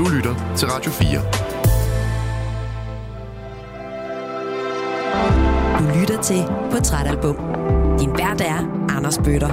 Du 0.00 0.08
lytter 0.08 0.54
til 0.56 0.68
Radio 0.68 0.90
4. 0.90 1.20
Du 5.78 6.00
lytter 6.00 6.22
til 6.22 6.42
Portrætalbum. 6.70 7.36
Din 7.98 8.10
vært 8.10 8.40
er 8.40 8.86
Anders 8.96 9.18
Bøtter. 9.18 9.50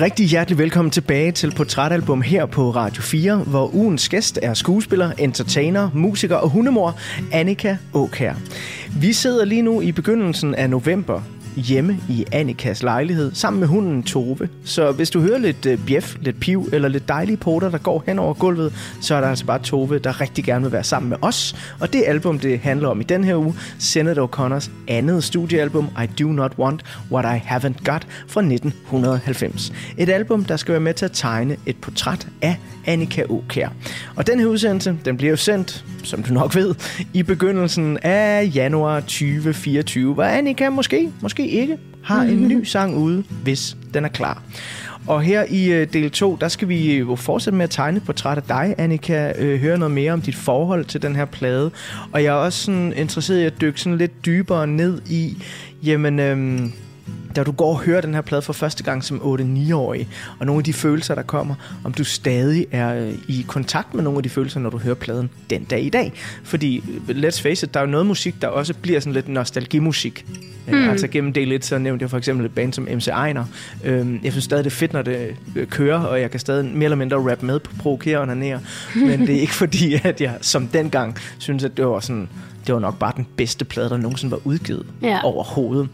Rigtig 0.00 0.26
hjertelig 0.26 0.58
velkommen 0.58 0.90
tilbage 0.90 1.32
til 1.32 1.54
Portrætalbum 1.56 2.22
her 2.22 2.46
på 2.46 2.70
Radio 2.70 3.02
4, 3.02 3.36
hvor 3.36 3.74
ugens 3.74 4.08
gæst 4.08 4.38
er 4.42 4.54
skuespiller, 4.54 5.12
entertainer, 5.18 5.90
musiker 5.94 6.36
og 6.36 6.48
hundemor 6.48 6.98
Annika 7.32 7.76
Åkær. 7.94 8.34
Vi 9.00 9.12
sidder 9.12 9.44
lige 9.44 9.62
nu 9.62 9.80
i 9.80 9.92
begyndelsen 9.92 10.54
af 10.54 10.70
november 10.70 11.22
hjemme 11.56 11.98
i 12.08 12.24
Annikas 12.32 12.82
lejlighed 12.82 13.34
sammen 13.34 13.60
med 13.60 13.68
hunden 13.68 14.02
Tove. 14.02 14.48
Så 14.64 14.92
hvis 14.92 15.10
du 15.10 15.20
hører 15.20 15.38
lidt 15.38 15.66
øh, 15.66 15.78
bjef, 15.86 16.16
lidt 16.20 16.40
piv 16.40 16.68
eller 16.72 16.88
lidt 16.88 17.08
dejlige 17.08 17.36
poter, 17.36 17.70
der 17.70 17.78
går 17.78 18.04
hen 18.06 18.18
over 18.18 18.34
gulvet, 18.34 18.72
så 19.00 19.14
er 19.14 19.20
der 19.20 19.28
altså 19.28 19.44
bare 19.44 19.58
Tove, 19.58 19.98
der 19.98 20.20
rigtig 20.20 20.44
gerne 20.44 20.62
vil 20.62 20.72
være 20.72 20.84
sammen 20.84 21.08
med 21.08 21.16
os. 21.22 21.56
Og 21.80 21.92
det 21.92 22.04
album, 22.06 22.38
det 22.38 22.58
handler 22.58 22.88
om 22.88 23.00
i 23.00 23.04
den 23.04 23.24
her 23.24 23.36
uge, 23.36 23.54
Senator 23.78 24.26
O'Connors 24.26 24.70
andet 24.88 25.24
studiealbum, 25.24 25.88
I 26.02 26.22
Do 26.22 26.28
Not 26.28 26.52
Want 26.58 26.82
What 27.12 27.24
I 27.36 27.38
Haven't 27.38 27.84
Got 27.84 28.06
fra 28.28 28.40
1990. 28.40 29.72
Et 29.98 30.08
album, 30.08 30.44
der 30.44 30.56
skal 30.56 30.72
være 30.72 30.80
med 30.80 30.94
til 30.94 31.04
at 31.04 31.12
tegne 31.12 31.56
et 31.66 31.76
portræt 31.76 32.28
af 32.42 32.56
Annika 32.86 33.22
Åkær. 33.28 33.68
Og 34.16 34.26
den 34.26 34.40
her 34.40 34.46
udsendelse, 34.46 34.96
den 35.04 35.16
bliver 35.16 35.30
jo 35.30 35.36
sendt, 35.36 35.84
som 36.02 36.22
du 36.22 36.34
nok 36.34 36.54
ved, 36.54 36.74
i 37.12 37.22
begyndelsen 37.22 37.98
af 38.02 38.50
januar 38.54 39.00
2024, 39.00 40.14
hvor 40.14 40.22
Annika 40.22 40.70
måske, 40.70 41.12
måske 41.22 41.48
ikke, 41.48 41.78
har 42.02 42.22
en 42.22 42.48
ny 42.48 42.64
sang 42.64 42.96
ude, 42.96 43.24
hvis 43.42 43.76
den 43.94 44.04
er 44.04 44.08
klar. 44.08 44.42
Og 45.06 45.22
her 45.22 45.44
i 45.48 45.72
øh, 45.72 45.92
del 45.92 46.10
2, 46.10 46.36
der 46.40 46.48
skal 46.48 46.68
vi 46.68 46.96
jo 46.98 47.16
fortsætte 47.16 47.56
med 47.56 47.64
at 47.64 47.70
tegne 47.70 47.96
et 47.96 48.04
portræt 48.04 48.36
af 48.38 48.42
dig, 48.42 48.74
Annika. 48.78 49.32
Øh, 49.38 49.60
høre 49.60 49.78
noget 49.78 49.94
mere 49.94 50.12
om 50.12 50.20
dit 50.20 50.34
forhold 50.34 50.84
til 50.84 51.02
den 51.02 51.16
her 51.16 51.24
plade. 51.24 51.70
Og 52.12 52.22
jeg 52.22 52.28
er 52.28 52.38
også 52.38 52.64
sådan 52.64 52.92
interesseret 52.96 53.40
i 53.40 53.44
at 53.44 53.60
dykke 53.60 53.80
sådan 53.80 53.98
lidt 53.98 54.26
dybere 54.26 54.66
ned 54.66 55.00
i, 55.10 55.36
jamen... 55.82 56.18
Øhm, 56.18 56.72
da 57.36 57.42
du 57.44 57.52
går 57.52 57.70
og 57.70 57.80
hører 57.80 58.00
den 58.00 58.14
her 58.14 58.20
plade 58.20 58.42
for 58.42 58.52
første 58.52 58.82
gang 58.84 59.04
som 59.04 59.16
8-9-årig, 59.40 60.08
og 60.38 60.46
nogle 60.46 60.60
af 60.60 60.64
de 60.64 60.72
følelser, 60.72 61.14
der 61.14 61.22
kommer, 61.22 61.54
om 61.84 61.92
du 61.92 62.04
stadig 62.04 62.66
er 62.72 62.94
øh, 62.94 63.12
i 63.28 63.44
kontakt 63.48 63.94
med 63.94 64.02
nogle 64.04 64.16
af 64.16 64.22
de 64.22 64.28
følelser, 64.28 64.60
når 64.60 64.70
du 64.70 64.78
hører 64.78 64.94
pladen 64.94 65.30
den 65.50 65.64
dag 65.64 65.82
i 65.82 65.88
dag. 65.88 66.12
Fordi, 66.44 66.76
øh, 67.08 67.16
let's 67.16 67.42
face 67.42 67.66
it, 67.66 67.74
der 67.74 67.80
er 67.80 67.84
jo 67.84 67.90
noget 67.90 68.06
musik, 68.06 68.42
der 68.42 68.48
også 68.48 68.74
bliver 68.74 69.00
sådan 69.00 69.12
lidt 69.12 69.28
nostalgimusik. 69.28 70.26
Mm. 70.68 70.88
Altså 70.88 71.08
gennem 71.08 71.32
del 71.32 71.52
1, 71.52 71.64
så 71.64 71.78
nævnte 71.78 72.02
jeg 72.02 72.10
for 72.10 72.18
eksempel 72.18 72.46
et 72.46 72.52
band 72.54 72.72
som 72.72 72.88
MC 72.92 73.08
Ejner. 73.08 73.44
Øhm, 73.84 74.20
jeg 74.24 74.32
synes 74.32 74.44
stadig, 74.44 74.64
det 74.64 74.70
er 74.70 74.74
fedt, 74.74 74.92
når 74.92 75.02
det 75.02 75.36
kører, 75.70 75.98
og 75.98 76.20
jeg 76.20 76.30
kan 76.30 76.40
stadig 76.40 76.64
mere 76.64 76.84
eller 76.84 76.96
mindre 76.96 77.30
rap 77.30 77.42
med 77.42 77.58
på 77.60 77.70
provokere 77.78 78.18
og 78.18 78.26
nanere. 78.26 78.60
Men 78.94 79.20
det 79.26 79.36
er 79.36 79.40
ikke 79.40 79.54
fordi, 79.64 79.94
at 80.04 80.20
jeg 80.20 80.34
som 80.40 80.68
dengang 80.68 81.16
synes, 81.38 81.64
at 81.64 81.76
det 81.76 81.86
var 81.86 82.00
sådan 82.00 82.28
det 82.66 82.74
var 82.74 82.80
nok 82.80 82.98
bare 82.98 83.12
den 83.16 83.26
bedste 83.36 83.64
plade, 83.64 83.90
der 83.90 83.96
nogensinde 83.96 84.30
var 84.32 84.40
udgivet 84.44 84.86
Ja. 85.02 85.20
overhovedet. 85.24 85.88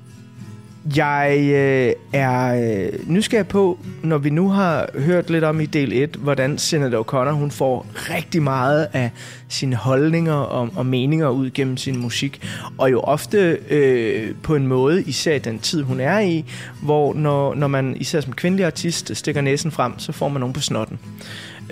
Jeg 0.97 1.39
øh, 1.41 1.93
er 2.13 2.55
øh, 2.55 3.11
nysgerrig 3.11 3.49
på, 3.49 3.79
når 4.03 4.19
vi 4.19 4.31
nu 4.31 4.49
har 4.49 4.89
hørt 4.99 5.31
lidt 5.31 5.45
om 5.45 5.61
i 5.61 5.67
del 5.67 5.93
1, 5.93 6.17
hvordan 6.17 6.59
Senator 6.59 7.03
O'Connor 7.03 7.31
hun 7.31 7.51
får 7.51 7.87
rigtig 7.95 8.43
meget 8.43 8.89
af 8.93 9.11
sine 9.49 9.77
holdninger 9.77 10.35
og, 10.35 10.69
og 10.75 10.87
meninger 10.87 11.29
ud 11.29 11.51
gennem 11.51 11.77
sin 11.77 11.99
musik. 11.99 12.43
Og 12.79 12.91
jo 12.91 13.01
ofte 13.01 13.59
øh, 13.71 14.35
på 14.43 14.55
en 14.55 14.67
måde, 14.67 15.03
især 15.03 15.35
i 15.35 15.39
den 15.39 15.59
tid, 15.59 15.83
hun 15.83 16.01
er 16.01 16.21
i, 16.21 16.45
hvor 16.83 17.15
når, 17.15 17.55
når 17.55 17.67
man 17.67 17.97
især 17.97 18.21
som 18.21 18.33
kvindelig 18.33 18.67
artist 18.67 19.17
stikker 19.17 19.41
næsen 19.41 19.71
frem, 19.71 19.99
så 19.99 20.13
får 20.13 20.29
man 20.29 20.41
nogen 20.41 20.53
på 20.53 20.61
snotten. 20.61 20.99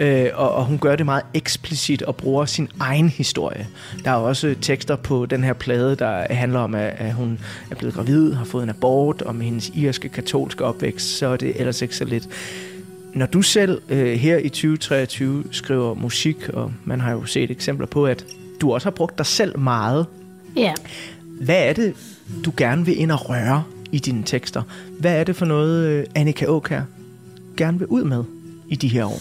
Øh, 0.01 0.27
og, 0.35 0.53
og 0.53 0.65
hun 0.65 0.79
gør 0.79 0.97
det 0.97 1.07
meget 1.07 1.23
eksplicit 1.35 2.03
og 2.03 2.17
bruger 2.17 2.45
sin 2.45 2.69
egen 2.81 3.09
historie. 3.09 3.67
Der 4.05 4.11
er 4.11 4.15
også 4.15 4.55
tekster 4.61 4.97
på 4.97 5.27
den 5.27 5.45
her 5.45 5.53
plade, 5.53 5.97
der 5.97 6.35
handler 6.35 6.59
om, 6.61 6.75
at, 6.75 6.95
at 6.99 7.15
hun 7.15 7.39
er 7.71 7.75
blevet 7.75 7.95
gravid, 7.95 8.33
har 8.33 8.45
fået 8.45 8.63
en 8.63 8.69
abort, 8.71 9.23
med 9.35 9.45
hendes 9.45 9.69
irske 9.75 10.09
katolske 10.09 10.65
opvækst, 10.65 11.19
så 11.19 11.27
er 11.27 11.37
det 11.37 11.53
ellers 11.61 11.83
ikke 11.83 11.97
så 11.97 12.05
lidt. 12.05 12.29
Når 13.15 13.27
du 13.27 13.43
selv 13.43 13.81
øh, 13.89 14.13
her 14.13 14.37
i 14.39 14.49
2023 14.49 15.45
skriver 15.51 15.95
musik, 15.95 16.49
og 16.49 16.73
man 16.85 17.01
har 17.01 17.13
jo 17.13 17.25
set 17.25 17.51
eksempler 17.51 17.87
på, 17.87 18.07
at 18.07 18.25
du 18.61 18.73
også 18.73 18.85
har 18.87 18.91
brugt 18.91 19.19
dig 19.19 19.27
selv 19.27 19.59
meget, 19.59 20.07
Ja. 20.57 20.73
hvad 21.41 21.69
er 21.69 21.73
det, 21.73 21.95
du 22.45 22.53
gerne 22.57 22.85
vil 22.87 22.99
ind 23.01 23.13
og 23.13 23.31
røre 23.31 23.65
i 23.93 23.99
dine 23.99 24.23
tekster? 24.27 24.63
Hvad 25.01 25.17
er 25.21 25.25
det 25.25 25.37
for 25.37 25.47
noget, 25.47 25.87
øh, 25.89 26.05
Annika 26.15 26.47
Åkær 26.47 26.83
gerne 27.57 27.79
vil 27.79 27.87
ud 27.87 28.05
med 28.05 28.25
i 28.69 28.75
de 28.77 28.89
her 28.89 29.05
år? 29.05 29.21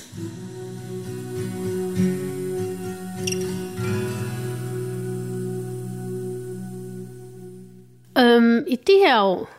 Øhm, 8.19 8.65
I 8.67 8.75
de 8.75 8.93
her 9.05 9.21
år, 9.21 9.49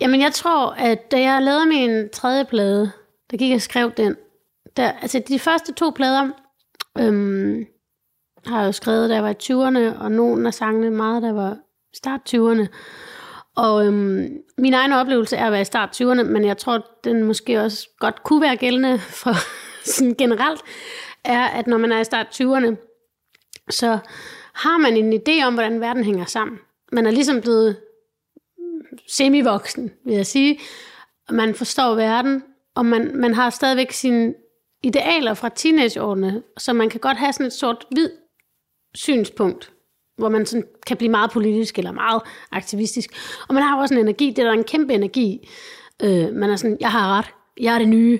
jamen 0.00 0.20
jeg 0.20 0.32
tror, 0.32 0.70
at 0.70 1.10
da 1.10 1.20
jeg 1.20 1.42
lavede 1.42 1.66
min 1.66 2.08
tredje 2.08 2.44
plade, 2.44 2.92
der 3.30 3.36
gik 3.36 3.48
jeg 3.48 3.56
og 3.56 3.62
skrev 3.62 3.92
den, 3.96 4.16
der, 4.76 4.92
altså 4.92 5.22
de 5.28 5.38
første 5.38 5.72
to 5.72 5.90
plader, 5.90 6.30
øhm, 6.98 7.66
har 8.46 8.60
jeg 8.60 8.66
jo 8.66 8.72
skrevet, 8.72 9.10
da 9.10 9.14
jeg 9.14 9.22
var 9.22 9.30
i 9.30 9.42
20'erne, 9.42 10.02
og 10.02 10.12
nogle 10.12 10.46
af 10.46 10.54
sangene 10.54 10.90
meget, 10.90 11.22
da 11.22 11.26
jeg 11.26 11.36
var 11.36 11.56
start 11.94 12.20
20'erne. 12.34 12.66
Og 13.56 13.86
øhm, 13.86 14.38
min 14.58 14.74
egen 14.74 14.92
oplevelse 14.92 15.36
er 15.36 15.46
at 15.46 15.52
være 15.52 15.60
i 15.60 15.64
start 15.64 16.00
20'erne, 16.00 16.22
men 16.22 16.44
jeg 16.44 16.58
tror, 16.58 16.86
den 17.04 17.24
måske 17.24 17.60
også 17.60 17.88
godt 17.98 18.22
kunne 18.22 18.42
være 18.42 18.56
gældende 18.56 18.98
for 18.98 19.34
sådan 19.92 20.14
generelt, 20.14 20.60
er, 21.24 21.44
at 21.44 21.66
når 21.66 21.78
man 21.78 21.92
er 21.92 22.00
i 22.00 22.04
start 22.04 22.40
20'erne, 22.40 22.76
så 23.70 23.98
har 24.52 24.78
man 24.78 24.96
en 24.96 25.12
idé 25.12 25.44
om, 25.46 25.54
hvordan 25.54 25.80
verden 25.80 26.04
hænger 26.04 26.24
sammen. 26.24 26.58
Man 26.92 27.06
er 27.06 27.10
ligesom 27.10 27.40
blevet 27.40 27.76
semivoksen, 29.08 29.90
vil 30.04 30.14
jeg 30.14 30.26
sige. 30.26 30.58
Man 31.30 31.54
forstår 31.54 31.94
verden, 31.94 32.42
og 32.74 32.86
man, 32.86 33.16
man 33.16 33.34
har 33.34 33.50
stadigvæk 33.50 33.92
sine 33.92 34.34
idealer 34.82 35.34
fra 35.34 35.48
teenageårene, 35.48 36.42
så 36.58 36.72
man 36.72 36.90
kan 36.90 37.00
godt 37.00 37.16
have 37.16 37.32
sådan 37.32 37.46
et 37.46 37.52
sort-hvid 37.52 38.10
synspunkt, 38.94 39.72
hvor 40.16 40.28
man 40.28 40.46
sådan 40.46 40.66
kan 40.86 40.96
blive 40.96 41.10
meget 41.10 41.30
politisk 41.30 41.78
eller 41.78 41.92
meget 41.92 42.22
aktivistisk. 42.52 43.10
Og 43.48 43.54
man 43.54 43.62
har 43.62 43.80
også 43.80 43.94
en 43.94 44.00
energi, 44.00 44.30
det 44.30 44.38
er 44.38 44.46
der 44.46 44.52
en 44.52 44.64
kæmpe 44.64 44.94
energi. 44.94 45.48
Øh, 46.02 46.32
man 46.32 46.50
er 46.50 46.56
sådan, 46.56 46.76
jeg 46.80 46.92
har 46.92 47.18
ret, 47.18 47.26
jeg 47.60 47.74
er 47.74 47.78
det 47.78 47.88
nye, 47.88 48.18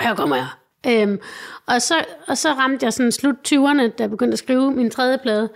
her 0.00 0.14
kommer 0.14 0.36
jeg. 0.36 0.48
Øhm, 0.86 1.20
og, 1.66 1.82
så, 1.82 2.04
og 2.28 2.38
så 2.38 2.52
ramte 2.52 2.84
jeg 2.84 2.92
sådan 2.92 3.12
slut 3.12 3.52
20'erne, 3.52 3.82
da 3.82 3.92
jeg 3.98 4.10
begyndte 4.10 4.32
at 4.32 4.38
skrive 4.38 4.72
min 4.72 4.90
tredje 4.90 5.18
plade. 5.18 5.48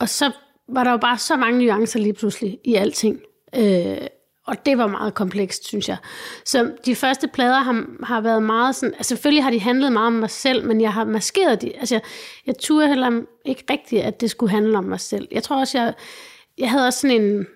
Og 0.00 0.08
så 0.08 0.32
var 0.68 0.84
der 0.84 0.90
jo 0.90 0.96
bare 0.96 1.18
så 1.18 1.36
mange 1.36 1.64
nuancer 1.64 2.00
lige 2.00 2.12
pludselig 2.12 2.58
i 2.64 2.74
alting. 2.74 3.20
Øh, 3.56 4.06
og 4.48 4.66
det 4.66 4.78
var 4.78 4.86
meget 4.86 5.14
komplekst, 5.14 5.66
synes 5.66 5.88
jeg. 5.88 5.96
Så 6.44 6.72
de 6.86 6.94
første 6.94 7.28
plader 7.28 7.58
har, 7.58 7.84
har 8.02 8.20
været 8.20 8.42
meget 8.42 8.76
sådan... 8.76 8.94
Altså 8.94 9.08
selvfølgelig 9.08 9.44
har 9.44 9.50
de 9.50 9.60
handlet 9.60 9.92
meget 9.92 10.06
om 10.06 10.12
mig 10.12 10.30
selv, 10.30 10.66
men 10.66 10.80
jeg 10.80 10.92
har 10.92 11.04
maskeret 11.04 11.62
de... 11.62 11.76
Altså 11.76 11.94
jeg, 11.94 12.02
jeg 12.46 12.58
turde 12.58 12.88
heller 12.88 13.22
ikke 13.44 13.64
rigtigt, 13.70 14.02
at 14.02 14.20
det 14.20 14.30
skulle 14.30 14.50
handle 14.50 14.78
om 14.78 14.84
mig 14.84 15.00
selv. 15.00 15.28
Jeg 15.30 15.42
tror 15.42 15.60
også, 15.60 15.78
jeg, 15.78 15.94
jeg 16.58 16.70
havde 16.70 16.86
også 16.86 17.00
sådan 17.00 17.22
en, 17.22 17.46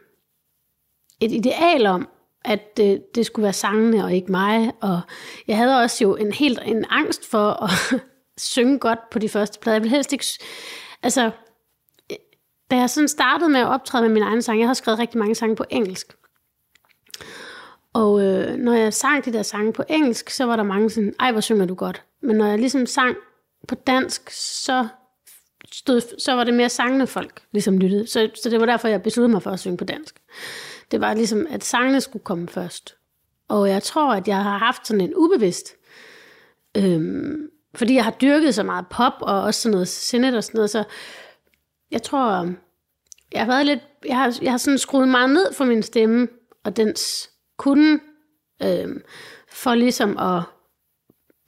et 1.20 1.32
ideal 1.32 1.86
om, 1.86 2.08
at 2.44 2.76
det, 2.76 3.14
det 3.14 3.26
skulle 3.26 3.44
være 3.44 3.52
sangene 3.52 4.04
og 4.04 4.14
ikke 4.14 4.32
mig. 4.32 4.72
Og 4.80 5.00
jeg 5.48 5.56
havde 5.56 5.82
også 5.82 6.04
jo 6.04 6.16
en 6.16 6.32
helt 6.32 6.60
en 6.64 6.84
angst 6.90 7.30
for 7.30 7.64
at 7.64 8.00
synge 8.38 8.78
godt 8.78 9.10
på 9.10 9.18
de 9.18 9.28
første 9.28 9.58
plader. 9.60 9.74
Jeg 9.74 9.82
ville 9.82 9.96
helst 9.96 10.12
ikke... 10.12 10.26
Altså, 11.02 11.30
da 12.72 12.76
jeg 12.76 12.90
sådan 12.90 13.08
startede 13.08 13.50
med 13.50 13.60
at 13.60 13.66
optræde 13.66 14.02
med 14.02 14.10
min 14.10 14.22
egen 14.22 14.42
sang, 14.42 14.60
jeg 14.60 14.66
har 14.66 14.74
skrevet 14.74 14.98
rigtig 14.98 15.18
mange 15.18 15.34
sange 15.34 15.56
på 15.56 15.64
engelsk. 15.70 16.16
Og 17.92 18.22
øh, 18.22 18.56
når 18.56 18.72
jeg 18.72 18.94
sang 18.94 19.24
de 19.24 19.32
der 19.32 19.42
sange 19.42 19.72
på 19.72 19.82
engelsk, 19.88 20.30
så 20.30 20.44
var 20.44 20.56
der 20.56 20.62
mange 20.62 20.90
sådan, 20.90 21.14
ej 21.20 21.32
hvor 21.32 21.40
synger 21.40 21.66
du 21.66 21.74
godt. 21.74 22.02
Men 22.22 22.36
når 22.36 22.46
jeg 22.46 22.58
ligesom 22.58 22.86
sang 22.86 23.16
på 23.68 23.74
dansk, 23.74 24.30
så, 24.30 24.88
stod, 25.72 26.18
så 26.18 26.32
var 26.32 26.44
det 26.44 26.54
mere 26.54 26.68
sangende 26.68 27.06
folk, 27.06 27.42
ligesom 27.52 27.78
lyttede. 27.78 28.06
Så, 28.06 28.30
så 28.42 28.50
det 28.50 28.60
var 28.60 28.66
derfor, 28.66 28.88
jeg 28.88 29.02
besluttede 29.02 29.32
mig 29.32 29.42
for 29.42 29.50
at 29.50 29.60
synge 29.60 29.76
på 29.76 29.84
dansk. 29.84 30.20
Det 30.90 31.00
var 31.00 31.14
ligesom, 31.14 31.46
at 31.50 31.64
sangene 31.64 32.00
skulle 32.00 32.24
komme 32.24 32.48
først. 32.48 32.94
Og 33.48 33.68
jeg 33.68 33.82
tror, 33.82 34.14
at 34.14 34.28
jeg 34.28 34.42
har 34.42 34.58
haft 34.58 34.86
sådan 34.86 35.00
en 35.00 35.14
ubevidst, 35.16 35.74
øhm, 36.76 37.48
fordi 37.74 37.94
jeg 37.94 38.04
har 38.04 38.10
dyrket 38.10 38.54
så 38.54 38.62
meget 38.62 38.86
pop, 38.90 39.12
og 39.20 39.42
også 39.42 39.60
sådan 39.60 39.72
noget 39.72 39.88
sinnet 39.88 40.36
og 40.36 40.44
sådan 40.44 40.58
noget, 40.58 40.70
så 40.70 40.84
jeg 41.92 42.02
tror, 42.02 42.52
jeg 43.32 43.40
har 43.40 43.46
været 43.46 43.66
lidt, 43.66 43.80
jeg 44.08 44.16
har, 44.16 44.38
jeg 44.42 44.50
har 44.52 44.58
sådan 44.58 44.78
skruet 44.78 45.08
meget 45.08 45.30
ned 45.30 45.52
for 45.54 45.64
min 45.64 45.82
stemme, 45.82 46.28
og 46.64 46.76
dens 46.76 47.30
kunde, 47.58 48.00
øhm, 48.62 49.00
for 49.52 49.74
ligesom 49.74 50.18
at 50.18 50.42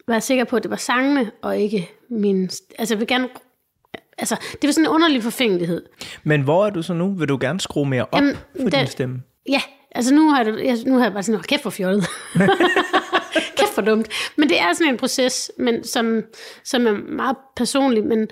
være 0.08 0.20
sikker 0.20 0.44
på, 0.44 0.56
at 0.56 0.62
det 0.62 0.70
var 0.70 0.76
sangene, 0.76 1.30
og 1.42 1.58
ikke 1.58 1.90
min, 2.10 2.44
altså 2.78 2.94
jeg 2.94 3.00
vil 3.00 3.08
gerne, 3.08 3.28
altså 4.18 4.36
det 4.52 4.68
var 4.68 4.72
sådan 4.72 4.84
en 4.84 4.90
underlig 4.90 5.22
forfængelighed. 5.22 5.82
Men 6.24 6.42
hvor 6.42 6.66
er 6.66 6.70
du 6.70 6.82
så 6.82 6.94
nu? 6.94 7.14
Vil 7.14 7.28
du 7.28 7.38
gerne 7.40 7.60
skrue 7.60 7.86
mere 7.88 8.02
op 8.02 8.14
Jamen, 8.14 8.36
for 8.60 8.68
det- 8.70 8.72
din 8.72 8.86
stemme? 8.86 9.22
Ja, 9.48 9.60
altså 9.94 10.14
nu 10.14 10.30
har 10.30 10.44
jeg, 10.44 10.76
nu 10.86 10.96
har 10.96 11.04
jeg 11.04 11.12
bare 11.12 11.22
sådan, 11.22 11.34
"Hold 11.36 11.44
kæft 11.44 11.62
for 11.62 11.70
fjollet. 11.70 12.04
For 13.74 13.82
dumt. 13.82 14.08
Men 14.36 14.48
det 14.48 14.60
er 14.60 14.72
sådan 14.72 14.92
en 14.92 14.96
proces, 14.96 15.52
men, 15.58 15.84
som, 15.84 16.22
som 16.64 16.86
er 16.86 16.92
meget 16.92 17.36
personlig. 17.56 18.04
Men, 18.04 18.28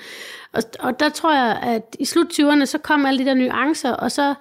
og, 0.53 0.63
og 0.79 1.01
der 1.01 1.09
tror 1.09 1.35
jeg, 1.35 1.59
at 1.63 1.97
i 1.99 2.05
slut 2.05 2.27
20'erne, 2.41 2.65
så 2.65 2.79
kom 2.79 3.07
alle 3.07 3.19
de 3.19 3.25
der 3.25 3.35
nuancer, 3.35 3.93
og 3.93 4.13
så 4.13 4.35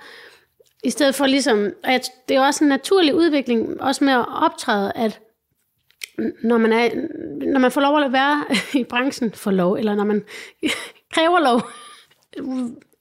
i 0.84 0.90
stedet 0.90 1.16
for 1.16 1.26
ligesom, 1.26 1.70
at 1.84 2.12
det 2.30 2.38
er 2.38 2.42
også 2.42 2.64
en 2.64 2.70
naturlig 2.70 3.16
udvikling, 3.16 3.82
også 3.82 4.04
med 4.04 4.14
at 4.14 4.26
optræde, 4.30 4.92
at 4.96 5.20
når 6.44 6.58
man, 6.58 6.74
er, 6.74 6.90
når 7.52 7.60
man 7.60 7.72
får 7.72 7.82
lov 7.82 8.00
at 8.02 8.12
være 8.12 8.46
i 8.82 8.84
branchen 8.84 9.34
for 9.34 9.52
lov, 9.52 9.74
eller 9.74 9.96
når 9.96 10.04
man 10.04 10.24
kræver 11.14 11.40
lov, 11.40 11.62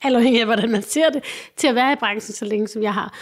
afhængig 0.03 0.41
af 0.41 0.47
hvordan 0.47 0.71
man 0.71 0.83
ser 0.83 1.11
det, 1.11 1.25
til 1.57 1.69
at 1.69 1.75
være 1.75 1.93
i 1.93 1.97
branchen 1.97 2.35
så 2.35 2.45
længe 2.45 2.69
som 2.69 2.83
jeg 2.83 2.95
har, 2.95 3.15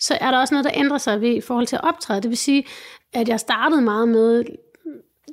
så 0.00 0.18
er 0.20 0.30
der 0.30 0.38
også 0.38 0.54
noget, 0.54 0.64
der 0.64 0.70
ændrer 0.74 0.98
sig 0.98 1.20
ved, 1.20 1.34
i 1.34 1.40
forhold 1.40 1.66
til 1.66 1.76
at 1.76 1.84
optræde. 1.84 2.22
Det 2.22 2.30
vil 2.30 2.38
sige, 2.38 2.66
at 3.12 3.28
jeg 3.28 3.40
startede 3.40 3.82
meget 3.82 4.08
med, 4.08 4.44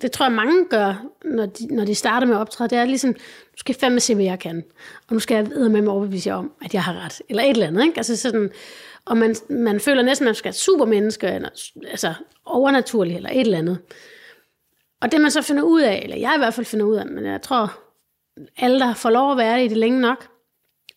det 0.01 0.11
tror 0.11 0.25
jeg 0.25 0.33
mange 0.33 0.65
gør, 0.65 1.05
når 1.25 1.45
de, 1.45 1.75
når 1.75 1.85
de 1.85 1.95
starter 1.95 2.27
med 2.27 2.35
at 2.35 2.39
optræde, 2.41 2.69
det 2.69 2.77
er 2.77 2.85
ligesom, 2.85 3.13
du 3.13 3.57
skal 3.57 3.75
fandme 3.75 3.99
se, 3.99 4.15
hvad 4.15 4.25
jeg 4.25 4.39
kan. 4.39 4.63
Og 5.07 5.13
nu 5.13 5.19
skal 5.19 5.35
jeg 5.35 5.49
videre 5.49 5.69
med 5.69 5.81
mig 5.81 5.93
overbevise 5.93 6.29
jer 6.29 6.35
om, 6.35 6.51
at 6.61 6.73
jeg 6.73 6.83
har 6.83 7.05
ret. 7.05 7.21
Eller 7.29 7.43
et 7.43 7.49
eller 7.49 7.67
andet. 7.67 7.83
Ikke? 7.83 7.97
Altså 7.97 8.15
sådan, 8.15 8.51
og 9.05 9.17
man, 9.17 9.35
man 9.49 9.79
føler 9.79 10.01
næsten, 10.01 10.25
at 10.25 10.27
man 10.27 10.35
skal 10.35 10.45
være 10.45 10.53
supermenneske, 10.53 11.27
eller, 11.27 11.49
altså 11.87 12.13
overnaturlig, 12.45 13.15
eller 13.15 13.29
et 13.29 13.39
eller 13.39 13.57
andet. 13.57 13.77
Og 15.01 15.11
det 15.11 15.21
man 15.21 15.31
så 15.31 15.41
finder 15.41 15.63
ud 15.63 15.81
af, 15.81 16.01
eller 16.03 16.17
jeg 16.17 16.33
i 16.35 16.39
hvert 16.39 16.53
fald 16.53 16.65
finder 16.65 16.85
ud 16.85 16.95
af, 16.95 17.05
men 17.05 17.25
jeg 17.25 17.41
tror, 17.41 17.79
alle, 18.57 18.79
der 18.79 18.93
får 18.93 19.09
lov 19.09 19.31
at 19.31 19.37
være 19.37 19.57
det 19.57 19.65
i 19.65 19.67
det 19.67 19.77
længe 19.77 20.01
nok, 20.01 20.27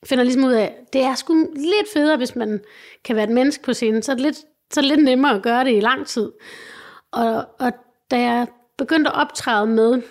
finder 0.07 0.25
ligesom 0.25 0.45
ud 0.45 0.53
af, 0.53 0.77
det 0.93 1.01
er 1.01 1.15
sgu 1.15 1.35
lidt 1.55 1.93
federe, 1.93 2.17
hvis 2.17 2.37
man 2.37 2.61
kan 3.05 3.17
være 3.17 3.25
et 3.25 3.31
menneske 3.31 3.65
på 3.65 3.73
scenen, 3.73 4.03
så 4.03 4.13
er 4.13 4.17
det 4.17 4.25
lidt, 4.25 4.39
så 4.73 4.81
lidt 4.81 5.05
nemmere 5.05 5.37
at 5.37 5.43
gøre 5.43 5.65
det 5.65 5.77
i 5.77 5.81
lang 5.81 6.07
tid. 6.07 6.33
Og, 7.11 7.47
og 7.59 7.73
da 8.11 8.21
jeg 8.21 8.47
begyndte 8.79 9.11
at 9.11 9.17
optræde 9.17 9.67
med, 9.67 10.03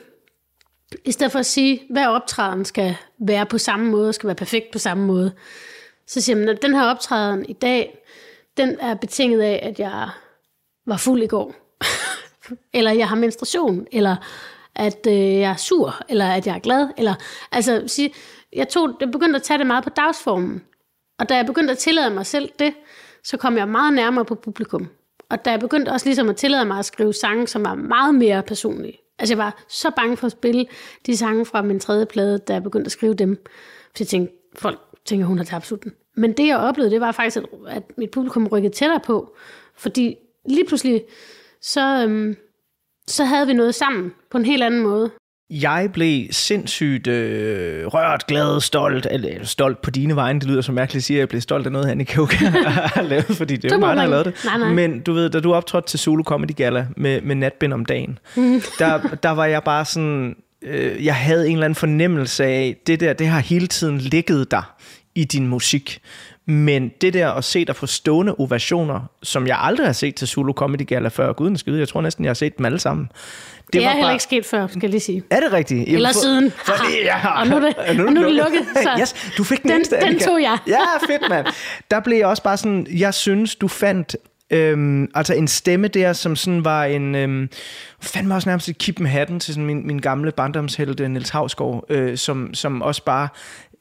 i 1.05 1.11
stedet 1.11 1.31
for 1.31 1.39
at 1.39 1.45
sige, 1.45 1.81
hver 1.89 2.07
optræden 2.07 2.65
skal 2.65 2.95
være 3.19 3.45
på 3.45 3.57
samme 3.57 3.91
måde, 3.91 4.13
skal 4.13 4.27
være 4.27 4.35
perfekt 4.35 4.71
på 4.71 4.79
samme 4.79 5.05
måde, 5.05 5.33
så 6.07 6.21
siger 6.21 6.35
man, 6.35 6.49
at 6.49 6.61
den 6.61 6.75
her 6.75 6.83
optræden 6.83 7.45
i 7.49 7.53
dag, 7.53 7.97
den 8.57 8.79
er 8.79 8.95
betinget 8.95 9.41
af, 9.41 9.59
at 9.63 9.79
jeg 9.79 10.09
var 10.85 10.97
fuld 10.97 11.23
i 11.23 11.27
går. 11.27 11.55
eller 12.77 12.91
jeg 12.91 13.09
har 13.09 13.15
menstruation, 13.15 13.87
eller 13.91 14.15
at 14.75 15.07
øh, 15.07 15.13
jeg 15.13 15.51
er 15.51 15.55
sur, 15.55 16.01
eller 16.09 16.25
at 16.25 16.47
jeg 16.47 16.55
er 16.55 16.59
glad. 16.59 16.89
Eller, 16.97 17.15
altså, 17.51 17.83
sige, 17.87 18.13
jeg, 18.53 18.69
tog, 18.69 18.97
jeg 18.99 19.11
begyndte 19.11 19.35
at 19.35 19.43
tage 19.43 19.57
det 19.57 19.67
meget 19.67 19.83
på 19.83 19.89
dagsformen. 19.89 20.63
Og 21.19 21.29
da 21.29 21.35
jeg 21.35 21.45
begyndte 21.45 21.71
at 21.71 21.77
tillade 21.77 22.09
mig 22.09 22.25
selv 22.25 22.49
det, 22.59 22.73
så 23.23 23.37
kom 23.37 23.57
jeg 23.57 23.67
meget 23.67 23.93
nærmere 23.93 24.25
på 24.25 24.35
publikum. 24.35 24.87
Og 25.29 25.45
da 25.45 25.51
jeg 25.51 25.59
begyndte 25.59 25.89
også 25.89 26.05
ligesom 26.05 26.29
at 26.29 26.35
tillade 26.35 26.65
mig 26.65 26.79
at 26.79 26.85
skrive 26.85 27.13
sange, 27.13 27.47
som 27.47 27.65
var 27.65 27.75
meget 27.75 28.15
mere 28.15 28.43
personlige. 28.43 28.97
Altså 29.19 29.33
jeg 29.33 29.37
var 29.37 29.63
så 29.67 29.91
bange 29.95 30.17
for 30.17 30.25
at 30.25 30.31
spille 30.31 30.65
de 31.05 31.17
sange 31.17 31.45
fra 31.45 31.61
min 31.61 31.79
tredje 31.79 32.05
plade, 32.05 32.37
da 32.37 32.53
jeg 32.53 32.63
begyndte 32.63 32.87
at 32.87 32.91
skrive 32.91 33.13
dem. 33.13 33.45
Fordi 33.87 34.01
jeg 34.01 34.07
tænkte, 34.07 34.35
folk 34.57 34.79
tænker, 35.05 35.25
hun 35.25 35.37
har 35.37 35.45
tabt 35.45 35.67
sutten. 35.67 35.91
Men 36.15 36.33
det 36.33 36.47
jeg 36.47 36.57
oplevede, 36.57 36.91
det 36.91 37.01
var 37.01 37.11
faktisk, 37.11 37.37
at, 37.37 37.45
at 37.67 37.83
mit 37.97 38.11
publikum 38.11 38.47
rykkede 38.47 38.73
tættere 38.73 38.99
på. 38.99 39.35
Fordi 39.75 40.15
lige 40.45 40.65
pludselig, 40.65 41.03
så, 41.61 42.03
øhm, 42.03 42.35
så 43.07 43.25
havde 43.25 43.47
vi 43.47 43.53
noget 43.53 43.75
sammen 43.75 44.13
på 44.31 44.37
en 44.37 44.45
helt 44.45 44.63
anden 44.63 44.83
måde. 44.83 45.11
Jeg 45.49 45.89
blev 45.93 46.27
sindssygt 46.31 47.07
øh, 47.07 47.87
rørt, 47.87 48.27
glad, 48.27 48.61
stolt. 48.61 49.07
Eller, 49.11 49.45
stolt 49.45 49.81
på 49.81 49.91
dine 49.91 50.15
vegne. 50.15 50.39
Det 50.39 50.47
lyder 50.47 50.61
så 50.61 50.71
mærkeligt 50.71 51.01
at 51.01 51.05
sige, 51.05 51.17
at 51.17 51.19
jeg 51.19 51.29
blev 51.29 51.41
stolt 51.41 51.65
af 51.65 51.71
noget, 51.71 51.89
Annika 51.89 52.21
har 52.21 53.01
lavet, 53.11 53.25
fordi 53.25 53.55
det 53.55 53.71
er 53.71 53.75
jo 53.75 53.79
mig, 53.79 53.95
der 53.95 54.01
har 54.01 54.09
lavet 54.09 54.25
det. 54.25 54.33
Nej, 54.45 54.57
nej. 54.57 54.69
Men 54.73 54.99
du 54.99 55.13
ved, 55.13 55.29
da 55.29 55.39
du 55.39 55.53
optrådte 55.53 55.87
til 55.87 55.99
Solo 55.99 56.23
Comedy 56.23 56.55
Gala 56.55 56.87
med, 56.97 57.21
med 57.21 57.35
natbind 57.35 57.73
om 57.73 57.85
dagen, 57.85 58.19
mm. 58.35 58.61
der, 58.79 59.15
der 59.23 59.29
var 59.29 59.45
jeg 59.45 59.63
bare 59.63 59.85
sådan... 59.85 60.35
Øh, 60.61 61.05
jeg 61.05 61.15
havde 61.15 61.47
en 61.47 61.53
eller 61.53 61.65
anden 61.65 61.75
fornemmelse 61.75 62.45
af, 62.45 62.77
det 62.87 62.99
der, 62.99 63.13
det 63.13 63.27
har 63.27 63.39
hele 63.39 63.67
tiden 63.67 63.97
ligget 63.97 64.51
der 64.51 64.75
i 65.15 65.23
din 65.23 65.47
musik. 65.47 66.01
Men 66.45 66.91
det 67.01 67.13
der 67.13 67.31
at 67.31 67.43
se 67.43 67.65
dig 67.65 67.75
få 67.75 67.85
stående 67.85 68.35
ovationer, 68.35 68.99
som 69.23 69.47
jeg 69.47 69.57
aldrig 69.59 69.87
har 69.87 69.93
set 69.93 70.15
til 70.15 70.27
Zulu 70.27 70.53
Comedy 70.53 70.87
Gala 70.87 71.09
før, 71.09 71.33
guden 71.33 71.57
jeg 71.67 71.87
tror 71.87 72.01
næsten, 72.01 72.25
jeg 72.25 72.29
har 72.29 72.33
set 72.33 72.57
dem 72.57 72.65
alle 72.65 72.79
sammen. 72.79 73.09
Det, 73.73 73.73
det 73.73 73.85
er 73.85 73.89
heller 73.89 74.03
bare... 74.03 74.13
ikke 74.13 74.23
sket 74.23 74.45
før, 74.45 74.67
skal 74.67 74.79
jeg 74.81 74.89
lige 74.89 75.01
sige. 75.01 75.23
Er 75.29 75.39
det 75.39 75.53
rigtigt? 75.53 75.89
Eller 75.89 76.09
for, 76.13 76.19
siden. 76.19 76.51
For, 76.51 76.73
ja. 77.03 77.27
og 77.27 77.47
nu 77.47 77.55
er 77.55 77.59
det, 77.59 77.75
og 77.87 77.95
nu, 77.95 78.21
er 78.21 78.25
det 78.25 78.35
lukket. 78.35 78.61
Så 78.75 78.89
yes, 79.01 79.31
du 79.37 79.43
fik 79.43 79.63
den, 79.63 79.69
den 79.69 80.01
Den 80.01 80.19
tog 80.19 80.41
jeg. 80.41 80.57
ja, 80.67 80.79
fedt 81.07 81.29
mand. 81.29 81.45
Der 81.91 81.99
blev 81.99 82.17
jeg 82.17 82.27
også 82.27 82.43
bare 82.43 82.57
sådan, 82.57 82.87
jeg 82.89 83.13
synes, 83.13 83.55
du 83.55 83.67
fandt 83.67 84.15
Øhm, 84.51 85.07
altså 85.15 85.33
en 85.33 85.47
stemme 85.47 85.87
der, 85.87 86.13
som 86.13 86.35
sådan 86.35 86.65
var 86.65 86.85
en... 86.85 87.15
Øhm, 87.15 87.49
fandme 88.01 88.35
også 88.35 88.49
nærmest 88.49 88.69
et 88.69 88.77
kip 88.77 88.99
med 88.99 89.09
hatten 89.09 89.39
til 89.39 89.53
sådan 89.53 89.65
min, 89.65 89.87
min 89.87 89.99
gamle 89.99 90.31
barndomshelt, 90.31 90.99
Niels 90.99 91.29
Havsgaard, 91.29 91.85
øh, 91.89 92.17
som, 92.17 92.53
som 92.53 92.81
også 92.81 93.03
bare 93.03 93.27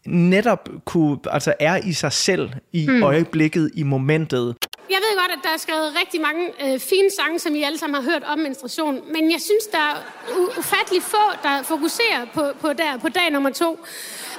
netop 0.07 0.69
kunne, 0.85 1.19
altså 1.31 1.55
er 1.61 1.77
i 1.77 1.93
sig 1.93 2.13
selv 2.13 2.51
i 2.73 2.87
hmm. 2.87 3.03
øjeblikket, 3.03 3.71
i 3.75 3.83
momentet. 3.83 4.57
Jeg 4.91 4.97
ved 4.97 5.21
godt, 5.21 5.33
at 5.33 5.39
der 5.43 5.49
er 5.49 5.57
skrevet 5.57 5.93
rigtig 6.03 6.21
mange 6.21 6.45
øh, 6.65 6.81
fine 6.81 7.11
sange, 7.19 7.39
som 7.39 7.55
I 7.55 7.63
alle 7.63 7.79
sammen 7.79 8.03
har 8.03 8.11
hørt 8.11 8.25
om 8.33 8.39
menstruation, 8.39 8.95
men 9.13 9.31
jeg 9.31 9.41
synes, 9.41 9.65
der 9.73 9.79
er 9.79 9.97
ufattelig 10.59 11.03
få, 11.03 11.25
der 11.43 11.63
fokuserer 11.63 12.23
på, 12.35 12.43
på, 12.61 12.69
der, 12.73 12.99
på 12.99 13.09
dag 13.09 13.31
nummer 13.31 13.51
to. 13.51 13.71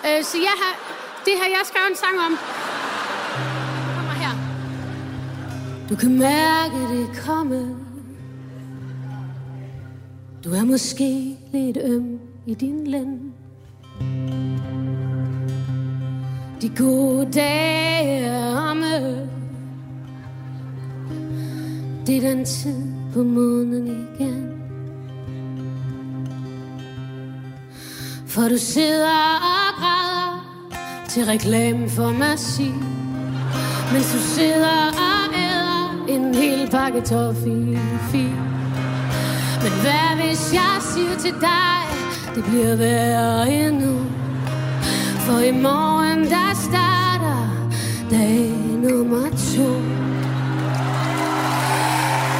Øh, 0.06 0.23
så 0.23 0.38
jeg 0.38 0.56
har, 0.61 0.73
det 1.25 1.33
har 1.41 1.47
jeg 1.47 1.62
skrevet 1.63 1.89
en 1.89 1.95
sang 1.95 2.17
om. 2.27 2.38
Kommer 3.95 4.15
her. 4.23 4.33
Du 5.89 5.95
kan 5.95 6.17
mærke 6.17 6.79
det 6.94 7.07
komme. 7.25 7.75
Du 10.44 10.50
er 10.53 10.65
måske 10.65 11.38
lidt 11.53 11.77
øm 11.83 12.19
i 12.47 12.53
din 12.53 12.88
lænd. 12.88 13.31
De 16.61 16.69
gode 16.69 17.31
dage 17.31 18.19
er 18.19 18.69
omme 18.69 19.29
Det 22.07 22.17
er 22.17 22.21
den 22.21 22.45
tid 22.45 22.83
på 23.13 23.23
månen 23.23 23.88
igen. 23.88 24.51
For 28.27 28.41
du 28.41 28.57
sidder 28.57 29.35
og 29.35 29.75
græder 29.79 30.44
Til 31.09 31.25
reklame 31.25 31.89
for 31.89 32.11
Merci 32.11 32.71
Mens 33.94 34.13
du 34.13 34.19
sidder 34.19 34.88
og 34.88 35.33
æder 35.35 36.05
En 36.09 36.35
hel 36.35 36.69
pakke 36.69 37.01
toffee 37.01 37.79
Men 39.63 39.74
hvad 39.81 40.15
hvis 40.15 40.53
jeg 40.53 40.77
siger 40.93 41.17
til 41.19 41.34
dig 41.41 41.79
Det 42.36 42.43
bliver 42.43 42.75
værre 42.75 43.51
endnu? 43.51 44.18
For 45.29 45.39
i 45.39 45.51
morgen 45.51 46.19
der 46.33 46.51
starter 46.67 47.41
dag 48.12 48.51
nummer 48.86 49.29
to. 49.53 49.69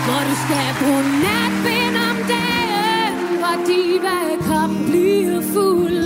Hvor 0.06 0.22
du 0.30 0.34
skal 0.44 0.68
bruge 0.80 1.04
natbind 1.26 1.96
om 2.10 2.18
dagen 2.34 3.14
Hvor 3.42 3.56
diva-koppen 3.68 4.86
bliver 4.90 5.42
fuld. 5.42 6.02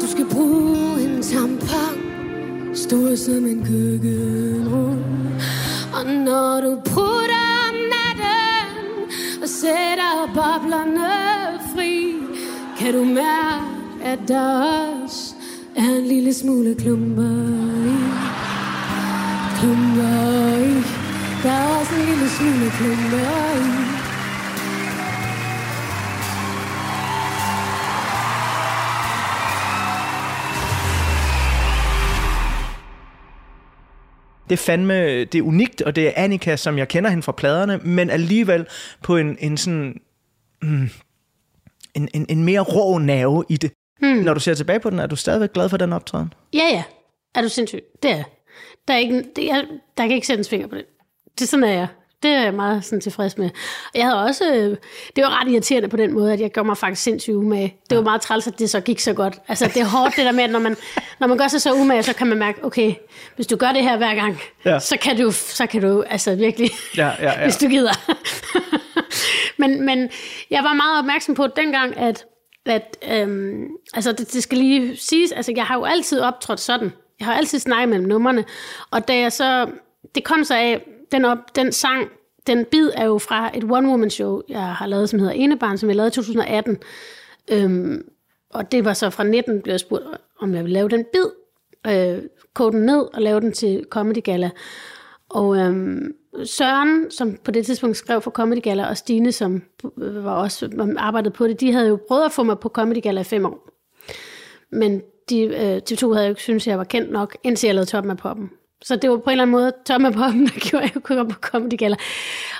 Du 0.00 0.06
skal 0.06 0.26
bruge 0.34 1.00
en 1.04 1.22
tampon 1.22 1.96
Stor 2.74 3.16
som 3.16 3.46
en 3.52 3.60
køkkenrull 3.64 5.04
Og 5.96 6.04
når 6.06 6.60
du 6.60 6.72
prutter 6.90 7.44
om 7.68 7.76
natten 7.94 8.88
Og 9.42 9.48
sætter 9.48 10.14
boblerne 10.34 11.10
fri 11.74 12.14
Kan 12.78 12.92
du 12.94 13.04
mærke, 13.04 13.66
at 14.04 14.18
der 14.28 14.89
lille 16.30 16.40
smule 16.40 16.74
klumper 16.74 17.22
i. 17.86 17.98
Klumper 19.58 20.58
i. 20.58 20.74
Der 21.42 21.50
er 21.50 21.78
også 21.78 21.94
en 21.94 22.06
lille 22.06 22.28
smule 22.28 22.70
klumper 22.70 23.56
i. 23.56 23.90
det 34.48 34.56
er 34.56 34.62
fandme, 34.62 35.24
det 35.24 35.34
er 35.34 35.42
unikt, 35.42 35.82
og 35.82 35.96
det 35.96 36.08
er 36.08 36.12
Annika, 36.16 36.56
som 36.56 36.78
jeg 36.78 36.88
kender 36.88 37.10
hende 37.10 37.22
fra 37.22 37.32
pladerne, 37.32 37.78
men 37.78 38.10
alligevel 38.10 38.66
på 39.02 39.16
en, 39.16 39.36
en 39.40 39.56
sådan, 39.56 40.00
mm, 40.62 40.88
en, 41.94 42.08
en, 42.14 42.26
en 42.28 42.44
mere 42.44 42.60
rå 42.60 42.98
nerve 42.98 43.44
i 43.48 43.56
det. 43.56 43.72
Hmm. 44.00 44.16
Når 44.16 44.34
du 44.34 44.40
ser 44.40 44.54
tilbage 44.54 44.80
på 44.80 44.90
den, 44.90 44.98
er 44.98 45.06
du 45.06 45.16
stadigvæk 45.16 45.52
glad 45.52 45.68
for 45.68 45.76
den 45.76 45.92
optræden? 45.92 46.32
Ja, 46.52 46.68
ja. 46.70 46.82
Er 47.34 47.42
du 47.42 47.48
sindssyg? 47.48 47.82
Det 48.02 48.10
er 48.10 48.24
Der, 48.88 48.94
er 48.94 48.98
ikke, 48.98 49.24
det 49.36 49.50
er, 49.50 49.62
der 49.96 50.06
kan 50.06 50.10
ikke 50.10 50.26
sættes 50.26 50.48
finger 50.48 50.66
på 50.66 50.74
det. 50.74 50.84
Det 51.38 51.48
sådan 51.48 51.64
er 51.64 51.72
jeg. 51.72 51.86
Det 52.22 52.30
er 52.30 52.42
jeg 52.42 52.54
meget 52.54 52.84
sådan 52.84 53.00
tilfreds 53.00 53.38
med. 53.38 53.50
Jeg 53.94 54.04
havde 54.04 54.22
også, 54.22 54.54
øh, 54.54 54.76
det 55.16 55.24
var 55.24 55.40
ret 55.40 55.48
irriterende 55.52 55.88
på 55.88 55.96
den 55.96 56.12
måde, 56.12 56.32
at 56.32 56.40
jeg 56.40 56.50
gjorde 56.50 56.66
mig 56.66 56.76
faktisk 56.76 57.02
sindssygt 57.02 57.34
umage. 57.34 57.76
Det 57.90 57.98
var 57.98 58.04
meget 58.04 58.20
træls, 58.20 58.46
at 58.46 58.58
det 58.58 58.70
så 58.70 58.80
gik 58.80 59.00
så 59.00 59.12
godt. 59.12 59.38
Altså, 59.48 59.66
det 59.66 59.76
er 59.76 59.84
hårdt 59.84 60.16
det 60.16 60.24
der 60.24 60.32
med, 60.32 60.44
at 60.44 60.50
når 60.50 60.58
man, 60.58 60.76
når 61.20 61.26
man 61.26 61.38
gør 61.38 61.48
sig 61.48 61.60
så 61.62 61.72
umage, 61.74 62.02
så 62.02 62.14
kan 62.14 62.26
man 62.26 62.38
mærke, 62.38 62.64
okay, 62.64 62.94
hvis 63.36 63.46
du 63.46 63.56
gør 63.56 63.72
det 63.72 63.82
her 63.82 63.96
hver 63.96 64.14
gang, 64.14 64.40
ja. 64.64 64.78
så, 64.78 64.96
kan 65.02 65.16
du, 65.16 65.30
så 65.30 65.66
kan 65.66 65.82
du 65.82 66.02
altså 66.02 66.34
virkelig, 66.34 66.70
ja, 66.96 67.10
ja, 67.20 67.32
ja. 67.32 67.42
hvis 67.44 67.56
du 67.56 67.68
gider. 67.68 67.92
men, 69.60 69.86
men 69.86 70.10
jeg 70.50 70.64
var 70.64 70.72
meget 70.72 70.98
opmærksom 70.98 71.34
på 71.34 71.46
dengang, 71.56 71.96
at, 71.96 72.24
at 72.70 72.96
øhm, 73.12 73.68
altså 73.94 74.12
det, 74.12 74.32
det 74.32 74.42
skal 74.42 74.58
lige 74.58 74.96
siges, 74.96 75.32
altså 75.32 75.52
jeg 75.56 75.64
har 75.64 75.78
jo 75.78 75.84
altid 75.84 76.20
optrådt 76.20 76.60
sådan. 76.60 76.92
Jeg 77.18 77.26
har 77.26 77.34
altid 77.34 77.58
snakket 77.58 77.88
mellem 77.88 78.08
numrene. 78.08 78.44
Og 78.90 79.08
da 79.08 79.18
jeg 79.18 79.32
så, 79.32 79.70
det 80.14 80.24
kom 80.24 80.44
så 80.44 80.54
af, 80.54 80.86
den, 81.12 81.24
op, 81.24 81.56
den 81.56 81.72
sang, 81.72 82.08
den 82.46 82.64
bid 82.64 82.90
er 82.94 83.04
jo 83.04 83.18
fra 83.18 83.50
et 83.56 83.64
one-woman-show, 83.64 84.40
jeg 84.48 84.74
har 84.74 84.86
lavet, 84.86 85.08
som 85.08 85.18
hedder 85.18 85.34
Enebarn, 85.34 85.78
som 85.78 85.88
jeg 85.88 85.96
lavede 85.96 86.08
i 86.08 86.12
2018. 86.12 86.78
Øhm, 87.50 88.04
og 88.50 88.72
det 88.72 88.84
var 88.84 88.92
så 88.92 89.10
fra 89.10 89.24
19, 89.24 89.62
blev 89.62 89.72
jeg 89.72 89.80
spurgt, 89.80 90.04
om 90.40 90.54
jeg 90.54 90.64
ville 90.64 90.74
lave 90.74 90.88
den 90.88 91.04
bid, 91.12 91.26
øh, 91.86 92.22
kode 92.54 92.72
den 92.72 92.86
ned 92.86 93.14
og 93.14 93.22
lave 93.22 93.40
den 93.40 93.52
til 93.52 93.86
Comedy 93.90 94.22
Gala. 94.24 94.50
Og 95.28 95.56
øhm, 95.56 96.14
Søren, 96.44 97.10
som 97.10 97.36
på 97.44 97.50
det 97.50 97.66
tidspunkt 97.66 97.96
skrev 97.96 98.20
for 98.20 98.30
Comedy 98.30 98.62
Gala, 98.62 98.88
og 98.88 98.96
Stine, 98.96 99.32
som 99.32 99.62
var 99.96 100.34
også 100.34 100.94
arbejdede 100.98 101.34
på 101.34 101.46
det, 101.46 101.60
de 101.60 101.72
havde 101.72 101.88
jo 101.88 101.98
prøvet 102.08 102.24
at 102.24 102.32
få 102.32 102.42
mig 102.42 102.58
på 102.58 102.68
Comedy 102.68 103.02
Gala 103.02 103.20
i 103.20 103.24
fem 103.24 103.44
år. 103.44 103.68
Men 104.72 105.02
de, 105.30 105.40
øh, 105.42 105.80
TV2 105.90 106.12
havde 106.12 106.26
jo 106.26 106.30
ikke 106.30 106.42
syntes, 106.42 106.66
at 106.66 106.70
jeg 106.70 106.78
var 106.78 106.84
kendt 106.84 107.12
nok, 107.12 107.36
indtil 107.42 107.66
jeg 107.66 107.74
lavede 107.74 107.90
Toppen 107.90 108.10
af 108.10 108.16
Poppen. 108.16 108.50
Så 108.82 108.96
det 108.96 109.10
var 109.10 109.16
på 109.16 109.22
en 109.22 109.30
eller 109.30 109.42
anden 109.42 109.52
måde 109.52 109.72
Toppen 109.86 110.06
af 110.06 110.12
Poppen, 110.12 110.46
der 110.46 110.70
gjorde, 110.70 110.84
at 110.84 110.94
jeg 110.94 111.02
kunne 111.02 111.16
komme 111.16 111.32
på 111.32 111.40
Comedy 111.40 111.78
Gala. 111.78 111.96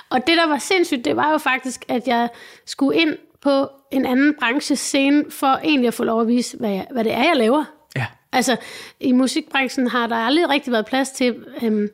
Og 0.09 0.27
det, 0.27 0.37
der 0.37 0.47
var 0.47 0.57
sindssygt, 0.57 1.05
det 1.05 1.15
var 1.15 1.31
jo 1.31 1.37
faktisk, 1.37 1.85
at 1.87 2.07
jeg 2.07 2.29
skulle 2.65 2.99
ind 2.99 3.17
på 3.41 3.67
en 3.91 4.05
anden 4.05 4.35
branchescene, 4.39 5.25
for 5.29 5.47
egentlig 5.47 5.87
at 5.87 5.93
få 5.93 6.03
lov 6.03 6.21
at 6.21 6.27
vise, 6.27 6.57
hvad, 6.57 6.69
jeg, 6.69 6.87
hvad 6.91 7.03
det 7.03 7.13
er, 7.13 7.23
jeg 7.23 7.35
laver. 7.35 7.63
Ja. 7.95 8.05
Altså, 8.31 8.55
i 8.99 9.11
musikbranchen 9.11 9.87
har 9.87 10.07
der 10.07 10.15
aldrig 10.15 10.49
rigtig 10.49 10.73
været 10.73 10.85
plads 10.85 11.11
til... 11.11 11.45
Øhm, 11.63 11.81
jeg 11.81 11.89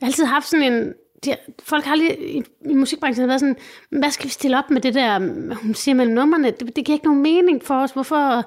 har 0.00 0.06
altid 0.06 0.24
haft 0.24 0.46
sådan 0.46 0.72
en... 0.72 0.92
De, 1.24 1.36
folk 1.62 1.84
har 1.84 1.92
aldrig 1.92 2.20
i, 2.36 2.42
i 2.70 2.74
musikbranchen 2.74 3.28
været 3.28 3.40
sådan, 3.40 3.56
hvad 3.90 4.10
skal 4.10 4.24
vi 4.26 4.30
stille 4.30 4.58
op 4.58 4.70
med 4.70 4.80
det 4.80 4.94
der, 4.94 5.18
hun 5.54 5.74
siger 5.74 5.94
mellem 5.94 6.14
numrene, 6.14 6.50
det, 6.50 6.76
det 6.76 6.84
giver 6.84 6.96
ikke 6.96 7.06
nogen 7.06 7.22
mening 7.22 7.64
for 7.64 7.74
os, 7.74 7.90
hvorfor, 7.90 8.44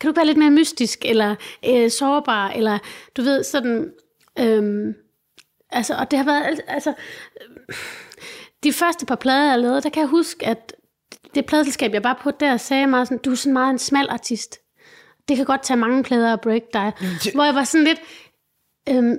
kan 0.00 0.10
du 0.10 0.14
være 0.14 0.26
lidt 0.26 0.38
mere 0.38 0.50
mystisk, 0.50 1.04
eller 1.04 1.34
øh, 1.68 1.90
sårbar, 1.90 2.48
eller 2.50 2.78
du 3.16 3.22
ved, 3.22 3.44
sådan, 3.44 3.92
øhm, 4.38 4.94
altså, 5.70 5.94
og 5.94 6.10
det 6.10 6.18
har 6.18 6.24
været, 6.26 6.60
altså, 6.68 6.94
de 8.64 8.72
første 8.72 9.06
par 9.06 9.16
plader, 9.16 9.50
jeg 9.50 9.58
lavede, 9.58 9.80
der 9.82 9.90
kan 9.90 10.00
jeg 10.00 10.08
huske, 10.08 10.46
at 10.46 10.74
det 11.34 11.46
pladeselskab, 11.46 11.92
jeg 11.94 12.04
var 12.04 12.20
på 12.22 12.30
der, 12.30 12.56
sagde 12.56 12.86
mig 12.86 13.06
sådan, 13.06 13.18
du 13.18 13.30
er 13.30 13.34
sådan 13.34 13.52
meget 13.52 13.70
en 13.70 13.78
smal 13.78 14.06
artist. 14.10 14.58
Det 15.28 15.36
kan 15.36 15.46
godt 15.46 15.62
tage 15.62 15.76
mange 15.76 16.02
plader 16.02 16.32
at 16.32 16.40
break 16.40 16.62
dig. 16.72 16.92
det- 17.24 17.34
Hvor 17.34 17.44
jeg 17.44 17.54
var 17.54 17.64
sådan 17.64 17.84
lidt, 17.86 18.00
øhm, 18.88 19.16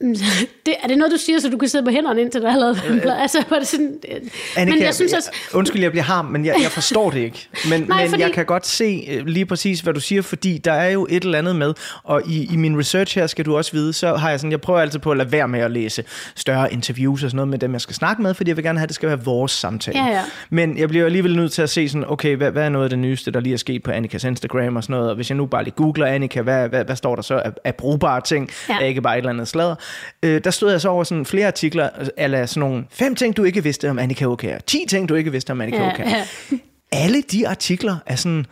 det, 0.66 0.74
er 0.82 0.88
det 0.88 0.98
noget, 0.98 1.12
du 1.12 1.16
siger, 1.18 1.38
så 1.38 1.48
du 1.48 1.56
kan 1.58 1.68
sidde 1.68 1.84
på 1.84 1.90
hænderne 1.90 2.20
indtil 2.20 2.40
du 2.42 2.46
har 2.46 2.58
lavet 2.58 2.82
en 2.90 3.00
plade? 3.00 3.20
Altså, 3.22 3.44
var 3.50 3.58
det 3.58 3.66
sådan, 3.68 3.94
øh, 4.08 4.16
Annika, 4.56 4.76
men 4.76 4.84
jeg 4.84 4.94
synes 4.94 5.12
også, 5.12 5.30
undskyld, 5.54 5.82
jeg 5.82 5.90
bliver 5.90 6.04
harm, 6.04 6.24
men 6.24 6.44
jeg, 6.44 6.54
jeg 6.62 6.70
forstår 6.70 7.10
det 7.10 7.20
ikke. 7.20 7.48
Men, 7.70 7.80
Nej, 7.88 8.00
men 8.02 8.08
fordi- 8.10 8.22
jeg 8.22 8.32
kan 8.32 8.44
godt 8.46 8.66
se 8.66 9.04
øh, 9.10 9.26
lige 9.26 9.46
præcis, 9.46 9.80
hvad 9.80 9.94
du 9.94 10.00
siger, 10.00 10.22
fordi 10.22 10.58
der 10.58 10.72
er 10.72 10.90
jo 10.90 11.06
et 11.10 11.24
eller 11.24 11.38
andet 11.38 11.56
med, 11.56 11.74
og 12.02 12.22
i, 12.26 12.48
i 12.52 12.56
min 12.56 12.78
research 12.78 13.18
her 13.18 13.26
skal 13.26 13.44
du 13.44 13.56
også 13.56 13.72
vide, 13.72 13.92
så 13.92 14.14
har 14.16 14.30
jeg 14.30 14.40
sådan, 14.40 14.50
jeg 14.50 14.60
prøver 14.60 14.80
altid 14.80 14.98
på 14.98 15.10
at 15.10 15.16
lade 15.16 15.32
være 15.32 15.48
med 15.48 15.60
at 15.60 15.70
læse 15.70 16.04
større 16.36 16.72
interviews 16.72 17.24
og 17.24 17.30
sådan 17.30 17.36
noget 17.36 17.48
med 17.48 17.58
dem, 17.58 17.72
jeg 17.72 17.80
skal 17.80 17.94
snakke 17.94 18.22
med, 18.22 18.34
fordi 18.34 18.48
jeg 18.50 18.56
vil 18.56 18.64
gerne 18.64 18.78
have, 18.78 18.84
at 18.84 18.88
det 18.88 18.94
skal 18.94 19.08
være 19.08 19.24
vores 19.24 19.52
samtale. 19.52 19.98
Ja, 20.04 20.10
ja. 20.12 20.22
Men 20.50 20.78
jeg 20.78 20.88
bliver 20.88 21.04
alligevel 21.04 21.36
nødt 21.36 21.52
til 21.52 21.62
at 21.62 21.70
se 21.70 21.88
sådan, 21.88 22.04
okay, 22.08 22.36
hvad, 22.36 22.50
hvad 22.50 22.64
er 22.64 22.68
noget 22.68 22.84
af 22.84 22.90
det 22.90 22.98
nyeste, 22.98 23.30
der 23.30 23.40
lige 23.40 23.52
er 23.52 23.58
sket 23.58 23.82
på 23.82 23.90
Annikas 23.90 24.24
Instagram 24.24 24.76
og 24.76 24.82
sådan 24.82 24.94
noget, 24.94 25.08
og 25.10 25.16
hvis 25.16 25.30
jeg 25.30 25.36
nu 25.36 25.46
bare 25.46 25.64
lige 25.64 25.74
googler 25.76 26.06
Annika, 26.06 26.40
hvad, 26.42 26.68
hvad, 26.68 26.84
hvad 26.84 26.96
står 26.96 27.14
der 27.14 27.22
så 27.22 27.34
af, 27.34 27.50
af 27.64 27.74
brugbare 27.74 28.20
ting, 28.20 28.50
ja. 28.68 28.78
ikke 28.78 29.00
bare 29.00 29.14
et 29.14 29.18
eller 29.18 29.30
andet 29.30 29.48
sladder. 29.48 29.74
Øh, 30.22 30.40
der 30.44 30.50
stod 30.50 30.70
jeg 30.70 30.80
så 30.80 30.88
over 30.88 31.04
sådan 31.04 31.26
flere 31.26 31.46
artikler, 31.46 31.88
eller 32.16 32.46
sådan 32.46 32.60
nogle, 32.60 32.84
fem 32.90 33.14
ting, 33.14 33.36
du 33.36 33.44
ikke 33.44 33.62
vidste 33.62 33.90
om 33.90 33.98
Annika 33.98 34.24
Aukær, 34.24 34.58
10 34.58 34.84
ting, 34.88 35.08
du 35.08 35.14
ikke 35.14 35.32
vidste 35.32 35.50
om 35.50 35.60
Annika 35.60 35.82
Ja, 35.82 35.90
Aukær. 35.90 36.04
ja. 36.04 36.24
Alle 36.92 37.22
de 37.22 37.48
artikler 37.48 37.96
er 38.06 38.16
sådan, 38.16 38.46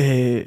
øh, 0.00 0.40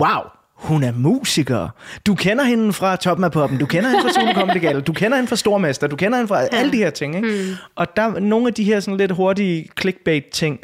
wow, 0.00 0.22
hun 0.54 0.82
er 0.82 0.92
musiker. 0.92 1.68
Du 2.06 2.14
kender 2.14 2.44
hende 2.44 2.72
fra 2.72 2.96
Toppen 2.96 3.24
af 3.24 3.32
Poppen, 3.32 3.58
du 3.58 3.66
kender 3.66 3.88
hende 3.90 4.02
fra 4.02 4.12
Zulu 4.12 4.32
Comedy 4.32 4.60
Gala, 4.60 4.80
du 4.80 4.92
kender 4.92 5.16
hende 5.16 5.28
fra 5.28 5.36
Stormester, 5.36 5.86
du 5.86 5.96
kender 5.96 6.18
hende 6.18 6.28
fra 6.28 6.40
ja. 6.40 6.46
alle 6.52 6.72
de 6.72 6.76
her 6.76 6.90
ting. 6.90 7.16
Ikke? 7.16 7.28
Hmm. 7.28 7.54
Og 7.74 7.96
der 7.96 8.02
er 8.02 8.20
nogle 8.20 8.46
af 8.46 8.54
de 8.54 8.64
her 8.64 8.80
sådan 8.80 8.96
lidt 8.98 9.12
hurtige 9.12 9.68
clickbait-ting, 9.80 10.60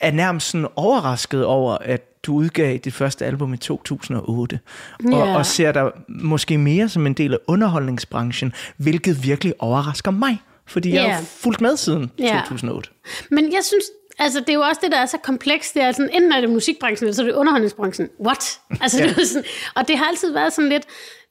er 0.00 0.10
nærmest 0.10 0.50
sådan 0.50 0.66
overrasket 0.76 1.44
over, 1.44 1.78
at 1.80 2.09
du 2.26 2.34
udgav 2.34 2.76
dit 2.78 2.94
første 2.94 3.26
album 3.26 3.54
i 3.54 3.56
2008, 3.56 4.60
og, 5.04 5.10
Ja. 5.10 5.36
og 5.36 5.46
ser 5.46 5.72
dig 5.72 5.90
måske 6.08 6.58
mere 6.58 6.88
som 6.88 7.06
en 7.06 7.12
del 7.14 7.32
af 7.34 7.38
underholdningsbranchen, 7.46 8.52
hvilket 8.76 9.24
virkelig 9.24 9.54
overrasker 9.58 10.10
mig, 10.10 10.42
fordi 10.66 10.88
jeg 10.94 11.02
Ja. 11.04 11.12
har 11.12 11.22
fulgt 11.22 11.60
med 11.60 11.76
siden 11.76 12.10
Ja. 12.18 12.40
2008. 12.48 12.90
Men 13.30 13.44
jeg 13.52 13.64
synes, 13.64 13.84
altså 14.18 14.40
det 14.40 14.48
er 14.48 14.54
jo 14.54 14.60
også 14.60 14.80
det, 14.84 14.92
der 14.92 14.98
er 14.98 15.06
så 15.06 15.18
komplekst. 15.22 15.74
Det 15.74 15.82
er 15.82 15.92
sådan, 15.92 16.10
enten 16.14 16.32
er 16.32 16.40
det 16.40 16.50
musikbranchen, 16.50 17.06
eller 17.06 17.14
så 17.14 17.22
er 17.22 17.26
det 17.26 17.34
underholdningsbranchen. 17.34 18.08
What? 18.26 18.60
Altså, 18.82 18.98
Ja. 18.98 19.04
ja. 19.04 19.10
det 19.14 19.22
er 19.22 19.26
sådan, 19.26 19.44
og 19.76 19.88
det 19.88 19.98
har 19.98 20.04
altid 20.04 20.32
været 20.32 20.52
sådan 20.52 20.68
lidt, 20.68 20.82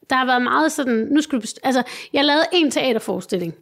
der 0.09 0.15
har 0.15 0.25
været 0.25 0.41
meget 0.41 0.71
sådan, 0.71 1.07
nu 1.11 1.21
skulle 1.21 1.41
du 1.41 1.45
best- 1.47 1.59
altså, 1.63 1.83
jeg 2.13 2.25
lavede 2.25 2.43
en 2.53 2.71
teaterforestilling 2.71 3.53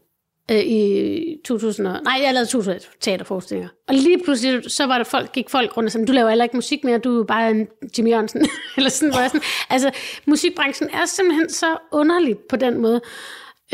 øh, 0.51 0.59
i 0.59 1.37
2000, 1.45 1.87
og, 1.87 2.03
nej, 2.03 2.19
jeg 2.23 2.33
lavede 2.33 2.49
2000 2.49 2.81
teaterforestillinger. 2.99 3.69
Og 3.87 3.95
lige 3.95 4.23
pludselig, 4.23 4.71
så 4.71 4.85
var 4.85 4.97
der 4.97 5.05
folk, 5.05 5.31
gik 5.31 5.49
folk 5.49 5.77
rundt 5.77 5.87
og 5.87 5.91
sagde, 5.91 6.07
du 6.07 6.13
laver 6.13 6.29
heller 6.29 6.45
ikke 6.45 6.57
musik 6.57 6.83
mere, 6.83 6.97
du 6.97 7.21
er 7.21 7.25
bare 7.25 7.51
en 7.51 7.67
Jimmy 7.97 8.09
Jørgensen. 8.09 8.45
Eller 8.77 8.89
sådan, 8.89 9.13
hvor 9.13 9.21
jeg 9.21 9.29
sådan, 9.29 9.45
altså, 9.69 9.91
musikbranchen 10.25 10.89
er 10.89 11.05
simpelthen 11.05 11.49
så 11.49 11.77
underlig 11.91 12.37
på 12.49 12.55
den 12.55 12.81
måde. 12.81 13.01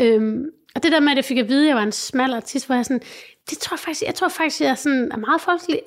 Øhm, 0.00 0.44
og 0.74 0.82
det 0.82 0.92
der 0.92 1.00
med, 1.00 1.10
at 1.10 1.16
jeg 1.16 1.24
fik 1.24 1.38
at 1.38 1.48
vide, 1.48 1.62
at 1.62 1.68
jeg 1.68 1.76
var 1.76 1.82
en 1.82 1.92
smal 1.92 2.32
artist, 2.32 2.66
hvor 2.66 2.74
jeg 2.74 2.84
sådan, 2.84 3.02
det 3.50 3.58
tror 3.58 3.74
jeg 3.74 3.80
faktisk, 3.80 4.02
jeg 4.02 4.14
tror 4.14 4.28
faktisk, 4.28 4.60
jeg 4.60 4.70
er, 4.70 4.74
sådan, 4.74 5.12
er 5.12 5.16
meget 5.16 5.40
folkelig. 5.40 5.80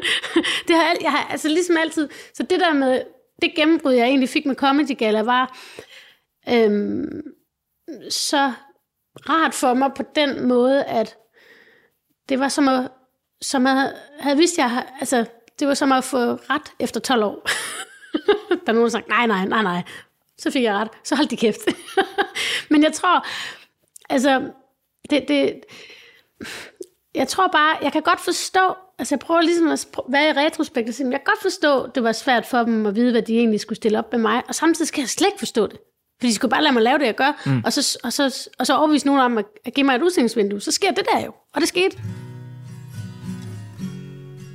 det 0.68 0.76
har 0.76 0.82
jeg, 0.82 0.96
jeg 1.00 1.10
har, 1.10 1.28
altså 1.30 1.48
ligesom 1.48 1.76
altid, 1.76 2.08
så 2.34 2.42
det 2.42 2.60
der 2.60 2.72
med, 2.72 3.02
det 3.42 3.54
gennembrud, 3.54 3.92
jeg 3.92 4.06
egentlig 4.06 4.28
fik 4.28 4.46
med 4.46 4.54
Comedy 4.54 4.98
Gala, 4.98 5.22
var 5.22 5.58
øhm, 6.48 7.22
så 8.10 8.52
rart 9.28 9.54
for 9.54 9.74
mig 9.74 9.90
på 9.96 10.02
den 10.14 10.48
måde, 10.48 10.84
at 10.84 11.16
det 12.28 12.40
var 12.40 12.48
som 12.48 12.68
at, 12.68 12.90
som 13.42 13.66
at 13.66 13.92
havde 14.20 14.36
vidst, 14.36 14.58
jeg 14.58 14.86
altså, 15.00 15.24
det 15.58 15.68
var 15.68 15.74
som 15.74 15.92
at 15.92 16.04
få 16.04 16.18
ret 16.18 16.72
efter 16.78 17.00
12 17.00 17.24
år. 17.24 17.42
der 18.48 18.56
er 18.66 18.72
nogen, 18.72 18.82
der 18.82 18.88
sagde, 18.88 19.08
nej, 19.08 19.26
nej, 19.26 19.46
nej, 19.46 19.62
nej. 19.62 19.82
Så 20.38 20.50
fik 20.50 20.62
jeg 20.62 20.74
ret. 20.74 20.88
Så 21.04 21.16
hold 21.16 21.28
de 21.28 21.36
kæft. 21.36 21.60
Men 22.70 22.82
jeg 22.82 22.92
tror, 22.92 23.26
altså, 24.10 24.50
det, 25.10 25.24
det, 25.28 25.60
jeg 27.14 27.28
tror 27.28 27.48
bare, 27.48 27.76
jeg 27.82 27.92
kan 27.92 28.02
godt 28.02 28.20
forstå, 28.20 28.74
altså 28.98 29.14
jeg 29.14 29.20
prøver 29.20 29.40
ligesom 29.40 29.68
at 29.68 29.86
være 30.08 30.28
i 30.28 30.32
retrospekt 30.32 30.88
og 30.88 30.94
sige, 30.94 31.10
jeg 31.10 31.20
kan 31.20 31.32
godt 31.32 31.42
forstå, 31.42 31.86
det 31.86 32.02
var 32.02 32.12
svært 32.12 32.46
for 32.46 32.58
dem 32.58 32.86
at 32.86 32.96
vide, 32.96 33.10
hvad 33.10 33.22
de 33.22 33.38
egentlig 33.38 33.60
skulle 33.60 33.76
stille 33.76 33.98
op 33.98 34.12
med 34.12 34.20
mig, 34.20 34.42
og 34.48 34.54
samtidig 34.54 34.88
skal 34.88 35.02
jeg 35.02 35.08
slet 35.08 35.26
ikke 35.26 35.38
forstå 35.38 35.66
det. 35.66 35.80
Fordi 36.24 36.30
de 36.30 36.34
skulle 36.34 36.50
bare 36.50 36.62
lade 36.62 36.72
mig 36.72 36.82
lave 36.82 36.98
det, 36.98 37.06
jeg 37.06 37.14
gør, 37.14 37.42
mm. 37.46 37.62
og, 37.64 37.72
så, 37.72 37.98
og, 38.04 38.12
så, 38.12 38.48
og 38.58 38.66
så 38.66 38.76
overbevise 38.76 39.06
nogen 39.06 39.20
om 39.20 39.38
at, 39.38 39.44
at 39.64 39.74
give 39.74 39.86
mig 39.86 39.94
et 39.94 40.02
udstillingsvindue. 40.02 40.60
Så 40.60 40.70
sker 40.70 40.90
det 40.90 41.04
der 41.12 41.24
jo, 41.24 41.32
og 41.54 41.60
det 41.60 41.68
skete. 41.68 41.96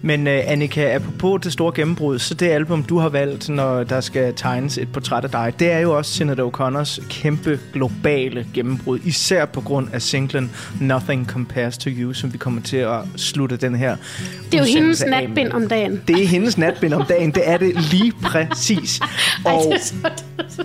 Men 0.02 0.28
uh, 0.28 0.34
Annika, 0.34 0.96
apropos 0.96 1.42
det 1.44 1.54
store 1.54 1.72
gennembrud, 1.76 2.20
så 2.20 2.34
det 2.34 2.48
album, 2.48 2.84
du 2.84 2.98
har 2.98 3.10
valgt, 3.10 3.50
når 3.50 3.84
der 3.84 4.02
skal 4.02 4.34
tegnes 4.36 4.78
et 4.78 4.92
portræt 4.92 5.24
af 5.24 5.30
dig, 5.30 5.54
det 5.60 5.72
er 5.72 5.80
jo 5.80 5.98
også 5.98 6.12
Sinead 6.12 6.40
O'Connors 6.40 7.08
kæmpe 7.10 7.60
globale 7.74 8.48
gennembrud, 8.54 9.00
især 9.06 9.46
på 9.46 9.62
grund 9.62 9.88
af 9.94 10.02
singlen 10.02 10.52
Nothing 10.82 11.28
Compares 11.28 11.78
to 11.78 11.90
You, 11.90 12.14
som 12.14 12.34
vi 12.34 12.38
kommer 12.38 12.62
til 12.62 12.78
at 12.78 13.00
slutte 13.16 13.58
den 13.58 13.76
her 13.76 13.98
Det 14.52 14.54
er 14.54 14.60
jo 14.60 14.80
hendes 14.80 15.06
natbind 15.06 15.52
om 15.52 15.68
dagen. 15.68 16.02
Det 16.08 16.24
er 16.24 16.28
hendes 16.28 16.58
natbind 16.58 16.94
om 16.94 17.06
dagen, 17.06 17.32
det 17.32 17.50
er 17.50 17.58
det 17.58 17.92
lige 17.92 18.12
præcis. 18.12 19.00
Ej, 19.46 19.54
Og, 19.54 19.64
det 19.64 19.74
er 19.74 20.44
så, 20.50 20.64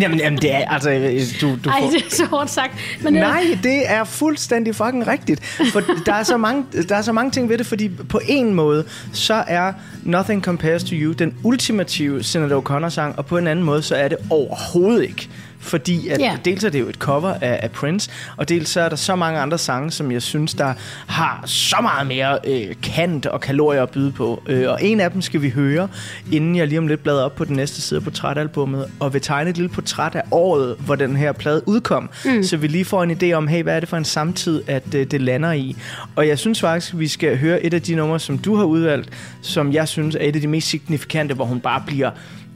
jamen, 0.00 0.18
jamen, 0.18 0.38
det 0.38 0.54
er, 0.54 0.68
altså, 0.68 0.90
øh, 0.90 1.20
du, 1.40 1.56
du 1.64 1.70
ej, 1.70 1.80
får... 1.80 1.90
det 1.90 2.06
er 2.06 2.10
så 2.10 2.24
hårdt 2.24 2.50
sagt. 2.50 2.72
Men 3.02 3.16
øh, 3.16 3.20
Nej, 3.20 3.58
det 3.62 3.90
er 3.90 4.04
fuldstændig 4.04 4.74
fucking 4.74 5.06
rigtigt. 5.06 5.46
For 5.72 5.82
der 6.06 6.14
er, 6.14 6.22
så 6.22 6.36
mange, 6.36 6.64
der 6.88 6.96
er 6.96 7.02
så 7.02 7.12
mange 7.12 7.30
ting 7.30 7.48
ved 7.48 7.58
det, 7.58 7.66
fordi 7.66 7.88
på 7.88 8.20
en 8.28 8.54
måde, 8.54 8.84
så 9.12 9.44
er 9.46 9.72
Nothing 10.02 10.42
Compares 10.42 10.84
to 10.84 10.90
You 10.92 11.12
den 11.12 11.34
ultimative 11.42 12.22
Sinead 12.22 12.52
O'Connor-sang, 12.52 13.18
og 13.18 13.26
på 13.26 13.38
en 13.38 13.46
anden 13.46 13.64
måde, 13.64 13.82
så 13.82 13.96
er 13.96 14.08
det 14.08 14.18
overhovedet 14.30 15.02
ikke. 15.02 15.28
Fordi 15.60 16.08
at 16.08 16.20
Ja. 16.20 16.36
dels 16.44 16.64
er 16.64 16.70
det 16.70 16.80
jo 16.80 16.88
et 16.88 16.94
cover 16.94 17.34
af, 17.40 17.60
af 17.62 17.70
Prince, 17.70 18.10
og 18.36 18.48
dels 18.48 18.68
så 18.68 18.80
er 18.80 18.88
der 18.88 18.96
så 18.96 19.16
mange 19.16 19.40
andre 19.40 19.58
sange, 19.58 19.90
som 19.90 20.12
jeg 20.12 20.22
synes, 20.22 20.54
der 20.54 20.74
har 21.06 21.42
så 21.46 21.76
meget 21.82 22.06
mere 22.06 22.38
øh, 22.46 22.74
kant 22.82 23.26
og 23.26 23.40
kalorier 23.40 23.82
at 23.82 23.90
byde 23.90 24.12
på. 24.12 24.42
Øh, 24.46 24.68
og 24.70 24.78
en 24.84 25.00
af 25.00 25.10
dem 25.10 25.22
skal 25.22 25.42
vi 25.42 25.50
høre, 25.50 25.88
inden 26.32 26.56
jeg 26.56 26.66
lige 26.68 26.78
om 26.78 26.86
lidt 26.86 27.02
bladrer 27.02 27.22
op 27.24 27.34
på 27.36 27.44
den 27.44 27.56
næste 27.56 27.80
side 27.82 27.98
af 27.98 28.04
portrætalbummet, 28.04 28.86
og 29.00 29.12
vil 29.12 29.20
tegne 29.20 29.50
et 29.50 29.56
lille 29.56 29.68
portræt 29.68 30.14
af 30.14 30.22
året, 30.30 30.76
hvor 30.78 30.94
den 30.94 31.16
her 31.16 31.32
plade 31.32 31.62
udkom. 31.68 32.10
Mm. 32.24 32.42
Så 32.42 32.56
vi 32.56 32.66
lige 32.66 32.84
får 32.84 33.02
en 33.02 33.10
idé 33.22 33.32
om, 33.32 33.48
hey, 33.48 33.62
hvad 33.62 33.76
er 33.76 33.80
det 33.80 33.88
for 33.88 33.96
en 33.96 34.04
samtid, 34.04 34.62
at 34.66 34.94
øh, 34.94 35.06
det 35.06 35.20
lander 35.20 35.52
i. 35.52 35.76
Og 36.16 36.28
jeg 36.28 36.38
synes 36.38 36.60
faktisk, 36.60 36.92
vi 36.98 37.08
skal 37.08 37.38
høre 37.38 37.62
et 37.62 37.74
af 37.74 37.82
de 37.82 37.94
numre, 37.94 38.20
som 38.20 38.38
du 38.38 38.56
har 38.56 38.64
udvalgt, 38.64 39.08
som 39.42 39.72
jeg 39.72 39.88
synes 39.88 40.14
er 40.14 40.18
et 40.28 40.34
af 40.36 40.40
de 40.40 40.46
mest 40.48 40.68
signifikante, 40.68 41.34
hvor 41.34 41.44
hun 41.44 41.60
bare 41.60 41.82
bliver 41.86 42.10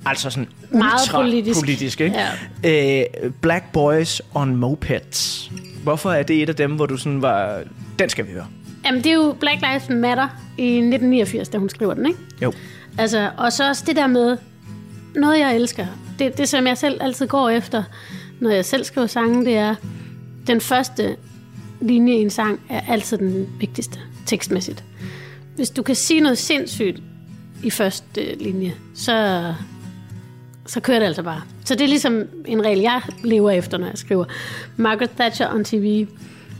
altså 0.06 0.30
sådan 0.30 0.49
Meget 0.70 1.00
ultra 1.02 1.20
politisk. 1.23 1.61
politisk 1.61 2.00
ikke? 2.00 2.16
Ja. 2.62 3.00
Øh, 3.00 3.30
Black 3.40 3.64
Boys 3.73 4.23
on 4.34 4.56
Mopeds. 4.56 5.50
Hvorfor 5.82 6.12
er 6.12 6.23
det 6.23 6.42
et 6.42 6.49
af 6.49 6.56
dem, 6.56 6.73
hvor 6.73 6.87
du 6.87 6.96
sådan 6.96 7.23
var... 7.23 7.61
Den 7.99 8.08
skal 8.08 8.26
vi 8.26 8.32
høre. 8.32 8.46
Jamen, 8.84 9.04
det 9.04 9.11
er 9.11 9.14
jo 9.14 9.37
Black 9.40 9.61
Lives 9.61 9.88
Matter 9.88 10.28
i 10.58 10.66
1989, 10.66 11.49
da 11.49 11.58
hun 11.58 11.68
skriver 11.68 11.94
den, 11.94 12.06
ikke? 12.06 12.18
Jo. 12.42 12.52
Altså, 12.99 13.30
og 13.37 13.52
så 13.52 13.68
også 13.68 13.84
det 13.87 13.96
der 13.96 14.06
med, 14.06 14.37
noget 15.14 15.38
jeg 15.38 15.56
elsker, 15.56 15.87
det, 16.18 16.38
det 16.38 16.49
som 16.49 16.66
jeg 16.66 16.78
selv 16.78 16.99
altid 17.02 17.26
går 17.26 17.49
efter, 17.49 17.82
når 18.40 18.50
jeg 18.50 18.64
selv 18.64 18.84
skriver 18.84 19.06
sange, 19.06 19.44
det 19.44 19.56
er, 19.56 19.75
den 20.46 20.61
første 20.61 21.16
linje 21.80 22.14
i 22.14 22.20
en 22.20 22.30
sang 22.30 22.61
er 22.70 22.80
altid 22.88 23.18
den 23.18 23.46
vigtigste, 23.61 23.99
tekstmæssigt. 24.26 24.84
Hvis 25.56 25.70
du 25.70 25.82
kan 25.82 25.94
sige 25.94 26.20
noget 26.20 26.38
sindssygt 26.38 27.02
i 27.62 27.70
første 27.70 28.34
linje, 28.40 28.75
så, 28.94 29.54
så 30.66 30.80
kører 30.80 30.99
det 30.99 31.06
altså 31.06 31.23
bare. 31.23 31.42
Så 31.64 31.75
det 31.75 31.80
er 31.85 31.88
ligesom 31.88 32.23
en 32.47 32.64
regel, 32.64 32.78
jeg 32.78 33.02
lever 33.25 33.50
efter, 33.50 33.78
når 33.78 33.87
jeg 33.87 33.99
skriver. 33.99 34.25
Margaret 34.76 35.11
Thatcher 35.11 35.54
on 35.54 35.64
TV, 35.64 36.06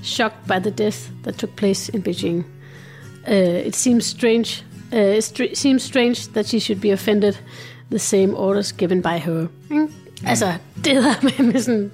shocked 0.03 0.39
by 0.47 0.63
the 0.63 0.71
death 0.71 0.99
that 1.23 1.35
took 1.35 1.57
place 1.57 1.93
in 1.95 2.03
Beijing. 2.03 2.47
Uh, 3.29 3.67
it 3.67 3.77
seems 3.77 4.05
strange, 4.05 4.65
uh, 4.93 4.99
it 5.17 5.25
str- 5.25 5.55
seems 5.55 5.83
strange 5.83 6.33
that 6.33 6.49
she 6.49 6.61
should 6.61 6.81
be 6.81 6.93
offended 6.93 7.33
the 7.91 7.99
same 7.99 8.37
orders 8.37 8.73
given 8.73 9.03
by 9.03 9.19
her. 9.19 9.47
Mm. 9.71 9.93
Altså, 10.27 10.53
det 10.85 10.93
hedder 10.93 11.15
med, 11.23 11.53
med 11.53 11.61
sådan, 11.61 11.91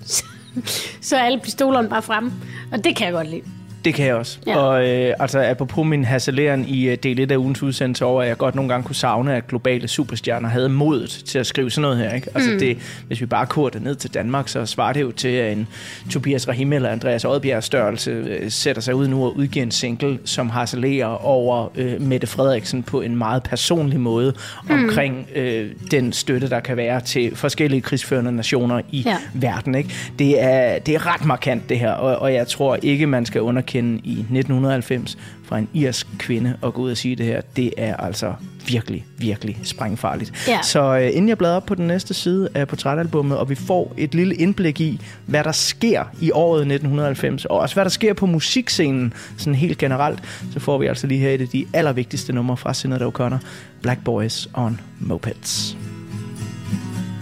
så 1.09 1.17
er 1.17 1.21
alle 1.21 1.41
pistolerne 1.41 1.89
bare 1.89 2.03
fremme. 2.03 2.33
Og 2.73 2.85
det 2.85 2.97
kan 2.97 3.07
jeg 3.07 3.13
godt 3.13 3.31
lide. 3.31 3.43
Det 3.85 3.95
kan 3.95 4.07
jeg 4.07 4.15
også. 4.15 4.39
Ja. 4.47 4.57
Og 4.57 4.89
øh, 4.89 5.15
altså, 5.19 5.43
apropos 5.43 5.87
min 5.87 6.05
hasseleren 6.05 6.65
i 6.69 6.97
del 6.97 7.21
1 7.21 7.33
af 7.33 7.37
ugens 7.37 7.63
udsendelse 7.63 8.05
over, 8.05 8.23
at 8.23 8.29
jeg 8.29 8.37
godt 8.37 8.55
nogle 8.55 8.69
gange 8.69 8.85
kunne 8.85 8.97
savne, 8.97 9.37
at 9.37 9.47
globale 9.47 9.89
superstjerner 9.89 10.49
havde 10.49 10.69
modet 10.69 11.11
til 11.11 11.39
at 11.39 11.47
skrive 11.47 11.71
sådan 11.71 11.83
noget 11.83 11.99
her. 11.99 12.15
Ikke? 12.15 12.29
Altså, 12.35 12.51
mm. 12.51 12.59
det, 12.59 12.79
hvis 13.07 13.21
vi 13.21 13.27
bare 13.27 13.47
kurer 13.47 13.71
det 13.71 13.83
ned 13.83 13.95
til 13.95 14.15
Danmark, 14.15 14.49
så 14.49 14.67
svarer 14.67 14.93
det 14.93 15.01
jo 15.01 15.11
til, 15.11 15.29
at 15.29 15.53
en 15.53 15.69
Tobias 16.11 16.49
Rahim 16.49 16.73
eller 16.73 16.89
Andreas 16.89 17.25
Oddbjerg 17.25 17.65
størrelse 17.65 18.11
øh, 18.11 18.51
sætter 18.51 18.83
sig 18.83 18.95
ud 18.95 19.09
nu 19.09 19.25
og 19.25 19.37
udgiver 19.37 19.63
en 19.63 19.71
single, 19.71 20.19
som 20.25 20.51
harcelerer 20.51 21.27
over 21.27 21.69
øh, 21.75 22.01
Mette 22.01 22.27
Frederiksen 22.27 22.83
på 22.83 23.01
en 23.01 23.17
meget 23.17 23.43
personlig 23.43 24.01
måde 24.01 24.35
mm. 24.65 24.75
omkring 24.75 25.27
øh, 25.35 25.71
den 25.91 26.13
støtte, 26.13 26.51
der 26.51 26.61
kan 26.61 26.77
være 26.77 27.01
til 27.01 27.37
forskellige 27.37 27.81
krigsførende 27.81 28.33
nationer 28.33 28.81
i 28.91 29.03
ja. 29.07 29.17
Verden. 29.35 29.75
Ikke? 29.75 29.91
Det, 30.19 30.43
er, 30.43 30.79
det 30.79 30.95
er 30.95 31.15
ret 31.15 31.25
markant, 31.25 31.69
det 31.69 31.79
her, 31.79 31.93
og, 31.93 32.17
og 32.17 32.35
jeg 32.35 32.47
tror 32.47 32.79
ikke, 32.83 33.07
man 33.07 33.27
skal 33.27 33.41
underkende 33.71 34.01
i 34.05 34.13
1990 34.13 35.19
fra 35.45 35.59
en 35.59 35.69
irsk 35.75 36.07
kvinde 36.19 36.57
at 36.63 36.75
gå 36.75 36.83
ud 36.83 36.91
og 36.91 36.97
sige 36.97 37.17
det 37.17 37.27
her. 37.27 37.41
Det 37.57 37.73
er 37.77 37.97
altså 37.97 38.35
virkelig, 38.67 39.05
virkelig 39.19 39.59
sprængfarligt. 39.63 40.49
Ja. 40.49 40.63
Så 40.63 40.99
øh, 40.99 41.07
inden 41.07 41.29
jeg 41.29 41.39
bladrer 41.39 41.57
op 41.57 41.67
på 41.67 41.75
den 41.75 41.87
næste 41.87 42.15
side 42.15 42.49
af 42.55 42.69
portrætalbummet, 42.69 43.39
og 43.39 43.51
vi 43.51 43.55
får 43.55 43.95
et 43.97 44.15
lille 44.15 44.35
indblik 44.35 44.81
i, 44.81 45.01
hvad 45.27 45.45
der 45.45 45.53
sker 45.53 46.05
i 46.21 46.31
året 46.31 46.61
1990, 46.61 47.45
og 47.45 47.59
også 47.59 47.75
hvad 47.75 47.85
der 47.85 47.91
sker 47.91 48.15
på 48.15 48.27
musikscenen 48.27 49.13
sådan 49.37 49.55
helt 49.55 49.79
generelt, 49.79 50.23
så 50.53 50.61
får 50.61 50.79
vi 50.79 50.87
altså 50.87 51.07
lige 51.07 51.21
her 51.21 51.31
et 51.31 51.41
af 51.41 51.49
de 51.49 51.67
allervigtigste 51.73 52.33
numre 52.33 52.57
fra 52.57 52.75
Sinead 52.75 53.03
O'Connor, 53.03 53.39
Black 53.83 54.05
Boys 54.05 54.49
on 54.55 54.81
Mopeds. 54.99 55.77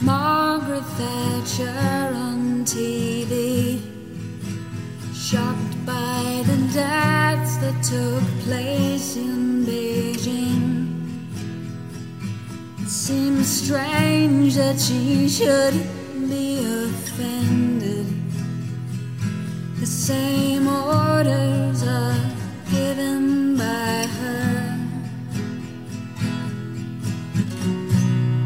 Margaret 0.00 0.84
Thatcher 0.98 2.08
on 2.30 2.64
TV, 2.66 3.97
shocked 5.30 5.84
by 5.84 6.42
the 6.46 6.56
deaths 6.72 7.58
that 7.58 7.76
took 7.82 8.24
place 8.44 9.14
in 9.16 9.62
Beijing. 9.66 10.56
It 12.80 12.88
seems 12.88 13.46
strange 13.46 14.54
that 14.54 14.80
she 14.80 15.28
should 15.28 15.74
be 16.30 16.64
offended. 16.64 18.06
The 19.78 19.86
same 19.86 20.66
orders 20.66 21.82
are 21.82 22.20
given 22.70 23.58
by 23.58 24.06
her. 24.18 24.78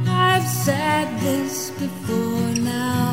I've 0.09 0.49
said 0.49 1.07
this 1.21 1.71
before 1.79 2.51
now. 2.59 3.12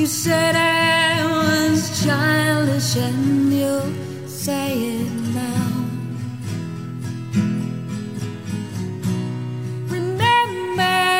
You 0.00 0.06
said 0.06 0.56
I 0.56 1.26
was 1.26 2.02
childish, 2.02 2.96
and 2.96 3.52
you'll 3.52 3.92
say 4.26 4.72
it 4.96 5.12
now. 5.34 5.84
Remember 9.90 11.19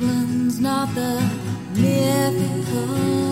England's 0.00 0.58
not 0.60 0.94
the 0.94 1.20
mythical 1.74 3.29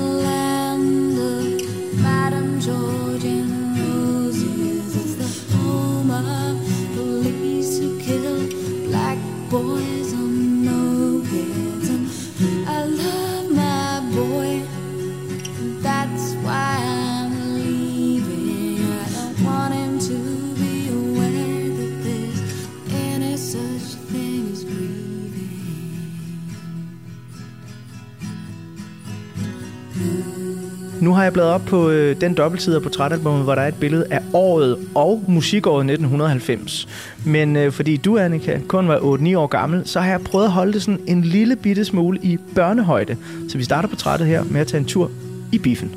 Nu 31.08 31.14
har 31.14 31.22
jeg 31.22 31.32
bladet 31.32 31.52
op 31.52 31.64
på 31.66 31.90
øh, 31.90 32.20
den 32.20 32.34
dobbeltside 32.34 32.76
af 32.76 32.82
portrætalbummet, 32.82 33.44
hvor 33.44 33.54
der 33.54 33.62
er 33.62 33.68
et 33.68 33.74
billede 33.74 34.06
af 34.10 34.20
året 34.32 34.76
og 34.94 35.24
musikåret 35.28 35.80
1990. 35.80 36.88
Men 37.24 37.56
øh, 37.56 37.72
fordi 37.72 37.96
du, 37.96 38.18
Annika, 38.18 38.58
kun 38.66 38.88
var 38.88 38.98
8-9 38.98 39.38
år 39.38 39.46
gammel, 39.46 39.82
så 39.86 40.00
har 40.00 40.10
jeg 40.10 40.20
prøvet 40.20 40.44
at 40.44 40.50
holde 40.50 40.72
det 40.72 40.82
sådan 40.82 41.00
en 41.06 41.22
lille 41.22 41.56
bitte 41.56 41.84
smule 41.84 42.18
i 42.22 42.38
børnehøjde. 42.54 43.16
Så 43.48 43.58
vi 43.58 43.64
starter 43.64 43.88
portrættet 43.88 44.28
her 44.28 44.44
med 44.44 44.60
at 44.60 44.66
tage 44.66 44.80
en 44.80 44.86
tur 44.86 45.10
i 45.52 45.58
biffen. 45.58 45.94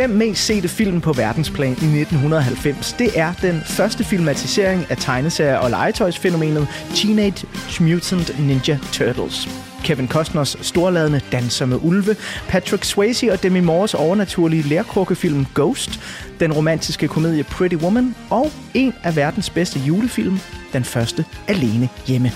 Fem 0.00 0.10
mest 0.10 0.46
sete 0.46 0.68
film 0.68 1.00
på 1.00 1.12
verdensplan 1.12 1.68
i 1.68 2.00
1990, 2.00 2.92
det 2.98 3.18
er 3.18 3.32
den 3.42 3.60
første 3.64 4.04
filmatisering 4.04 4.86
af 4.90 4.96
tegneserier 4.96 5.56
og 5.56 5.70
legetøjsfænomenet 5.70 6.68
Teenage 6.94 7.46
Mutant 7.80 8.38
Ninja 8.38 8.78
Turtles. 8.92 9.48
Kevin 9.84 10.08
Costners 10.08 10.56
storladende 10.60 11.20
Danser 11.32 11.66
med 11.66 11.78
Ulve, 11.82 12.16
Patrick 12.48 12.84
Swayze 12.84 13.32
og 13.32 13.42
Demi 13.42 13.60
Moores 13.60 13.94
overnaturlige 13.94 14.62
lærkrukkefilm 14.62 15.46
Ghost, 15.54 16.00
den 16.40 16.52
romantiske 16.52 17.08
komedie 17.08 17.44
Pretty 17.44 17.76
Woman 17.76 18.14
og 18.30 18.50
en 18.74 18.94
af 19.02 19.16
verdens 19.16 19.50
bedste 19.50 19.78
julefilm, 19.78 20.38
den 20.72 20.84
første 20.84 21.24
Alene 21.48 21.88
Hjemme. 22.06 22.32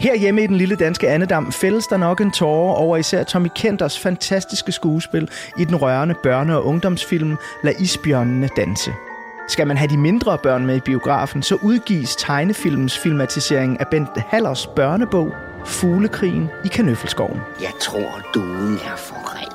Her 0.00 0.16
hjemme 0.16 0.42
i 0.42 0.46
den 0.46 0.56
lille 0.56 0.76
danske 0.76 1.08
Annedam 1.08 1.52
fældes 1.52 1.86
der 1.86 1.96
nok 1.96 2.20
en 2.20 2.30
tårer 2.30 2.74
over 2.74 2.96
især 2.96 3.24
Tommy 3.24 3.48
Kenters 3.56 3.98
fantastiske 3.98 4.72
skuespil 4.72 5.28
i 5.58 5.64
den 5.64 5.76
rørende 5.76 6.14
børne- 6.26 6.52
og 6.52 6.66
ungdomsfilm 6.66 7.36
Lad 7.64 7.72
isbjørnene 7.80 8.48
danse. 8.56 8.92
Skal 9.48 9.66
man 9.66 9.76
have 9.76 9.88
de 9.88 9.96
mindre 9.96 10.38
børn 10.38 10.66
med 10.66 10.76
i 10.76 10.80
biografen, 10.80 11.42
så 11.42 11.54
udgives 11.54 12.16
tegnefilmens 12.16 12.98
filmatisering 12.98 13.80
af 13.80 13.88
Bent 13.90 14.08
Hallers 14.28 14.66
børnebog 14.66 15.34
Fuglekrigen 15.64 16.50
i 16.64 16.68
Kanøffelskoven. 16.68 17.40
Jeg 17.60 17.72
tror, 17.80 18.20
duen 18.34 18.74
er 18.74 18.96
forræder. 18.96 19.49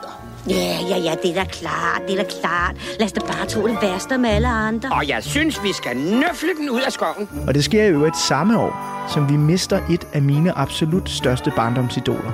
Ja, 0.49 0.77
ja, 0.89 0.97
ja, 0.97 1.15
det 1.23 1.31
er 1.31 1.43
da 1.43 1.43
klart, 1.43 2.01
det 2.08 2.19
er 2.19 2.23
da 2.23 2.29
klart. 2.41 2.75
Lad 2.99 3.05
os 3.05 3.12
da 3.12 3.19
bare 3.19 3.45
tro 3.47 3.67
det 3.67 3.77
værste 3.81 4.17
med 4.17 4.29
alle 4.29 4.47
andre. 4.47 4.89
Og 4.91 5.08
jeg 5.08 5.23
synes, 5.23 5.63
vi 5.63 5.73
skal 5.73 5.97
nøfle 5.97 6.49
den 6.60 6.69
ud 6.69 6.81
af 6.81 6.91
skoven. 6.91 7.29
Og 7.47 7.53
det 7.53 7.63
sker 7.63 7.84
i 7.84 7.89
øvrigt 7.89 8.17
samme 8.17 8.60
år, 8.60 9.05
som 9.13 9.29
vi 9.29 9.38
mister 9.38 9.79
et 9.89 10.08
af 10.13 10.21
mine 10.21 10.58
absolut 10.58 11.10
største 11.10 11.51
barndomsidoler. 11.55 12.31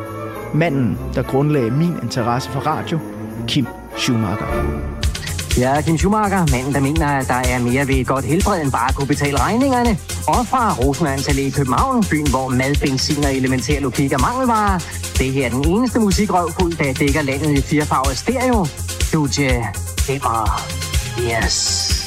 Manden, 0.53 0.99
der 1.15 1.23
grundlagde 1.23 1.71
min 1.71 1.95
interesse 2.03 2.49
for 2.49 2.59
radio, 2.59 2.99
Kim 3.47 3.67
Schumacher. 3.97 4.47
Ja, 5.57 5.81
Kim 5.81 5.97
Schumacher, 5.97 6.45
manden, 6.51 6.73
der 6.73 6.79
mener, 6.79 7.07
at 7.07 7.27
der 7.27 7.33
er 7.33 7.59
mere 7.59 7.87
ved 7.87 7.95
et 7.95 8.07
godt 8.07 8.25
helbred, 8.25 8.61
end 8.61 8.71
bare 8.71 8.89
at 8.89 8.95
kunne 8.95 9.07
betale 9.07 9.39
regningerne. 9.39 9.89
Og 10.27 10.47
fra 10.47 10.73
Rosenlands 10.73 11.27
Allé 11.27 11.39
i 11.39 11.49
København, 11.49 12.03
byen, 12.09 12.29
hvor 12.29 12.49
mad, 12.49 12.75
benzin 12.81 13.23
og 13.23 13.35
elementær 13.35 13.79
logik 13.79 14.11
er 14.11 14.17
mangelvarer. 14.17 14.79
Det 15.17 15.31
her 15.31 15.45
er 15.45 15.49
den 15.49 15.67
eneste 15.67 15.99
musikrøvfuld, 15.99 16.77
der 16.77 16.93
dækker 16.93 17.21
landet 17.21 17.57
i 17.57 17.61
firefarvet 17.61 18.17
stereo. 18.17 18.65
Studie 18.99 19.65
85. 19.99 21.97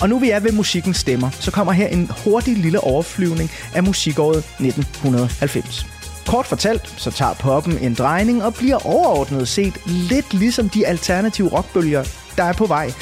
Og 0.00 0.08
nu 0.08 0.18
vi 0.18 0.30
er 0.30 0.40
ved 0.40 0.52
musikkens 0.52 0.96
stemmer, 0.96 1.30
så 1.30 1.50
kommer 1.50 1.72
her 1.72 1.86
en 1.86 2.10
hurtig 2.24 2.56
lille 2.56 2.80
overflyvning 2.80 3.50
af 3.74 3.82
musikåret 3.82 4.38
1990. 4.38 5.95
Kort 6.26 6.46
fortalt, 6.46 6.94
så 6.96 7.10
tager 7.10 7.34
poppen 7.34 7.78
en 7.78 7.94
drejning 7.94 8.44
og 8.44 8.54
bliver 8.54 8.86
overordnet 8.86 9.48
set 9.48 9.74
lidt 9.86 10.34
ligesom 10.34 10.68
de 10.68 10.86
alternative 10.86 11.48
rockbølger, 11.48 12.04
der 12.36 12.44
er 12.44 12.52
på 12.52 12.66
vej. 12.66 12.92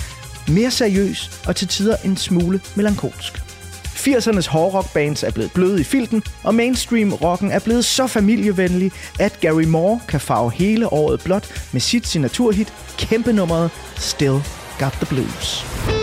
Mere 0.49 0.71
seriøs 0.71 1.41
og 1.47 1.57
til 1.57 1.69
tider 1.69 1.97
en 2.05 2.17
smule 2.17 2.61
melankolsk. 2.77 3.43
80'ernes 3.85 4.51
hårdrockbands 4.51 5.23
er 5.23 5.31
blevet 5.31 5.53
bløde 5.53 5.81
i 5.81 5.85
filten, 5.85 6.23
og 6.43 6.55
mainstream-rocken 6.55 7.51
er 7.53 7.59
blevet 7.59 7.85
så 7.85 8.07
familievenlig, 8.07 8.93
at 9.21 9.41
Gary 9.41 9.65
Moore 9.65 10.01
kan 10.09 10.21
farve 10.21 10.53
hele 10.53 10.93
året 10.93 11.21
blot 11.25 11.69
med 11.73 11.81
sit 11.81 12.07
signaturhit, 12.07 12.73
kæmpenummeret 12.99 13.71
Still 13.97 14.43
Got 14.79 14.93
The 14.93 15.07
Blues. 15.07 15.94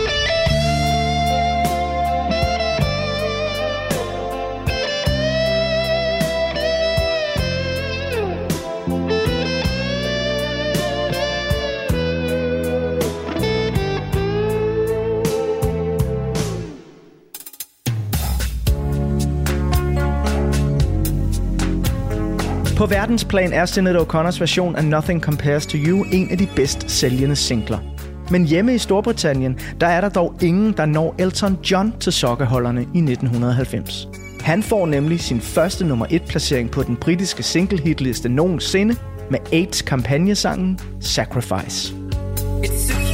På 22.82 22.86
verdensplan 22.86 23.52
er 23.52 23.66
Sinead 23.66 23.96
O'Connors 23.96 24.40
version 24.40 24.76
af 24.76 24.84
Nothing 24.84 25.20
Compares 25.20 25.66
to 25.66 25.78
You 25.78 26.04
en 26.12 26.30
af 26.30 26.38
de 26.38 26.48
bedst 26.56 26.90
sælgende 26.90 27.36
singler. 27.36 27.78
Men 28.30 28.44
hjemme 28.44 28.74
i 28.74 28.78
Storbritannien, 28.78 29.58
der 29.80 29.86
er 29.86 30.00
der 30.00 30.08
dog 30.08 30.34
ingen, 30.40 30.72
der 30.72 30.86
når 30.86 31.14
Elton 31.18 31.58
John 31.70 31.94
til 32.00 32.12
sokkeholderne 32.12 32.80
i 32.80 32.98
1990. 32.98 34.08
Han 34.40 34.62
får 34.62 34.86
nemlig 34.86 35.20
sin 35.20 35.40
første 35.40 35.84
nummer 35.86 36.06
1 36.10 36.22
placering 36.28 36.70
på 36.70 36.82
den 36.82 36.96
britiske 36.96 37.42
single-hitliste 37.42 38.28
nogensinde 38.28 38.96
med 39.30 39.38
AIDS 39.52 39.82
kampagnesangen 39.82 40.78
Sacrifice. 41.00 41.94
It's 42.64 43.11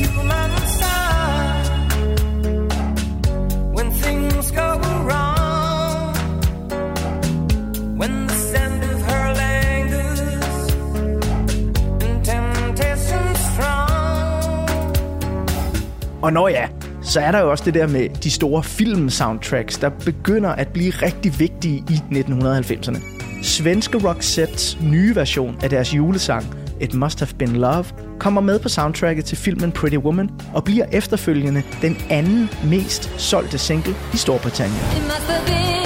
Og 16.28 16.34
når 16.34 16.48
ja, 16.48 16.68
så 17.02 17.20
er 17.20 17.32
der 17.32 17.40
jo 17.40 17.50
også 17.50 17.64
det 17.64 17.74
der 17.74 17.86
med 17.86 18.08
de 18.08 18.30
store 18.30 18.62
film-soundtracks, 18.62 19.78
der 19.78 19.88
begynder 19.88 20.50
at 20.50 20.68
blive 20.68 20.90
rigtig 20.90 21.38
vigtige 21.38 21.76
i 21.76 22.18
1990'erne. 22.18 22.98
Svenske 23.42 24.08
Roxettes 24.08 24.78
nye 24.82 25.14
version 25.14 25.56
af 25.62 25.70
deres 25.70 25.94
julesang 25.94 26.54
It 26.80 26.94
Must 26.94 27.20
Have 27.20 27.34
Been 27.38 27.56
Love 27.56 27.84
kommer 28.18 28.40
med 28.40 28.58
på 28.58 28.68
soundtracket 28.68 29.24
til 29.24 29.36
filmen 29.36 29.72
Pretty 29.72 29.96
Woman 29.96 30.30
og 30.54 30.64
bliver 30.64 30.86
efterfølgende 30.92 31.62
den 31.82 31.96
anden 32.10 32.50
mest 32.64 33.20
solgte 33.20 33.58
single 33.58 33.94
i 34.14 34.16
Storbritannien. 34.16 34.80
It 34.96 35.02
must 35.02 35.30
have 35.30 35.46
been 35.46 35.77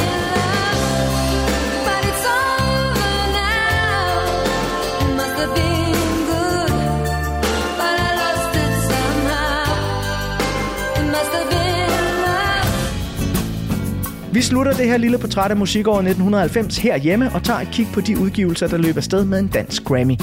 Vi 14.42 14.46
slutter 14.46 14.72
det 14.72 14.86
her 14.86 14.96
lille 14.96 15.18
portræt 15.18 15.50
af 15.50 15.56
musikåret 15.56 15.98
1990 15.98 16.78
herhjemme 16.78 17.30
og 17.34 17.42
tager 17.42 17.60
et 17.60 17.68
kig 17.72 17.86
på 17.92 18.00
de 18.00 18.18
udgivelser, 18.18 18.68
der 18.68 18.76
løber 18.76 19.00
sted 19.00 19.24
med 19.24 19.38
en 19.38 19.46
dansk 19.46 19.84
Grammy. 19.84 20.16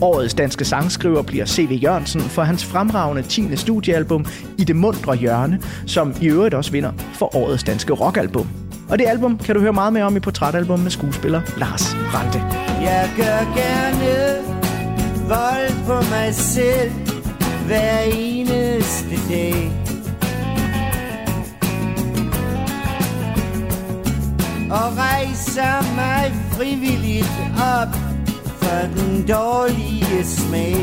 Årets 0.00 0.34
danske 0.34 0.64
sangskriver 0.64 1.22
bliver 1.22 1.46
C.V. 1.46 1.78
Jørgensen 1.82 2.20
for 2.20 2.42
hans 2.42 2.64
fremragende 2.64 3.22
10. 3.22 3.56
studiealbum 3.56 4.26
I 4.58 4.64
det 4.64 4.76
mundre 4.76 5.16
hjørne, 5.16 5.60
som 5.86 6.14
i 6.20 6.26
øvrigt 6.26 6.54
også 6.54 6.72
vinder 6.72 6.92
for 7.14 7.36
årets 7.36 7.64
danske 7.64 7.92
rockalbum. 7.92 8.48
Og 8.88 8.98
det 8.98 9.06
album 9.06 9.38
kan 9.38 9.54
du 9.54 9.60
høre 9.60 9.72
meget 9.72 9.92
mere 9.92 10.04
om 10.04 10.16
i 10.16 10.20
portrætalbum 10.20 10.80
med 10.80 10.90
skuespiller 10.90 11.40
Lars 11.56 11.96
Rante. 12.14 12.38
Jeg 12.82 13.10
gør 13.16 13.40
gerne 13.56 14.36
vold 15.28 15.86
på 15.86 16.10
mig 16.10 16.34
selv 16.34 16.92
hver 17.66 17.98
eneste 18.14 19.16
dag. 19.28 19.85
Og 24.76 24.96
rejser 24.96 25.94
mig 25.94 26.32
frivilligt 26.52 27.36
op 27.78 27.94
for 28.46 28.80
den 28.96 29.26
dårlige 29.28 30.24
smag. 30.24 30.76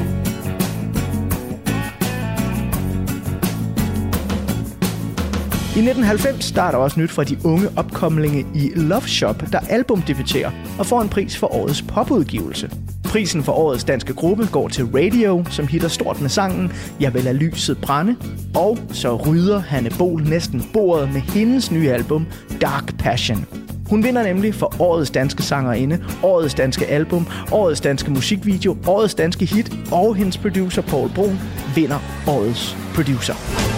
I 5.75 5.79
1990 5.79 6.45
starter 6.45 6.77
også 6.77 6.99
nyt 6.99 7.11
fra 7.11 7.23
de 7.23 7.37
unge 7.45 7.67
opkomlinge 7.75 8.45
i 8.55 8.71
Love 8.75 9.07
Shop, 9.07 9.43
der 9.51 9.59
albumdebuterer 9.69 10.51
og 10.79 10.85
får 10.85 11.01
en 11.01 11.09
pris 11.09 11.37
for 11.37 11.55
årets 11.55 11.81
popudgivelse. 11.81 12.71
Prisen 13.03 13.43
for 13.43 13.51
årets 13.51 13.83
danske 13.83 14.13
gruppe 14.13 14.47
går 14.51 14.67
til 14.67 14.85
Radio, 14.85 15.45
som 15.49 15.67
hitter 15.67 15.87
stort 15.87 16.21
med 16.21 16.29
sangen 16.29 16.71
Jeg 16.99 17.13
vil 17.13 17.23
lade 17.23 17.37
lyset 17.37 17.77
brænde. 17.81 18.15
Og 18.55 18.77
så 18.91 19.15
rydder 19.15 19.59
Hanne 19.59 19.89
Bol 19.97 20.23
næsten 20.23 20.63
bordet 20.73 21.13
med 21.13 21.21
hendes 21.21 21.71
nye 21.71 21.91
album 21.91 22.27
Dark 22.61 22.97
Passion. 22.97 23.62
Hun 23.89 24.03
vinder 24.03 24.23
nemlig 24.23 24.55
for 24.55 24.75
årets 24.79 25.11
danske 25.11 25.43
sangerinde, 25.43 26.03
årets 26.23 26.53
danske 26.53 26.85
album, 26.85 27.27
årets 27.51 27.81
danske 27.81 28.11
musikvideo, 28.11 28.77
årets 28.87 29.15
danske 29.15 29.45
hit, 29.45 29.71
og 29.91 30.15
hendes 30.15 30.37
producer 30.37 30.81
Paul 30.81 31.09
Brun 31.15 31.39
vinder 31.75 31.99
årets 32.27 32.77
producer. 32.95 33.72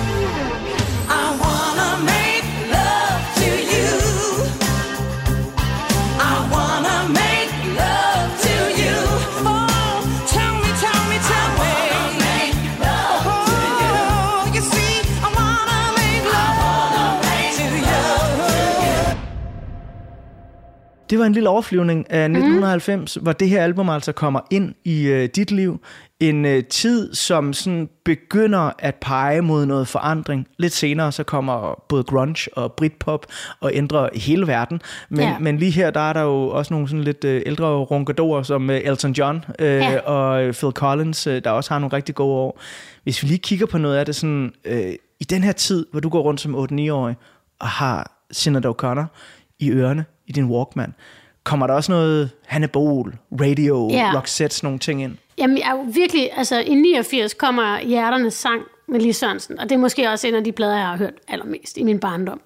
Det 21.09 21.19
var 21.19 21.25
en 21.25 21.33
lille 21.33 21.49
overflyvning 21.49 22.11
af 22.11 22.23
1990, 22.23 23.17
mm. 23.17 23.23
hvor 23.23 23.31
det 23.31 23.49
her 23.49 23.63
album 23.63 23.89
altså 23.89 24.11
kommer 24.11 24.39
ind 24.51 24.73
i 24.83 25.07
øh, 25.07 25.29
dit 25.35 25.51
liv. 25.51 25.79
En 26.19 26.45
øh, 26.45 26.63
tid, 26.63 27.13
som 27.13 27.53
sådan 27.53 27.89
begynder 28.05 28.71
at 28.79 28.95
pege 28.95 29.41
mod 29.41 29.65
noget 29.65 29.87
forandring. 29.87 30.47
Lidt 30.57 30.73
senere 30.73 31.11
så 31.11 31.23
kommer 31.23 31.83
både 31.89 32.03
grunge 32.03 32.49
og 32.57 32.73
britpop 32.73 33.25
og 33.59 33.71
ændrer 33.73 34.09
hele 34.13 34.47
verden. 34.47 34.81
Men, 35.09 35.19
Ja. 35.19 35.39
men 35.39 35.57
lige 35.57 35.71
her, 35.71 35.91
der 35.91 35.99
er 35.99 36.13
der 36.13 36.21
jo 36.21 36.47
også 36.49 36.73
nogle 36.73 36.87
sådan 36.87 37.03
lidt 37.03 37.23
øh, 37.23 37.41
ældre 37.45 37.67
runkadorer, 37.77 38.43
som 38.43 38.69
øh, 38.69 38.81
Elton 38.83 39.11
John 39.11 39.45
øh, 39.59 39.67
Ja. 39.67 39.99
og 39.99 40.43
øh, 40.43 40.53
Phil 40.53 40.71
Collins, 40.71 41.27
øh, 41.27 41.43
der 41.43 41.49
også 41.49 41.73
har 41.73 41.79
nogle 41.79 41.95
rigtig 41.95 42.15
gode 42.15 42.33
år. 42.35 42.61
Hvis 43.03 43.23
vi 43.23 43.27
lige 43.27 43.37
kigger 43.39 43.65
på 43.65 43.77
noget 43.77 43.97
af 43.97 44.05
det 44.05 44.15
sådan, 44.15 44.51
øh, 44.65 44.93
i 45.19 45.23
den 45.23 45.43
her 45.43 45.51
tid, 45.51 45.85
hvor 45.91 45.99
du 45.99 46.09
går 46.09 46.21
rundt 46.21 46.41
som 46.41 46.55
8-9-årig 46.55 47.15
og 47.59 47.67
har 47.67 48.11
Sinead 48.31 48.65
O'Connor 48.65 49.05
i 49.59 49.71
ørerne 49.71 50.05
i 50.27 50.31
din 50.31 50.45
Walkman, 50.45 50.93
kommer 51.43 51.67
der 51.67 51.73
også 51.73 51.91
noget 51.91 52.29
Hannibal, 52.45 53.13
Radio, 53.41 53.91
yeah. 53.93 54.15
Roxette, 54.15 54.55
sådan 54.55 54.67
nogle 54.67 54.79
ting 54.79 55.03
ind? 55.03 55.17
Jamen, 55.37 55.57
jeg 55.57 55.67
er 55.67 55.71
jo 55.71 55.85
virkelig, 55.93 56.29
altså 56.37 56.59
i 56.59 56.75
89 56.75 57.33
kommer 57.33 57.79
Hjerternes 57.79 58.33
sang 58.33 58.61
med 58.87 58.99
Lis 58.99 59.15
Sørensen, 59.15 59.59
og 59.59 59.69
det 59.69 59.71
er 59.71 59.79
måske 59.79 60.09
også 60.09 60.27
en 60.27 60.35
af 60.35 60.43
de 60.43 60.51
plader, 60.51 60.75
jeg 60.75 60.87
har 60.87 60.97
hørt 60.97 61.13
allermest 61.27 61.77
i 61.77 61.83
min 61.83 61.99
barndom. 61.99 62.41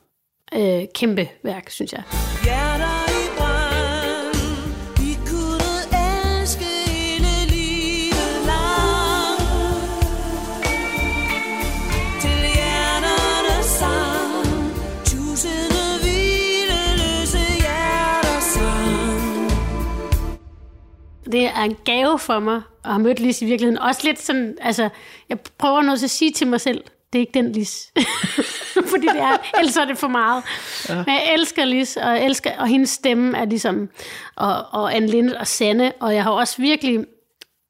Øh, 0.56 0.82
kæmpe 0.96 1.28
værk, 1.44 1.70
synes 1.70 1.94
jeg. 1.94 2.04
Hjerter 2.44 2.59
Det 21.32 21.46
er 21.46 21.63
en 21.63 21.76
gave 21.86 22.20
for 22.20 22.39
mig 22.39 22.62
at 22.86 22.92
have 22.92 23.00
mødt 23.00 23.20
Lis 23.20 23.42
i 23.42 23.46
virkeligheden. 23.46 23.82
Også 23.82 24.02
lidt 24.04 24.22
sådan, 24.22 24.58
altså, 24.62 24.89
jeg 25.30 25.39
prøver 25.58 25.82
noget 25.82 26.04
at 26.04 26.10
sige 26.10 26.32
til 26.32 26.48
mig 26.48 26.62
selv, 26.62 26.84
det 27.13 27.20
er 27.20 27.22
ikke 27.22 27.34
den 27.34 27.52
Lis. 27.52 27.92
Fordi 28.92 29.08
det 29.08 29.22
er, 29.22 29.58
ellers 29.60 29.78
er 29.78 29.86
det 29.86 29.98
for 29.98 30.08
meget. 30.08 30.44
Ja. 30.89 30.96
Men 30.96 31.08
jeg 31.08 31.34
elsker 31.34 31.65
Lis, 31.65 31.98
og, 31.98 32.10
jeg 32.10 32.26
elsker, 32.26 32.52
og 32.60 32.68
hendes 32.68 32.89
stemme 32.89 33.38
er 33.38 33.46
ligesom, 33.46 33.89
og, 34.36 34.65
og 34.72 34.96
Anne 34.96 35.08
Linde 35.08 35.38
og 35.38 35.48
Sanne, 35.48 35.94
og 36.00 36.15
jeg 36.15 36.24
har 36.24 36.32
også 36.32 36.62
virkelig, 36.62 37.06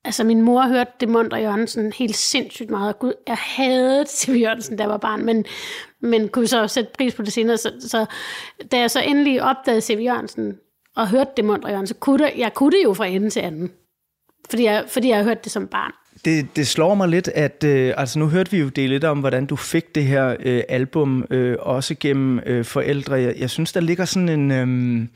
altså 0.06 0.24
min 0.24 0.41
mor 0.41 0.67
hørte 0.67 0.91
det 1.00 1.10
Munter 1.10 1.38
Jørgensen 1.38 1.93
helt 1.93 2.15
sindssygt 2.15 2.69
meget, 2.69 2.93
og 2.93 3.00
gud, 3.00 3.13
jeg 3.28 3.38
havde 3.39 4.06
TV 4.10 4.32
Jørgensen, 4.32 4.78
da 4.78 4.84
jeg 4.84 4.89
var 4.89 4.98
barn, 4.98 5.26
men, 5.26 5.45
men 6.02 6.30
kunne 6.30 6.48
så 6.48 6.67
sætte 6.67 6.91
pris 6.98 7.15
på 7.15 7.22
det 7.22 7.34
senere, 7.34 7.58
så, 7.58 7.72
så 7.80 8.06
da 8.72 8.80
jeg 8.80 8.91
så 8.91 9.02
endelig 9.02 9.43
opdagede 9.43 9.82
CV 9.82 10.00
Jørgensen, 10.02 10.58
og 10.99 11.09
hørte 11.09 11.29
det 11.38 11.45
Munter 11.45 11.69
Jørgensen, 11.69 11.95
så 11.95 11.99
kunne 11.99 12.23
det, 12.25 12.31
jeg 12.38 12.53
kunne 12.53 12.71
det 12.71 12.83
jo 12.83 12.93
fra 12.93 13.05
ende 13.05 13.29
til 13.29 13.39
anden. 13.39 13.71
Fordi 14.49 14.63
jeg, 14.63 14.83
fordi 14.88 15.09
jeg 15.09 15.17
har 15.17 15.23
hørt 15.23 15.43
det 15.43 15.51
som 15.51 15.67
barn. 15.67 15.91
Det, 16.25 16.55
det 16.55 16.67
slår 16.67 16.95
mig 16.95 17.09
lidt, 17.09 17.27
at 17.27 17.63
øh, 17.63 17.93
altså 17.97 18.19
nu 18.19 18.27
hørte 18.27 18.51
vi 18.51 18.57
jo 18.57 18.69
det 18.69 18.89
lidt 18.89 19.03
om, 19.03 19.19
hvordan 19.19 19.45
du 19.45 19.55
fik 19.55 19.95
det 19.95 20.03
her 20.03 20.35
øh, 20.39 20.63
album, 20.69 21.25
øh, 21.29 21.57
også 21.59 21.95
gennem 21.99 22.39
øh, 22.45 22.65
forældre. 22.65 23.13
Jeg, 23.13 23.35
jeg 23.38 23.49
synes, 23.49 23.71
der 23.71 23.79
ligger 23.79 24.05
sådan 24.05 24.29
en... 24.29 24.51
Øh, 24.51 25.07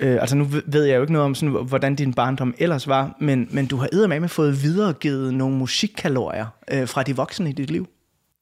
øh, 0.00 0.20
altså 0.20 0.36
nu 0.36 0.44
ved- 0.44 0.62
ved 0.66 0.84
jeg 0.84 0.96
jo 0.96 1.00
ikke 1.00 1.12
noget 1.12 1.24
om, 1.26 1.34
sådan, 1.34 1.66
hvordan 1.68 1.94
din 1.94 2.14
barndom 2.14 2.54
ellers 2.58 2.88
var, 2.88 3.16
men, 3.20 3.48
men 3.50 3.66
du 3.66 3.76
har 3.76 3.88
eddermame 3.92 4.28
fået 4.28 4.62
videregivet 4.62 5.34
nogle 5.34 5.56
musikkalorier 5.56 6.46
øh, 6.72 6.88
fra 6.88 7.02
de 7.02 7.16
voksne 7.16 7.50
i 7.50 7.52
dit 7.52 7.70
liv. 7.70 7.86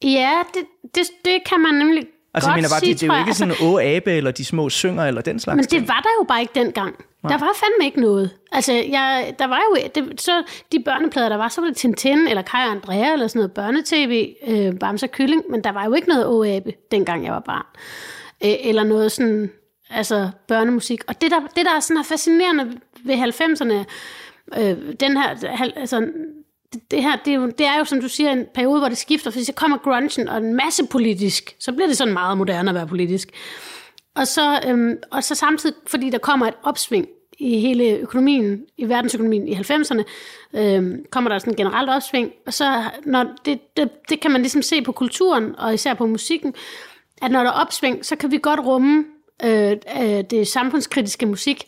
Ja, 0.05 0.33
det, 0.55 0.63
det, 0.95 1.07
det 1.25 1.39
kan 1.47 1.61
man 1.61 1.75
nemlig 1.75 2.07
Altså 2.35 2.51
jeg 2.51 2.57
mener 2.57 2.69
bare, 2.69 2.81
sige, 2.81 2.93
det, 2.93 3.01
det 3.01 3.11
er 3.11 3.15
jo 3.15 3.21
ikke 3.21 3.35
sådan 3.35 3.55
Åh 3.63 3.83
Abe, 3.83 4.13
eller 4.13 4.31
De 4.31 4.45
Små 4.45 4.69
Synger, 4.69 5.05
eller 5.05 5.21
den 5.21 5.41
slags 5.41 5.57
Men 5.57 5.67
ting. 5.67 5.81
det 5.81 5.89
var 5.89 6.01
der 6.01 6.09
jo 6.21 6.25
bare 6.29 6.41
ikke 6.41 6.55
dengang. 6.55 7.05
Der 7.23 7.39
var 7.39 7.53
fandme 7.57 7.85
ikke 7.85 8.01
noget. 8.01 8.31
Altså, 8.53 8.73
jeg, 8.73 9.35
der 9.39 9.47
var 9.47 9.61
jo, 9.71 9.77
det, 9.95 10.21
så 10.21 10.43
de 10.73 10.83
børneplader, 10.85 11.29
der 11.29 11.37
var, 11.37 11.49
så 11.49 11.61
var 11.61 11.69
det 11.69 11.77
Tintin, 11.77 12.29
eller 12.29 12.43
Kai 12.43 12.65
og 12.65 12.71
Andrea, 12.71 13.13
eller 13.13 13.27
sådan 13.27 13.39
noget 13.39 13.53
børnetv, 13.53 14.35
øh, 14.47 14.79
Bamse 14.79 15.07
og 15.07 15.11
Kylling, 15.11 15.43
men 15.51 15.65
der 15.65 15.73
var 15.73 15.85
jo 15.85 15.95
ikke 15.95 16.09
noget 16.09 16.27
åabe, 16.27 16.73
dengang 16.91 17.25
jeg 17.25 17.33
var 17.33 17.41
barn. 17.41 17.67
Øh, 18.45 18.69
eller 18.69 18.85
noget 18.85 19.13
sådan, 19.13 19.51
altså 19.91 20.31
børnemusik. 20.49 21.01
Og 21.09 21.21
det 21.21 21.31
der, 21.31 21.41
det 21.41 21.65
der 21.65 21.77
er 21.77 21.81
sådan 21.81 21.97
er 21.97 22.05
fascinerende 22.05 22.81
ved 23.05 23.15
90'erne, 23.15 23.85
øh, 24.61 24.77
den 25.01 25.17
her, 25.17 25.29
altså, 25.77 26.07
det, 26.73 26.91
det 26.91 27.03
her, 27.03 27.17
det 27.25 27.31
er, 27.31 27.35
jo, 27.35 27.47
det 27.47 27.67
er 27.67 27.79
jo, 27.79 27.85
som 27.85 28.01
du 28.01 28.09
siger, 28.09 28.33
en 28.33 28.47
periode, 28.55 28.79
hvor 28.79 28.89
det 28.89 28.99
skifter, 28.99 29.31
fordi 29.31 29.45
så 29.45 29.53
kommer 29.53 29.79
grunchen 29.79 30.29
og 30.29 30.37
en 30.37 30.55
masse 30.55 30.87
politisk, 30.87 31.57
så 31.59 31.73
bliver 31.73 31.87
det 31.87 31.97
sådan 31.97 32.15
meget 32.15 32.39
moderne 32.39 32.71
at 32.71 32.75
være 32.75 32.87
politisk. 32.87 33.29
Og 34.15 34.27
så, 34.27 34.61
øhm, 34.67 34.97
og 35.11 35.25
så 35.25 35.35
samtidig, 35.35 35.77
fordi 35.87 36.11
der 36.11 36.19
kommer 36.19 36.47
et 36.47 36.55
opsving 36.63 37.07
i 37.39 37.61
hele 37.61 37.85
økonomien, 37.85 38.65
i 38.77 38.89
verdensøkonomien 38.89 39.49
i 39.49 39.55
90'erne, 39.55 40.03
øhm, 40.55 41.05
kommer 41.11 41.31
der 41.31 41.39
sådan 41.39 41.51
et 41.51 41.57
generelt 41.57 41.91
opsving, 41.91 42.33
og 42.47 42.53
så 42.53 42.83
når 43.05 43.27
det, 43.45 43.77
det, 43.77 43.91
det 44.09 44.21
kan 44.21 44.31
man 44.31 44.41
ligesom 44.41 44.63
se 44.63 44.83
på 44.83 44.93
kulturen, 44.93 45.55
og 45.59 45.75
især 45.75 45.95
på 45.95 46.07
musikken, 46.07 46.55
at 47.23 47.31
når 47.31 47.43
der 47.43 47.51
er 47.51 47.55
opsving, 47.55 48.07
så 48.07 48.17
kan 48.17 48.31
vi 48.31 48.39
godt 48.43 48.61
rumme 48.61 49.05
øh, 49.45 49.77
øh, 50.03 50.25
det 50.31 50.49
samfundskritiske 50.49 51.27
musik. 51.27 51.65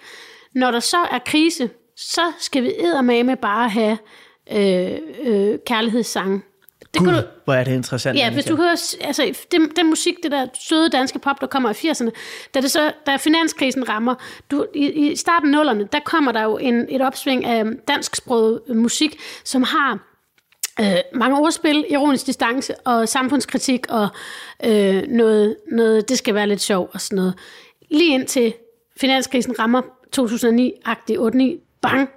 Når 0.54 0.70
der 0.70 0.80
så 0.80 0.96
er 1.10 1.18
krise, 1.18 1.70
så 1.96 2.32
skal 2.38 2.62
vi 2.62 2.72
eddermame 2.78 3.36
bare 3.36 3.68
have 3.68 3.98
øh, 4.50 4.98
øh, 5.24 5.58
kærlighedssange. 5.66 6.42
Det 6.94 7.00
Gud, 7.00 7.06
kan 7.06 7.16
du, 7.16 7.22
hvor 7.44 7.54
er 7.54 7.64
det 7.64 7.72
interessant. 7.72 8.18
Ja, 8.18 8.30
hvis 8.30 8.44
du 8.44 8.56
hører, 8.56 8.94
altså, 9.00 9.34
den, 9.52 9.70
den 9.76 9.88
musik, 9.88 10.14
det 10.22 10.32
der 10.32 10.46
søde 10.60 10.88
danske 10.88 11.18
pop, 11.18 11.40
der 11.40 11.46
kommer 11.46 11.70
i 11.70 11.90
80'erne, 11.90 12.10
da, 12.54 12.60
det 12.60 12.70
så, 12.70 12.92
da 13.06 13.16
finanskrisen 13.16 13.88
rammer, 13.88 14.14
du, 14.50 14.66
i, 14.74 15.10
i 15.10 15.16
starten 15.16 15.54
af 15.54 15.64
0'erne, 15.64 15.86
der 15.92 16.00
kommer 16.04 16.32
der 16.32 16.42
jo 16.42 16.58
en, 16.58 16.86
et 16.88 17.02
opsving 17.02 17.44
af 17.44 17.64
dansksproget 17.88 18.60
musik, 18.68 19.20
som 19.44 19.62
har 19.62 19.98
øh, 20.80 20.96
mange 21.14 21.38
ordspil, 21.38 21.84
ironisk 21.90 22.26
distance 22.26 22.74
og 22.74 23.08
samfundskritik 23.08 23.86
og 23.88 24.08
øh, 24.64 25.02
noget, 25.08 25.56
noget, 25.72 26.08
det 26.08 26.18
skal 26.18 26.34
være 26.34 26.46
lidt 26.46 26.60
sjov 26.60 26.90
og 26.92 27.00
sådan 27.00 27.16
noget. 27.16 27.34
Lige 27.90 28.14
indtil 28.14 28.54
finanskrisen 29.00 29.58
rammer 29.58 29.82
2009-agtig 30.16 31.18
8-9, 31.18 31.78
bang, 31.82 32.08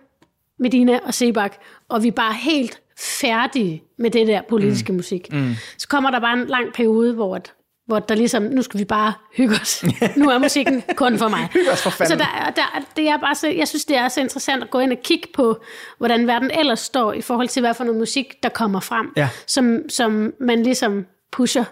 Medina 0.59 0.99
og 1.03 1.13
Sebak, 1.13 1.55
og 1.89 2.03
vi 2.03 2.07
er 2.07 2.11
bare 2.11 2.33
helt 2.33 2.81
færdige 2.99 3.83
med 3.99 4.11
det 4.11 4.27
der 4.27 4.41
politiske 4.49 4.91
mm. 4.91 4.95
musik. 4.95 5.33
Mm. 5.33 5.53
Så 5.77 5.87
kommer 5.87 6.11
der 6.11 6.19
bare 6.19 6.39
en 6.39 6.47
lang 6.47 6.73
periode, 6.73 7.13
hvor, 7.13 7.35
at, 7.35 7.53
hvor 7.87 7.99
der 7.99 8.15
ligesom, 8.15 8.43
nu 8.43 8.61
skal 8.61 8.79
vi 8.79 8.85
bare 8.85 9.13
hygge 9.37 9.55
os. 9.61 9.83
nu 10.17 10.29
er 10.29 10.37
musikken 10.37 10.83
kun 10.95 11.17
for 11.17 11.27
mig. 11.27 11.47
Hygge 11.53 11.71
os 11.71 11.83
for 11.83 11.89
fanden. 11.89 12.19
Så 12.19 12.25
der, 12.25 12.51
der, 12.55 12.85
det 12.95 13.07
er 13.07 13.17
bare 13.17 13.35
så, 13.35 13.47
jeg 13.47 13.67
synes, 13.67 13.85
det 13.85 13.97
er 13.97 14.07
så 14.07 14.21
interessant 14.21 14.63
at 14.63 14.69
gå 14.69 14.79
ind 14.79 14.91
og 14.91 14.97
kigge 15.03 15.27
på, 15.35 15.61
hvordan 15.97 16.27
verden 16.27 16.51
ellers 16.59 16.79
står 16.79 17.13
i 17.13 17.21
forhold 17.21 17.47
til, 17.47 17.59
hvad 17.61 17.73
for 17.73 17.83
noget 17.83 17.99
musik, 17.99 18.33
der 18.43 18.49
kommer 18.49 18.79
frem, 18.79 19.13
Ja. 19.17 19.29
som, 19.47 19.79
som 19.89 20.33
man 20.39 20.63
ligesom 20.63 21.05
pusher. 21.31 21.63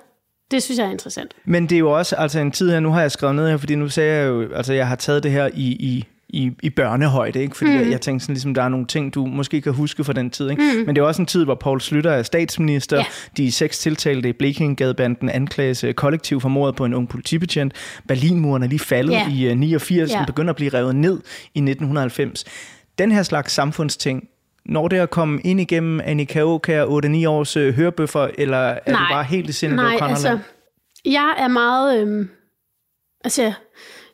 Det 0.51 0.63
synes 0.63 0.79
jeg 0.79 0.87
er 0.87 0.91
interessant. 0.91 1.33
Men 1.45 1.63
det 1.69 1.75
er 1.75 1.79
jo 1.79 1.91
også 1.97 2.15
altså 2.15 2.39
en 2.39 2.51
tid 2.51 2.71
her, 2.71 2.79
nu 2.79 2.91
har 2.91 3.01
jeg 3.01 3.11
skrevet 3.11 3.35
ned 3.35 3.49
her, 3.49 3.57
fordi 3.57 3.75
nu 3.75 3.89
sagde 3.89 4.15
jeg 4.17 4.27
jo, 4.27 4.53
altså 4.53 4.73
jeg 4.73 4.87
har 4.87 4.95
taget 4.95 5.23
det 5.23 5.31
her 5.31 5.49
i, 5.53 5.67
i, 5.71 6.05
i, 6.33 6.51
i 6.63 6.69
børnehøjde, 6.69 7.41
ikke? 7.41 7.57
fordi 7.57 7.71
mm. 7.71 7.77
jeg, 7.77 7.91
jeg 7.91 8.01
tænkte 8.01 8.23
sådan, 8.23 8.33
ligesom, 8.33 8.53
der 8.53 8.63
er 8.63 8.69
nogle 8.69 8.85
ting, 8.85 9.13
du 9.13 9.25
måske 9.25 9.61
kan 9.61 9.73
huske 9.73 10.03
fra 10.03 10.13
den 10.13 10.29
tid. 10.29 10.49
Ikke? 10.49 10.61
Mm. 10.61 10.85
Men 10.85 10.95
det 10.95 11.01
er 11.01 11.05
også 11.05 11.21
en 11.21 11.25
tid, 11.25 11.43
hvor 11.45 11.55
Paul 11.55 11.81
Slytter 11.81 12.11
er 12.11 12.23
statsminister, 12.23 12.97
Ja. 12.97 13.05
de 13.37 13.51
seks 13.51 13.79
tiltalte 13.79 14.29
i 14.29 14.33
Blekingegadebanden 14.33 15.29
anklages 15.29 15.83
øh, 15.83 15.93
kollektiv 15.93 16.41
for 16.41 16.49
mordet 16.49 16.75
på 16.75 16.85
en 16.85 16.93
ung 16.93 17.09
politibetjent. 17.09 17.73
Berlinmuren 18.07 18.63
er 18.63 18.67
lige 18.67 18.79
faldet 18.79 19.13
Ja. 19.13 19.27
i 19.31 19.51
uh, 19.51 19.57
89, 19.57 20.11
Ja. 20.11 20.17
den 20.17 20.25
begynder 20.25 20.49
at 20.49 20.55
blive 20.55 20.69
revet 20.73 20.95
ned 20.95 21.13
i 21.53 21.59
1990. 21.59 22.45
Den 22.97 23.11
her 23.11 23.23
slags 23.23 23.53
samfundsting, 23.53 24.27
når 24.65 24.87
det 24.87 24.97
at 24.97 25.09
komme 25.09 25.41
ind 25.41 25.61
igennem 25.61 26.01
Annika 26.03 26.39
Aukær 26.39 26.85
8-9 26.85 27.27
års 27.29 27.57
øh, 27.57 27.73
hørebøffer, 27.73 28.27
eller 28.37 28.57
er 28.57 28.91
Nej. 28.91 28.99
du 28.99 29.13
bare 29.13 29.23
helt 29.23 29.49
i 29.49 29.51
sindet 29.51 29.75
Nej, 29.75 29.97
altså, 30.01 30.39
jeg 31.05 31.33
er 31.37 31.47
meget... 31.47 32.01
Øhm, 32.01 32.29
altså, 33.23 33.53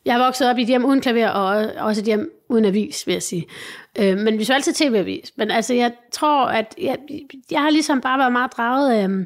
jeg 0.06 0.20
er 0.20 0.24
vokset 0.26 0.50
op 0.50 0.58
i 0.58 0.62
et 0.62 0.68
hjem 0.68 0.86
uden 0.86 1.02
klaver, 1.02 1.28
og 1.30 1.72
også 1.86 2.02
et 2.02 2.06
hjem 2.06 2.32
uden 2.50 2.66
avis, 2.66 3.08
vil 3.08 3.14
jeg 3.14 3.24
sige. 3.24 3.46
Øh, 4.00 4.18
men 4.18 4.40
vi 4.40 4.44
så 4.44 4.54
altid 4.54 4.74
tv-avis. 4.74 5.34
Men 5.38 5.52
altså, 5.52 5.74
jeg 5.74 5.94
tror, 6.12 6.46
at 6.46 6.76
jeg, 6.82 6.98
jeg 7.52 7.62
har 7.62 7.70
ligesom 7.70 8.02
bare 8.02 8.20
været 8.20 8.32
meget 8.32 8.52
draget 8.58 8.92
af... 8.92 9.04
øhm, 9.04 9.26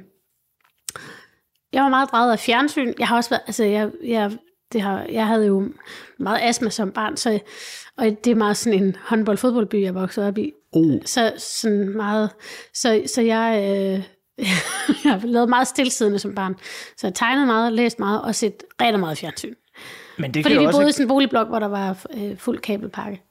Jeg 1.73 1.83
var 1.83 1.89
meget 1.89 2.09
draget 2.11 2.31
af 2.31 2.39
fjernsyn. 2.39 2.93
Jeg 2.99 3.07
har 3.07 3.15
også 3.15 3.29
været... 3.29 3.41
Altså, 3.47 3.63
jeg, 3.63 3.91
jeg, 4.03 4.31
det 4.73 4.81
har, 4.81 5.05
jeg 5.11 5.27
havde 5.27 5.45
jo 5.45 5.69
meget 6.19 6.39
astma 6.41 6.69
som 6.69 6.91
barn, 6.91 7.17
så, 7.17 7.39
og 7.97 8.05
det 8.05 8.27
er 8.31 8.35
meget 8.35 8.57
sådan 8.57 8.83
en 8.83 8.95
håndbold-fodboldby, 9.05 9.81
jeg 9.81 9.95
voksede 9.95 10.27
op 10.27 10.37
i. 10.37 10.51
Oh. 10.71 10.99
Så 11.05 11.33
sådan 11.37 11.89
meget... 11.89 12.29
Så, 12.73 13.01
så 13.07 13.21
jeg... 13.21 13.57
Øh, 13.57 14.03
jeg 15.03 15.11
har 15.11 15.27
lavet 15.27 15.49
meget 15.49 15.67
stillesiddende 15.67 16.19
som 16.19 16.35
barn. 16.35 16.55
Så 16.97 17.07
jeg 17.07 17.13
tegnede 17.13 17.45
meget, 17.45 17.73
læst 17.73 17.99
meget 17.99 18.21
og 18.21 18.35
set 18.35 18.63
rigtig 18.81 18.99
meget 18.99 19.17
fjernsyn. 19.17 19.53
Men 20.17 20.33
det 20.33 20.43
Fordi 20.45 20.57
vi 20.57 20.65
også... 20.65 20.77
boede 20.79 20.89
i 20.89 20.91
sådan 20.91 21.03
en 21.03 21.07
boligblok, 21.07 21.47
hvor 21.47 21.59
der 21.59 21.67
var 21.67 21.97
øh, 22.17 22.37
fuld 22.37 22.59
kabelpakke. 22.59 23.21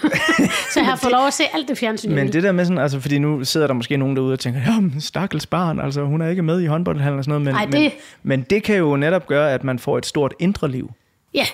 så 0.72 0.80
jeg 0.80 0.84
har 0.86 0.96
fået 0.96 1.12
lov 1.12 1.26
at 1.26 1.32
se 1.32 1.42
alt 1.52 1.68
det 1.68 1.78
fjernsyn. 1.78 2.14
Men 2.14 2.32
det 2.32 2.42
der 2.42 2.52
med 2.52 2.64
sådan, 2.64 2.78
altså 2.78 3.00
fordi 3.00 3.18
nu 3.18 3.44
sidder 3.44 3.66
der 3.66 3.74
måske 3.74 3.96
nogen 3.96 4.16
derude 4.16 4.32
og 4.32 4.38
tænker, 4.40 4.60
ja, 4.60 4.80
men 4.80 5.00
stakkels 5.00 5.46
barn, 5.46 5.80
altså 5.80 6.02
hun 6.04 6.20
er 6.20 6.28
ikke 6.28 6.42
med 6.42 6.60
i 6.60 6.66
håndboldhallen 6.66 7.18
og 7.18 7.24
sådan 7.24 7.40
noget, 7.42 7.44
men, 7.44 7.54
Ej, 7.54 7.66
men, 7.66 7.72
det- 7.82 7.92
men 8.22 8.42
det 8.42 8.62
kan 8.62 8.76
jo 8.76 8.96
netop 8.96 9.26
gøre, 9.26 9.52
at 9.52 9.64
man 9.64 9.78
får 9.78 9.98
et 9.98 10.06
stort 10.06 10.34
indre 10.38 10.68
liv. 10.68 10.90
Ja, 11.34 11.46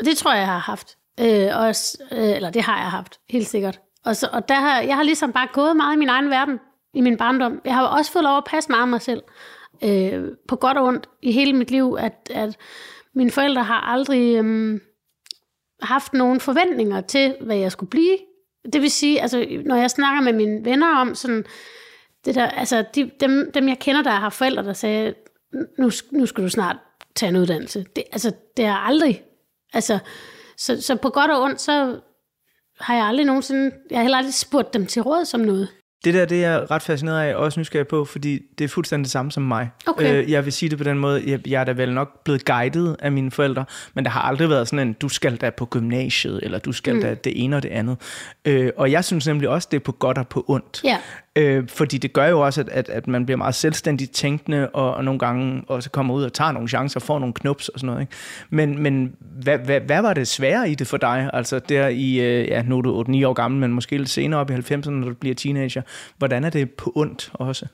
og 0.00 0.04
det 0.06 0.16
tror 0.16 0.32
jeg, 0.32 0.38
jeg 0.40 0.48
har 0.48 0.58
haft. 0.58 0.88
Øh, 1.20 1.48
også, 1.54 1.98
øh, 2.12 2.18
eller 2.36 2.50
det 2.50 2.62
har 2.62 2.78
jeg 2.78 2.90
haft, 2.90 3.18
helt 3.30 3.46
sikkert. 3.46 3.78
Og, 4.04 4.16
så, 4.16 4.28
og 4.32 4.48
der 4.48 4.54
har, 4.54 4.80
jeg 4.80 4.96
har 4.96 5.02
ligesom 5.02 5.32
bare 5.32 5.48
gået 5.52 5.76
meget 5.76 5.94
i 5.96 5.98
min 5.98 6.08
egen 6.08 6.30
verden, 6.30 6.58
i 6.94 7.00
min 7.00 7.16
barndom. 7.16 7.60
Jeg 7.64 7.74
har 7.74 7.82
også 7.86 8.12
fået 8.12 8.22
lov 8.24 8.36
at 8.36 8.44
passe 8.44 8.70
meget 8.70 8.82
af 8.82 8.88
mig 8.88 9.00
selv. 9.02 9.22
Øh, 9.84 10.24
på 10.48 10.56
godt 10.56 10.76
og 10.78 10.84
ondt 10.84 11.06
i 11.22 11.32
hele 11.32 11.52
mit 11.52 11.70
liv, 11.70 11.96
at, 12.00 12.30
at 12.34 12.56
mine 13.14 13.30
forældre 13.30 13.64
har 13.64 13.80
aldrig 13.80 14.36
øhm, 14.36 14.80
haft 15.82 16.12
nogen 16.12 16.40
forventninger 16.40 17.00
til, 17.00 17.36
hvad 17.40 17.56
jeg 17.56 17.72
skulle 17.72 17.90
blive. 17.90 18.18
Det 18.72 18.82
vil 18.82 18.90
sige, 18.90 19.20
altså, 19.22 19.60
når 19.64 19.76
jeg 19.76 19.90
snakker 19.90 20.20
med 20.22 20.32
mine 20.32 20.64
venner 20.64 20.96
om 20.96 21.14
sådan, 21.14 21.44
det 22.24 22.34
der, 22.34 22.46
altså, 22.46 22.84
de, 22.94 23.10
dem, 23.20 23.50
dem 23.54 23.68
jeg 23.68 23.78
kender, 23.78 24.02
der 24.02 24.10
har 24.10 24.30
forældre, 24.30 24.62
der 24.62 24.72
sagde, 24.72 25.14
nu, 25.78 25.90
nu 26.12 26.26
skal 26.26 26.44
du 26.44 26.48
snart 26.48 26.76
tage 27.14 27.30
en 27.30 27.36
uddannelse. 27.36 27.86
Det, 27.96 28.04
altså, 28.12 28.32
det 28.56 28.64
er 28.64 28.74
aldrig. 28.74 29.24
Altså, 29.72 29.98
så, 30.56 30.82
så 30.82 30.96
på 30.96 31.08
godt 31.08 31.30
og 31.30 31.42
ondt, 31.42 31.60
så 31.60 32.00
har 32.80 32.94
jeg 32.94 33.04
aldrig 33.04 33.26
nogensinde, 33.26 33.74
jeg 33.90 33.98
har 33.98 34.02
heller 34.02 34.18
aldrig 34.18 34.34
spurgt 34.34 34.74
dem 34.74 34.86
til 34.86 35.02
råd 35.02 35.24
som 35.24 35.40
noget. 35.40 35.68
Det 36.04 36.14
der, 36.14 36.24
det 36.24 36.44
er 36.44 36.50
jeg 36.50 36.70
ret 36.70 36.82
fascineret 36.82 37.20
af, 37.20 37.34
og 37.34 37.40
også 37.40 37.60
nysgerrig 37.60 37.88
på, 37.88 38.04
fordi 38.04 38.42
det 38.58 38.64
er 38.64 38.68
fuldstændig 38.68 39.04
det 39.04 39.10
samme 39.10 39.32
som 39.32 39.42
mig. 39.42 39.70
Okay. 39.86 40.22
Øh, 40.22 40.30
jeg 40.30 40.44
vil 40.44 40.52
sige 40.52 40.70
det 40.70 40.78
på 40.78 40.84
den 40.84 40.98
måde, 40.98 41.22
jeg, 41.26 41.48
jeg 41.48 41.60
er 41.60 41.64
da 41.64 41.72
vel 41.72 41.94
nok 41.94 42.24
blevet 42.24 42.44
guidet 42.44 42.96
af 42.98 43.12
mine 43.12 43.30
forældre, 43.30 43.64
men 43.94 44.04
der 44.04 44.10
har 44.10 44.20
aldrig 44.20 44.48
været 44.48 44.68
sådan 44.68 44.88
en, 44.88 44.92
du 44.92 45.08
skal 45.08 45.36
da 45.36 45.50
på 45.50 45.66
gymnasiet, 45.66 46.40
eller 46.42 46.58
du 46.58 46.72
skal 46.72 46.94
mm. 46.94 47.00
da 47.00 47.14
det 47.14 47.44
ene 47.44 47.56
og 47.56 47.62
det 47.62 47.68
andet. 47.68 47.96
Øh, 48.44 48.70
og 48.76 48.90
jeg 48.90 49.04
synes 49.04 49.26
nemlig 49.26 49.48
også, 49.48 49.68
det 49.70 49.76
er 49.76 49.84
på 49.84 49.92
godt 49.92 50.18
og 50.18 50.28
på 50.28 50.44
ondt. 50.48 50.80
Ja. 50.84 50.98
Øh, 51.38 51.68
fordi 51.68 51.98
det 51.98 52.12
gør 52.12 52.26
jo 52.26 52.40
også, 52.40 52.60
at, 52.60 52.68
at, 52.68 52.88
at 52.88 53.06
man 53.06 53.26
bliver 53.26 53.36
meget 53.36 53.54
selvstændigt 53.54 54.12
tænkende, 54.12 54.68
og, 54.68 54.94
og 54.94 55.04
nogle 55.04 55.18
gange 55.18 55.64
også 55.66 55.90
kommer 55.90 56.14
ud 56.14 56.24
og 56.24 56.32
tager 56.32 56.52
nogle 56.52 56.68
chancer, 56.68 57.00
får 57.00 57.18
nogle 57.18 57.34
knups 57.34 57.68
og 57.68 57.80
sådan 57.80 57.86
noget. 57.86 58.00
Ikke? 58.00 58.12
Men, 58.50 58.78
men 58.82 59.16
hvad, 59.20 59.58
hvad, 59.58 59.80
hvad 59.80 60.02
var 60.02 60.14
det 60.14 60.28
svære 60.28 60.70
i 60.70 60.74
det 60.74 60.86
for 60.86 60.96
dig? 60.96 61.30
Altså 61.32 61.58
der 61.58 61.88
i, 61.88 62.20
øh, 62.20 62.48
ja 62.48 62.62
nu 62.62 62.78
er 62.78 62.82
du 62.82 63.02
8-9 63.02 63.26
år 63.26 63.32
gammel, 63.32 63.60
men 63.60 63.72
måske 63.72 63.98
lidt 63.98 64.10
senere 64.10 64.40
op 64.40 64.50
i 64.50 64.54
90'erne, 64.54 64.90
når 64.90 65.08
du 65.08 65.14
bliver 65.14 65.34
teenager. 65.34 65.82
Hvordan 66.18 66.44
er 66.44 66.50
det 66.50 66.70
på 66.70 66.92
ondt 66.94 67.30
også? 67.32 67.66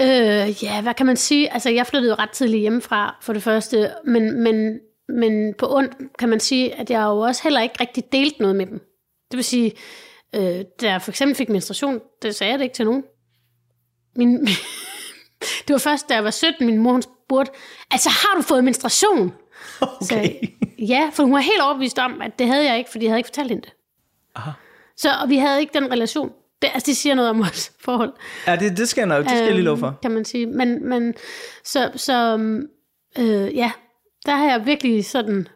Øh, 0.00 0.64
ja, 0.64 0.82
hvad 0.82 0.94
kan 0.94 1.06
man 1.06 1.16
sige? 1.16 1.52
Altså, 1.52 1.70
jeg 1.70 1.86
flyttede 1.86 2.12
jo 2.12 2.16
ret 2.18 2.30
tidligt 2.30 2.60
hjemmefra, 2.60 3.18
for 3.22 3.32
det 3.32 3.42
første, 3.42 3.90
men, 4.04 4.42
men, 4.42 4.78
men 5.08 5.54
på 5.54 5.76
ondt 5.76 5.92
kan 6.18 6.28
man 6.28 6.40
sige, 6.40 6.74
at 6.74 6.90
jeg 6.90 7.02
jo 7.02 7.18
også 7.18 7.42
heller 7.42 7.60
ikke 7.60 7.74
rigtig 7.80 8.04
delte 8.12 8.40
noget 8.40 8.56
med 8.56 8.66
dem. 8.66 8.78
Det 9.30 9.36
vil 9.36 9.44
sige, 9.44 9.72
øh, 10.34 10.64
da 10.80 10.90
jeg 10.90 11.02
for 11.02 11.10
eksempel 11.10 11.34
fik 11.36 11.48
menstruation, 11.48 12.00
det 12.22 12.34
sagde 12.34 12.50
jeg 12.50 12.58
det 12.58 12.64
ikke 12.64 12.74
til 12.74 12.84
nogen. 12.84 13.04
Min, 14.16 14.46
det 15.66 15.72
var 15.72 15.78
først, 15.78 16.08
da 16.08 16.14
jeg 16.14 16.24
var 16.24 16.30
17, 16.30 16.66
min 16.66 16.78
mor 16.78 16.92
hun 16.92 17.02
spurgte, 17.02 17.52
altså 17.90 18.08
har 18.10 18.36
du 18.36 18.42
fået 18.42 18.64
menstruation? 18.64 19.32
Okay. 19.80 20.04
Så, 20.04 20.48
ja, 20.78 21.10
for 21.12 21.22
hun 21.22 21.32
var 21.32 21.38
helt 21.38 21.62
overbevist 21.62 21.98
om, 21.98 22.22
at 22.22 22.38
det 22.38 22.46
havde 22.46 22.66
jeg 22.66 22.78
ikke, 22.78 22.90
fordi 22.90 23.04
jeg 23.04 23.10
havde 23.10 23.18
ikke 23.18 23.28
fortalt 23.28 23.48
hende 23.48 23.62
det. 23.62 23.72
Aha. 24.34 24.50
Så, 24.96 25.08
og 25.22 25.28
vi 25.28 25.36
havde 25.36 25.60
ikke 25.60 25.78
den 25.80 25.92
relation. 25.92 26.32
Det, 26.62 26.70
altså, 26.74 26.86
det 26.86 26.96
siger 26.96 27.14
noget 27.14 27.30
om 27.30 27.38
vores 27.38 27.72
forhold. 27.80 28.12
Ja, 28.46 28.56
det, 28.56 28.76
det 28.76 28.88
skal 28.88 29.00
jeg 29.00 29.08
nok, 29.08 29.24
det 29.24 29.30
skal 29.30 29.44
jeg 29.44 29.54
lige 29.54 29.64
love 29.64 29.78
for. 29.78 29.86
Øhm, 29.86 29.96
Kan 30.02 30.10
man 30.10 30.24
sige. 30.24 30.46
Men, 30.46 30.88
men 30.88 31.14
så, 31.64 31.90
så 31.96 32.36
øh, 33.18 33.56
ja, 33.56 33.72
der 34.26 34.36
har 34.36 34.50
jeg 34.50 34.66
virkelig 34.66 35.04
sådan 35.04 35.48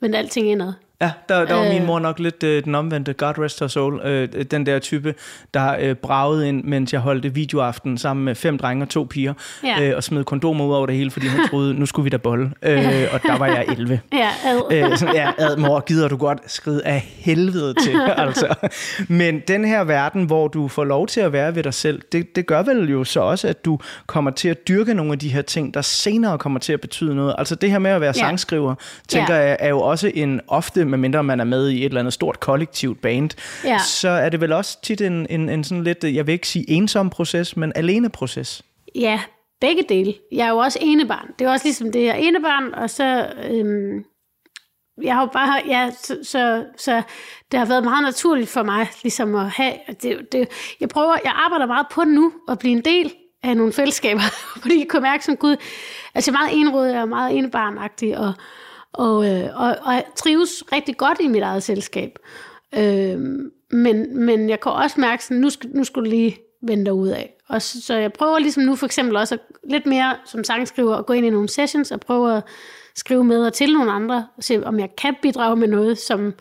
vendt 0.00 0.16
alting 0.16 0.50
indad. 0.50 0.72
Ja, 1.00 1.10
der, 1.28 1.44
der 1.44 1.54
var 1.54 1.68
min 1.72 1.80
Øh. 1.80 1.86
mor 1.86 1.98
nok 1.98 2.18
lidt 2.18 2.42
øh, 2.42 2.64
den 2.64 2.74
omvendte, 2.74 3.12
God 3.12 3.38
rest 3.38 3.60
her 3.60 3.66
soul, 3.66 4.00
øh, 4.04 4.28
den 4.50 4.66
der 4.66 4.78
type, 4.78 5.14
der 5.54 5.76
øh, 5.80 5.94
bragede 5.94 6.48
ind, 6.48 6.64
mens 6.64 6.92
jeg 6.92 7.00
holdte 7.00 7.34
videoaften 7.34 7.98
sammen 7.98 8.24
med 8.24 8.34
fem 8.34 8.58
drenge 8.58 8.84
og 8.84 8.88
to 8.88 9.06
piger, 9.10 9.34
Ja. 9.64 9.82
øh, 9.82 9.96
og 9.96 10.04
smed 10.04 10.24
kondomer 10.24 10.64
ud 10.64 10.74
over 10.74 10.86
det 10.86 10.96
hele, 10.96 11.10
fordi 11.10 11.26
hun 11.28 11.48
troede, 11.50 11.74
nu 11.74 11.86
skulle 11.86 12.04
vi 12.04 12.10
da 12.10 12.16
bolle, 12.16 12.50
øh, 12.62 12.84
og 13.12 13.22
der 13.22 13.38
var 13.38 13.46
jeg 13.46 13.64
11. 13.68 14.00
Ja, 14.12 14.28
ad. 14.44 14.60
Øh, 14.90 14.98
sådan, 14.98 15.14
ja, 15.14 15.30
ad 15.38 15.56
mor, 15.56 15.80
gider 15.80 16.08
du 16.08 16.16
godt 16.16 16.38
skride 16.46 16.86
af 16.86 17.00
helvede 17.00 17.74
til. 17.74 18.00
altså. 18.16 18.54
Men 19.08 19.40
den 19.48 19.64
her 19.64 19.84
verden, 19.84 20.24
hvor 20.24 20.48
du 20.48 20.68
får 20.68 20.84
lov 20.84 21.06
til 21.06 21.20
at 21.20 21.32
være 21.32 21.54
ved 21.54 21.62
dig 21.62 21.74
selv, 21.74 22.02
det, 22.12 22.36
det 22.36 22.46
gør 22.46 22.62
vel 22.62 22.90
jo 22.90 23.04
så 23.04 23.20
også, 23.20 23.48
at 23.48 23.64
du 23.64 23.78
kommer 24.06 24.30
til 24.30 24.48
at 24.48 24.68
dyrke 24.68 24.94
nogle 24.94 25.12
af 25.12 25.18
de 25.18 25.28
her 25.28 25.42
ting, 25.42 25.74
der 25.74 25.80
senere 25.82 26.38
kommer 26.38 26.60
til 26.60 26.72
at 26.72 26.80
betyde 26.80 27.14
noget. 27.14 27.34
Altså 27.38 27.54
det 27.54 27.70
her 27.70 27.78
med 27.78 27.90
at 27.90 28.00
være 28.00 28.12
Ja. 28.16 28.20
sangskriver, 28.26 28.74
tænker 29.08 29.34
Ja. 29.34 29.40
jeg, 29.40 29.56
er 29.60 29.68
jo 29.68 29.80
også 29.80 30.10
en 30.14 30.40
ofte, 30.48 30.83
medmindre 30.88 31.24
man 31.24 31.40
er 31.40 31.44
med 31.44 31.68
i 31.68 31.78
et 31.78 31.84
eller 31.84 32.00
andet 32.00 32.12
stort 32.12 32.40
kollektivt 32.40 33.00
band, 33.00 33.30
Ja. 33.64 33.78
så 33.78 34.08
er 34.08 34.28
det 34.28 34.40
vel 34.40 34.52
også 34.52 34.78
tit 34.82 35.00
en, 35.00 35.26
en, 35.30 35.48
en 35.48 35.64
sådan 35.64 35.84
lidt, 35.84 36.04
jeg 36.04 36.26
vil 36.26 36.32
ikke 36.32 36.48
sige 36.48 36.70
ensom 36.70 37.10
proces, 37.10 37.56
men 37.56 37.72
alene 37.74 38.08
proces. 38.08 38.62
Ja, 38.94 39.20
begge 39.60 39.82
dele. 39.88 40.14
Jeg 40.32 40.46
er 40.46 40.50
jo 40.50 40.56
også 40.58 40.78
enebarn. 40.82 41.30
Det 41.38 41.44
er 41.46 41.50
også 41.50 41.66
ligesom 41.66 41.92
det, 41.92 42.02
jeg 42.04 42.10
er 42.10 42.14
enebarn, 42.28 42.74
og 42.74 42.90
så... 42.90 43.26
Øhm, 43.50 44.04
jeg 45.02 45.14
har 45.14 45.20
jo 45.20 45.26
bare, 45.32 45.62
ja, 45.66 45.90
så, 46.02 46.18
så, 46.22 46.64
så 46.76 47.02
det 47.52 47.58
har 47.58 47.66
været 47.66 47.84
meget 47.84 48.02
naturligt 48.02 48.48
for 48.50 48.62
mig, 48.62 48.86
ligesom 49.02 49.34
at 49.34 49.50
have, 49.50 49.72
det, 50.02 50.32
det, 50.32 50.48
jeg 50.80 50.88
prøver, 50.88 51.16
jeg 51.24 51.32
arbejder 51.34 51.66
meget 51.66 51.86
på 51.90 52.04
nu, 52.04 52.32
at 52.48 52.58
blive 52.58 52.72
en 52.72 52.80
del 52.84 53.12
af 53.42 53.56
nogle 53.56 53.72
fællesskaber, 53.72 54.20
fordi 54.62 54.78
jeg 54.78 54.88
kunne 54.88 55.02
mærke 55.02 55.24
som 55.24 55.36
Gud, 55.36 55.56
altså 56.14 56.30
jeg 56.30 56.36
er 56.36 56.40
meget 56.40 56.60
enrådig, 56.60 56.92
jeg 56.94 57.00
er 57.00 57.04
meget 57.04 57.38
enebarnagtig, 57.38 58.18
og, 58.18 58.32
og, 58.94 59.26
øh, 59.26 59.50
og, 59.54 59.76
og 59.82 59.92
jeg 59.92 60.04
trives 60.16 60.64
rigtig 60.72 60.96
godt 60.96 61.20
i 61.20 61.28
mit 61.28 61.42
eget 61.42 61.62
selskab. 61.62 62.18
Øh, 62.74 63.20
men, 63.70 64.24
men 64.24 64.48
jeg 64.48 64.60
kan 64.60 64.72
også 64.72 65.00
mærke, 65.00 65.24
sådan, 65.24 65.36
nu, 65.36 65.50
skal, 65.50 65.70
nu 65.74 65.84
skulle 65.84 66.10
du 66.10 66.10
lige 66.10 66.38
vende 66.62 66.84
dig 66.84 66.92
ud 66.92 67.08
af. 67.08 67.34
Og 67.48 67.62
så, 67.62 67.82
så 67.82 67.94
jeg 67.94 68.12
prøver 68.12 68.38
ligesom 68.38 68.62
nu 68.62 68.76
for 68.76 68.86
eksempel 68.86 69.16
også 69.16 69.34
at, 69.34 69.40
lidt 69.70 69.86
mere 69.86 70.16
som 70.24 70.44
sangskriver 70.44 70.96
at 70.96 71.06
gå 71.06 71.12
ind 71.12 71.26
i 71.26 71.30
nogle 71.30 71.48
sessions 71.48 71.90
og 71.90 72.00
prøve 72.00 72.36
at 72.36 72.42
skrive 72.94 73.24
med 73.24 73.46
og 73.46 73.52
til 73.52 73.72
nogle 73.72 73.92
andre, 73.92 74.26
og 74.36 74.44
se 74.44 74.66
om 74.66 74.80
jeg 74.80 74.96
kan 74.96 75.14
bidrage 75.22 75.56
med 75.56 75.68
noget, 75.68 75.98
som, 75.98 76.34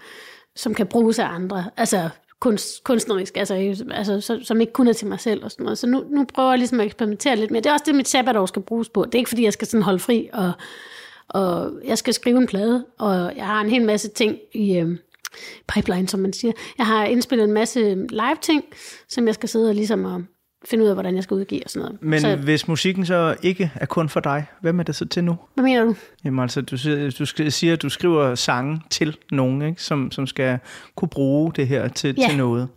som 0.55 0.73
kan 0.73 0.87
bruges 0.87 1.19
af 1.19 1.25
andre. 1.25 1.65
Altså 1.77 2.09
kunst, 2.39 2.83
kunstnerisk, 2.83 3.37
altså, 3.37 3.53
altså, 3.91 4.21
så, 4.21 4.39
som 4.43 4.61
ikke 4.61 4.73
kun 4.73 4.87
er 4.87 4.93
til 4.93 5.07
mig 5.07 5.19
selv 5.19 5.43
og 5.43 5.51
sådan 5.51 5.63
noget. 5.63 5.77
Så 5.77 5.87
nu, 5.87 6.03
nu 6.09 6.25
prøver 6.33 6.49
jeg 6.49 6.57
ligesom 6.57 6.79
at 6.79 6.85
eksperimentere 6.85 7.35
lidt 7.35 7.51
mere. 7.51 7.61
Det 7.61 7.69
er 7.69 7.73
også 7.73 7.85
det, 7.87 7.95
mit 7.95 8.07
sabbatår 8.07 8.45
skal 8.45 8.61
bruges 8.61 8.89
på. 8.89 9.05
Det 9.05 9.15
er 9.15 9.19
ikke 9.19 9.29
fordi, 9.29 9.43
jeg 9.43 9.53
skal 9.53 9.67
sådan 9.67 9.83
holde 9.83 9.99
fri, 9.99 10.29
og, 10.33 10.51
og 11.33 11.71
jeg 11.85 11.97
skal 11.97 12.13
skrive 12.13 12.37
en 12.37 12.47
plade, 12.47 12.85
og 12.99 13.31
jeg 13.35 13.45
har 13.45 13.61
en 13.61 13.69
hel 13.69 13.85
masse 13.85 14.09
ting 14.09 14.37
i 14.53 14.77
øh, 14.77 14.97
pipeline, 15.73 16.07
som 16.07 16.19
man 16.19 16.33
siger. 16.33 16.51
Jeg 16.77 16.85
har 16.85 17.05
indspillet 17.05 17.45
en 17.47 17.53
masse 17.53 17.95
live 18.09 18.37
ting, 18.41 18.63
som 19.09 19.27
jeg 19.27 19.33
skal 19.33 19.49
sidde 19.49 19.69
og 19.69 19.75
ligesom 19.75 20.05
og 20.05 20.23
finde 20.65 20.83
ud 20.83 20.89
af, 20.89 20.95
hvordan 20.95 21.15
jeg 21.15 21.23
skal 21.23 21.35
udgive 21.35 21.61
og 21.65 21.69
sådan 21.69 21.85
noget. 21.85 22.03
Men 22.03 22.21
så, 22.21 22.35
hvis 22.35 22.67
musikken 22.67 23.05
så 23.05 23.35
ikke 23.41 23.71
er 23.75 23.85
kun 23.85 24.09
for 24.09 24.19
dig, 24.19 24.45
hvem 24.61 24.79
er 24.79 24.83
det 24.83 24.95
så 24.95 25.05
til 25.05 25.23
nu? 25.23 25.35
hvad 25.53 25.63
mener 25.63 25.83
du? 25.83 25.95
Jamen 26.25 26.39
altså, 26.39 26.61
du, 26.61 26.75
du 27.19 27.25
siger, 27.51 27.73
at 27.73 27.81
du 27.81 27.89
skriver 27.89 28.35
sange 28.35 28.81
til 28.89 29.17
nogen, 29.31 29.61
ikke? 29.61 29.83
Som, 29.83 30.11
som 30.11 30.27
skal 30.27 30.59
kunne 30.95 31.09
bruge 31.09 31.51
det 31.55 31.67
her 31.67 31.87
til, 31.87 32.15
Ja. 32.17 32.27
til 32.27 32.37
noget. 32.37 32.67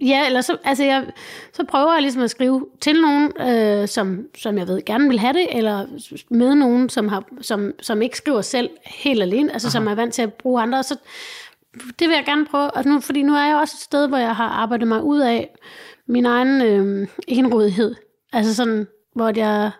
Ja, 0.00 0.26
eller 0.26 0.40
så, 0.40 0.56
altså 0.64 0.84
jeg, 0.84 1.06
så 1.52 1.64
prøver 1.64 1.92
jeg 1.92 2.02
ligesom 2.02 2.22
at 2.22 2.30
skrive 2.30 2.66
til 2.80 3.00
nogen, 3.00 3.32
øh, 3.40 3.88
som, 3.88 4.26
som 4.38 4.58
jeg 4.58 4.68
ved 4.68 4.84
gerne 4.84 5.08
vil 5.08 5.18
have 5.18 5.32
det, 5.32 5.56
eller 5.56 5.86
med 6.30 6.54
nogen, 6.54 6.88
som, 6.88 7.08
har, 7.08 7.24
som, 7.40 7.72
som 7.80 8.02
ikke 8.02 8.16
skriver 8.16 8.40
selv 8.40 8.70
helt 8.86 9.22
alene, 9.22 9.52
altså 9.52 9.68
Aha. 9.68 9.72
som 9.72 9.88
er 9.88 9.94
vant 9.94 10.14
til 10.14 10.22
at 10.22 10.34
bruge 10.34 10.62
andre. 10.62 10.82
Så 10.82 10.96
det 11.98 12.08
vil 12.08 12.14
jeg 12.14 12.24
gerne 12.26 12.46
prøve, 12.46 12.70
altså 12.74 12.92
nu, 12.92 13.00
fordi 13.00 13.22
nu 13.22 13.34
er 13.34 13.46
jeg 13.46 13.56
også 13.56 13.74
et 13.78 13.82
sted, 13.82 14.08
hvor 14.08 14.18
jeg 14.18 14.36
har 14.36 14.48
arbejdet 14.48 14.88
mig 14.88 15.02
ud 15.02 15.20
af 15.20 15.50
min 16.06 16.26
egen 16.26 16.62
øh, 16.62 17.08
enrådighed. 17.28 17.94
Altså 18.32 18.54
sådan, 18.54 18.86
hvor 19.14 19.32
jeg 19.36 19.70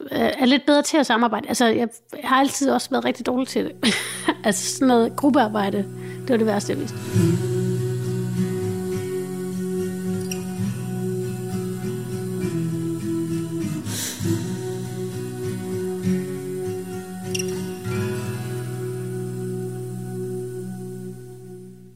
øh, 0.00 0.08
er 0.18 0.44
lidt 0.44 0.66
bedre 0.66 0.82
til 0.82 0.96
at 0.96 1.06
samarbejde. 1.06 1.48
Altså, 1.48 1.66
jeg 1.66 1.88
har 2.24 2.36
altid 2.36 2.70
også 2.70 2.90
været 2.90 3.04
rigtig 3.04 3.26
dårlig 3.26 3.48
til 3.48 3.64
det. 3.64 3.94
altså 4.44 4.76
sådan 4.76 4.88
noget 4.88 5.16
gruppearbejde, 5.16 5.78
det 6.20 6.28
var 6.28 6.36
det 6.36 6.46
værste, 6.46 6.72
jeg 6.72 6.80
vidste. 6.80 7.57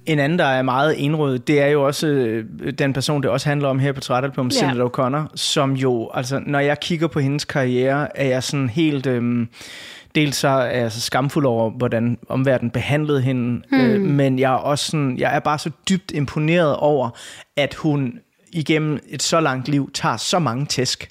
En 0.06 0.18
anden, 0.18 0.38
der 0.38 0.44
er 0.44 0.62
meget 0.62 1.04
enrådet, 1.04 1.48
det 1.48 1.60
er 1.60 1.66
jo 1.66 1.86
også 1.86 2.06
øh, 2.06 2.44
den 2.78 2.92
person, 2.92 3.22
det 3.22 3.30
også 3.30 3.48
handler 3.48 3.68
om 3.68 3.78
her 3.78 3.92
på 3.92 4.00
Trætalbum, 4.00 4.48
Ja. 4.48 4.50
Sinead 4.50 4.88
O'Connor, 4.88 5.32
som 5.34 5.72
jo, 5.72 6.10
altså 6.14 6.42
når 6.46 6.58
jeg 6.58 6.80
kigger 6.80 7.06
på 7.06 7.20
hendes 7.20 7.44
karriere, 7.44 8.18
er 8.18 8.26
jeg 8.26 8.42
sådan 8.42 8.68
helt... 8.68 9.06
Øhm, 9.06 9.48
Dels 10.14 10.36
så 10.36 10.48
er 10.48 10.80
jeg 10.80 10.92
så 10.92 11.00
skamfuld 11.00 11.46
over, 11.46 11.70
hvordan 11.70 12.18
omverdenen 12.28 12.70
behandlede 12.70 13.20
hende, 13.20 13.62
hmm. 13.70 13.80
øh, 13.80 14.00
men 14.00 14.38
jeg 14.38 14.52
er 14.52 14.56
også 14.56 14.86
sådan, 14.86 15.18
jeg 15.18 15.36
er 15.36 15.40
bare 15.40 15.58
så 15.58 15.70
dybt 15.88 16.12
imponeret 16.14 16.76
over, 16.76 17.10
at 17.56 17.74
hun 17.74 18.18
igennem 18.52 18.98
et 19.08 19.22
så 19.22 19.40
langt 19.40 19.68
liv 19.68 19.90
tager 19.94 20.16
så 20.16 20.38
mange 20.38 20.66
tæsk, 20.66 21.08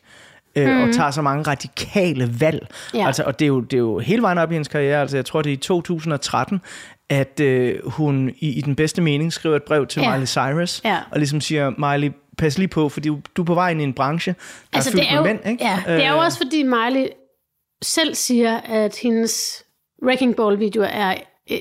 øh, 0.56 0.76
mm. 0.76 0.82
og 0.82 0.94
tager 0.94 1.12
så 1.12 1.22
mange 1.22 1.44
radikale 1.44 2.40
valg. 2.40 2.68
Ja. 2.94 3.08
Altså, 3.08 3.24
og 3.24 3.40
det 3.40 3.46
er, 3.46 3.48
jo, 3.48 3.60
det 3.62 3.74
er 3.74 3.78
jo 3.82 4.00
hele 4.00 4.22
vejen 4.22 4.38
op 4.38 4.52
i 4.52 4.54
hendes 4.54 4.68
karriere. 4.68 5.02
Altså, 5.02 5.18
jeg 5.18 5.26
tror, 5.26 5.42
det 5.42 5.50
er 5.50 5.54
i 5.54 5.58
2013, 5.58 6.62
at 7.10 7.40
øh, 7.40 7.80
hun 7.90 8.30
i, 8.40 8.50
i 8.58 8.62
den 8.62 8.76
bedste 8.76 9.02
mening 9.02 9.34
skriver 9.34 9.56
et 9.56 9.64
brev 9.64 9.88
til 9.88 10.02
Ja. 10.02 10.12
Miley 10.12 10.28
Cyrus, 10.28 10.82
Ja. 10.86 10.98
og 11.12 11.18
ligesom 11.20 11.42
siger, 11.42 11.70
Miley, 11.98 12.12
pas 12.38 12.58
lige 12.58 12.68
på, 12.68 12.90
fordi 12.90 13.10
du 13.10 13.42
er 13.42 13.46
på 13.46 13.54
vej 13.54 13.72
ind 13.72 13.82
i 13.82 13.84
en 13.84 13.94
branche, 13.94 14.36
der 14.72 14.78
Altså, 14.78 14.90
er 14.90 14.92
fyldt 14.92 15.04
det 15.04 15.12
er 15.12 15.16
jo, 15.18 15.24
med 15.24 15.34
mænd. 15.34 15.48
Ikke? 15.52 15.64
Ja, 15.64 15.94
det 15.96 16.04
er 16.06 16.10
jo 16.12 16.16
Øh, 16.18 16.26
også 16.26 16.38
fordi 16.38 16.64
Miley 16.64 17.08
selv 17.82 18.16
siger, 18.16 18.58
at 18.58 18.96
hendes 19.04 19.64
Wrecking 20.06 20.36
Ball-videoer 20.36 20.86
er 20.88 21.16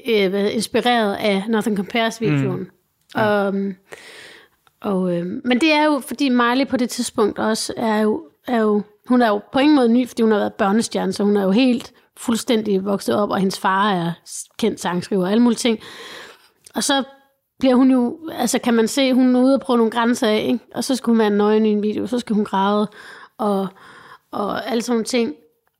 øh, 0.09 0.31
hvad, 0.31 0.51
inspireret 0.51 1.15
af 1.15 1.43
Nothing 1.49 1.77
Compares 1.77 2.21
videoen. 2.21 2.59
Mm. 2.61 2.67
Ja. 3.17 3.23
Og, 3.27 3.55
og, 4.81 5.17
øh, 5.17 5.27
men 5.45 5.61
det 5.61 5.73
er 5.73 5.85
jo, 5.85 6.03
fordi 6.09 6.29
Miley 6.29 6.67
på 6.67 6.77
det 6.77 6.91
tidspunkt 6.91 7.39
også 7.39 7.73
er 7.77 7.99
jo, 8.01 8.23
er 8.49 8.61
jo, 8.61 8.83
hun 9.09 9.23
er 9.23 9.29
jo 9.29 9.41
på 9.53 9.59
ingen 9.59 9.77
måde 9.77 9.89
ny, 9.89 10.09
fordi 10.09 10.23
hun 10.23 10.33
har 10.33 10.39
været 10.39 10.55
børnestjerne, 10.55 11.13
så 11.13 11.25
hun 11.25 11.37
er 11.37 11.43
jo 11.43 11.51
helt 11.51 11.93
fuldstændig 12.17 12.85
vokset 12.85 13.17
op, 13.17 13.31
og 13.31 13.39
hendes 13.39 13.59
far 13.59 13.93
er 13.93 14.13
kendt 14.59 14.81
sangskriver 14.81 15.25
og 15.25 15.31
alle 15.31 15.43
mulige 15.43 15.59
ting. 15.59 15.79
Og 16.75 16.85
så 16.85 17.05
bliver 17.59 17.75
hun 17.75 17.91
jo, 17.91 18.19
altså 18.33 18.59
kan 18.59 18.75
man 18.75 18.89
se, 18.89 19.15
hun 19.15 19.37
er 19.37 19.41
ude 19.41 19.55
og 19.55 19.61
prøve 19.61 19.77
nogle 19.77 19.91
grænser 19.91 20.29
af, 20.29 20.45
ikke? 20.47 20.65
og 20.75 20.85
så 20.85 20.97
skal 20.97 21.11
hun 21.11 21.19
være 21.19 21.31
nøgen 21.31 21.67
i 21.67 21.71
en 21.71 21.83
video, 21.83 22.07
så 22.07 22.19
skal 22.19 22.37
hun 22.37 22.45
græde, 22.45 22.89
og, 23.39 23.69
og 24.31 24.71
alle 24.71 24.83
sådan 24.83 24.95
nogle 24.95 25.05
ting. 25.05 25.35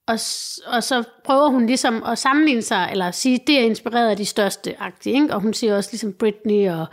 Og, 0.07 0.19
og 0.67 0.83
så 0.83 1.05
prøver 1.25 1.49
hun 1.49 1.67
ligesom 1.67 2.03
at 2.07 2.19
sammenligne 2.19 2.63
sig, 2.63 2.89
eller 2.93 3.11
sige, 3.11 3.41
det 3.47 3.61
er 3.61 3.65
inspireret 3.65 4.11
af 4.11 4.17
de 4.17 4.25
største 4.25 4.83
agtige, 4.83 5.15
ikke? 5.15 5.35
og 5.35 5.41
hun 5.41 5.55
siger 5.55 5.77
også 5.77 5.91
ligesom 5.93 6.13
Britney 6.13 6.71
og 6.71 6.87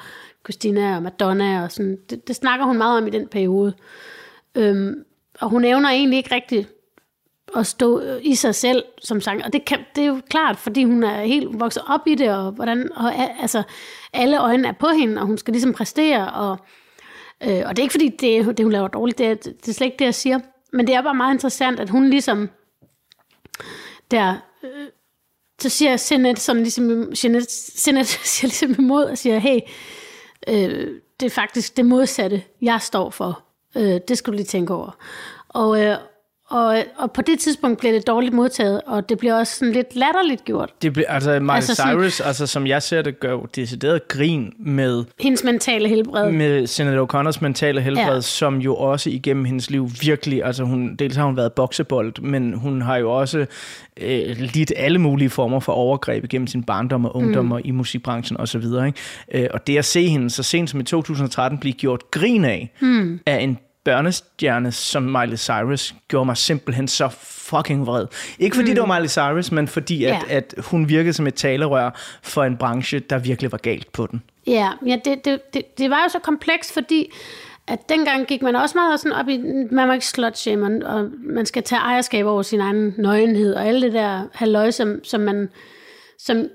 Christina 0.46 0.96
og 0.96 1.04
Madonna, 1.04 1.64
og 1.64 1.72
sådan, 1.72 1.98
det, 2.10 2.28
det 2.28 2.36
snakker 2.36 2.66
hun 2.66 2.78
meget 2.78 2.98
om 2.98 3.08
i 3.08 3.10
den 3.10 3.28
periode. 3.28 3.74
Øhm, 4.56 5.04
og 5.40 5.50
hun 5.50 5.66
evner 5.66 5.90
egentlig 5.90 6.18
ikke 6.18 6.36
rigtigt 6.36 6.70
at 7.56 7.68
stå 7.68 8.02
i 8.22 8.36
sig 8.36 8.56
selv 8.56 8.84
som 9.00 9.22
sang. 9.22 9.46
Og 9.46 9.54
det, 9.54 9.66
kan, 9.66 9.80
det 9.96 10.04
er 10.04 10.08
jo 10.08 10.22
klart, 10.30 10.58
fordi 10.58 10.84
hun 10.84 11.04
er 11.04 11.22
helt 11.22 11.60
vokset 11.60 11.84
op 11.88 12.08
i 12.08 12.16
det, 12.16 12.32
og, 12.32 12.52
hvordan, 12.52 12.92
og 12.96 13.16
altså, 13.16 13.64
alle 14.14 14.42
øjnene 14.42 14.68
er 14.68 14.72
på 14.72 14.88
hende, 14.88 15.22
og 15.22 15.28
hun 15.28 15.38
skal 15.38 15.52
ligesom 15.52 15.74
præstere. 15.74 16.34
Og, 16.34 16.58
øh, 17.44 17.64
og 17.66 17.76
det 17.76 17.80
er 17.80 17.84
ikke 17.84 17.94
fordi, 17.94 18.10
det, 18.10 18.58
det 18.58 18.64
hun 18.66 18.72
laver 18.72 18.88
dårligt, 18.88 19.18
det 19.18 19.28
er, 19.28 19.34
det 19.34 19.68
er 19.68 19.74
slet 19.74 19.88
ikke 19.88 20.00
det, 20.00 20.06
jeg 20.06 20.16
siger. 20.16 20.40
Men 20.74 20.88
det 20.88 20.96
er 20.96 21.02
bare 21.02 21.16
meget 21.16 21.34
interessant, 21.34 21.80
at 21.80 21.90
hun 21.90 22.10
ligesom 22.10 22.50
der, 24.12 24.36
øh, 24.64 24.88
så 25.62 25.70
siger 25.70 26.08
Jeanette 26.12 26.42
sådan 26.42 26.62
ligesom, 26.62 27.14
Jeanette, 27.24 27.54
Jeanette 27.88 28.12
siger 28.34 28.48
ligesom 28.48 28.76
imod 28.84 29.04
og 29.04 29.18
siger, 29.18 29.40
hey, 29.40 29.60
øh, 30.48 31.02
det 31.20 31.26
er 31.26 31.30
faktisk 31.30 31.78
det 31.78 31.86
modsatte, 31.86 32.44
jeg 32.62 32.82
står 32.82 33.10
for. 33.10 33.47
Øh, 33.78 34.00
det 34.08 34.18
skal 34.18 34.32
du 34.34 34.36
lige 34.36 34.46
tænke 34.46 34.74
over. 34.74 34.98
Og, 35.50 35.84
øh, 35.84 35.96
og, 36.50 36.78
og 36.98 37.12
på 37.12 37.22
det 37.22 37.40
tidspunkt 37.40 37.80
bliver 37.80 37.94
det 37.94 38.08
dårligt 38.08 38.34
modtaget, 38.34 38.82
og 38.86 39.10
det 39.10 39.18
bliver 39.18 39.34
også 39.36 39.56
sådan 39.58 39.74
lidt 39.74 39.96
latterligt 39.96 40.46
gjort. 40.46 40.70
Det 40.82 40.94
bliver, 40.94 41.08
altså 41.10 41.40
Miley 41.40 41.54
Altså 41.56 41.76
sådan- 41.76 42.00
Cyrus, 42.00 42.20
altså 42.20 42.48
som 42.48 42.68
jeg 42.68 42.84
ser 42.84 43.02
det, 43.02 43.20
gør 43.20 43.32
jo 43.32 43.46
decideret 43.56 44.08
grin 44.08 44.54
med, 44.60 45.04
Hendes 45.20 45.44
mentale 45.44 45.90
helbred. 45.90 46.32
med 46.32 46.68
Sinead 46.68 46.98
O'Connors 47.14 47.38
mentale 47.42 47.82
helbred, 47.82 48.14
Ja. 48.16 48.22
som 48.22 48.58
jo 48.58 48.76
også 48.76 49.10
igennem 49.10 49.46
hendes 49.46 49.70
liv 49.70 49.90
virkelig, 50.02 50.44
altså 50.44 50.64
hun, 50.64 50.96
dels 50.96 51.16
har 51.16 51.26
hun 51.26 51.38
været 51.38 51.54
boksebold, 51.54 52.22
men 52.22 52.54
hun 52.54 52.82
har 52.82 52.98
jo 52.98 53.12
også 53.12 53.46
øh, 54.02 54.36
lidt 54.38 54.74
alle 54.76 55.00
mulige 55.00 55.30
former 55.30 55.60
for 55.60 55.72
overgreb 55.74 56.24
igennem 56.24 56.48
sin 56.48 56.64
barndom 56.64 57.06
og 57.06 57.16
ungdom 57.16 57.46
mm. 57.46 57.52
og 57.52 57.62
i 57.66 57.72
musikbranchen 57.72 58.40
osv. 58.40 58.64
Ikke? 58.64 58.94
Øh, 59.34 59.48
og 59.54 59.68
det 59.68 59.78
at 59.78 59.86
se 59.86 60.08
hende 60.08 60.30
så 60.30 60.44
sent 60.44 60.70
som 60.70 60.80
i 60.80 60.84
2013 60.84 61.60
blive 61.60 61.74
gjort 61.74 62.12
grin 62.12 62.46
af, 62.46 62.74
mm. 62.82 63.20
af 63.26 63.40
en 63.44 63.58
børnestjerne 63.88 64.72
som 64.72 65.04
Miley 65.04 65.38
Cyrus, 65.38 65.96
gjorde 66.08 66.26
mig 66.26 66.38
simpelthen 66.38 66.88
så 66.88 67.10
fucking 67.22 67.86
vred. 67.88 68.08
Ikke 68.40 68.56
fordi 68.56 68.70
mm. 68.70 68.76
det 68.76 68.88
var 68.88 68.96
Miley 68.96 69.10
Cyrus, 69.10 69.52
men 69.52 69.68
fordi 69.68 70.04
at, 70.04 70.12
Ja. 70.30 70.36
at 70.36 70.54
hun 70.58 70.90
virkede 70.90 71.14
som 71.14 71.28
et 71.28 71.36
talerør 71.36 71.90
for 72.24 72.44
en 72.44 72.58
branche, 72.58 73.00
der 73.00 73.18
virkelig 73.18 73.52
var 73.52 73.58
galt 73.58 73.92
på 73.92 74.08
den. 74.12 74.22
Ja, 74.48 74.72
ja 74.86 74.98
det, 75.06 75.26
det, 75.26 75.54
det, 75.54 75.78
det 75.78 75.90
var 75.90 76.04
jo 76.04 76.10
så 76.10 76.20
komplekst, 76.20 76.74
fordi 76.74 77.12
at 77.68 77.90
dengang 77.90 78.28
gik 78.28 78.42
man 78.42 78.56
også 78.56 78.78
meget 78.78 79.00
sådan 79.00 79.18
op 79.18 79.28
i, 79.28 79.38
man 79.72 79.88
må 79.88 79.94
ikke 79.94 80.06
slut 80.06 80.48
og 80.84 81.10
man 81.20 81.46
skal 81.46 81.64
tage 81.64 81.80
ejerskab 81.80 82.26
over 82.26 82.42
sin 82.42 82.60
egen 82.60 82.94
nøgenhed, 82.98 83.56
og 83.56 83.68
alle 83.68 83.82
det 83.82 83.94
der 83.94 84.28
halløj, 84.34 84.72
som, 84.72 85.04
som 85.04 85.22
man, 85.22 85.50
som, 86.20 86.46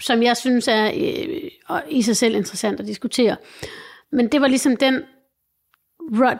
som 0.00 0.22
jeg 0.22 0.36
synes 0.36 0.68
er 0.68 0.90
øh, 1.70 1.80
i 1.88 2.02
sig 2.02 2.16
selv 2.16 2.34
interessant 2.34 2.80
at 2.80 2.86
diskutere. 2.86 3.36
Men 4.12 4.28
det 4.28 4.40
var 4.40 4.46
ligesom 4.48 4.76
den, 4.76 5.02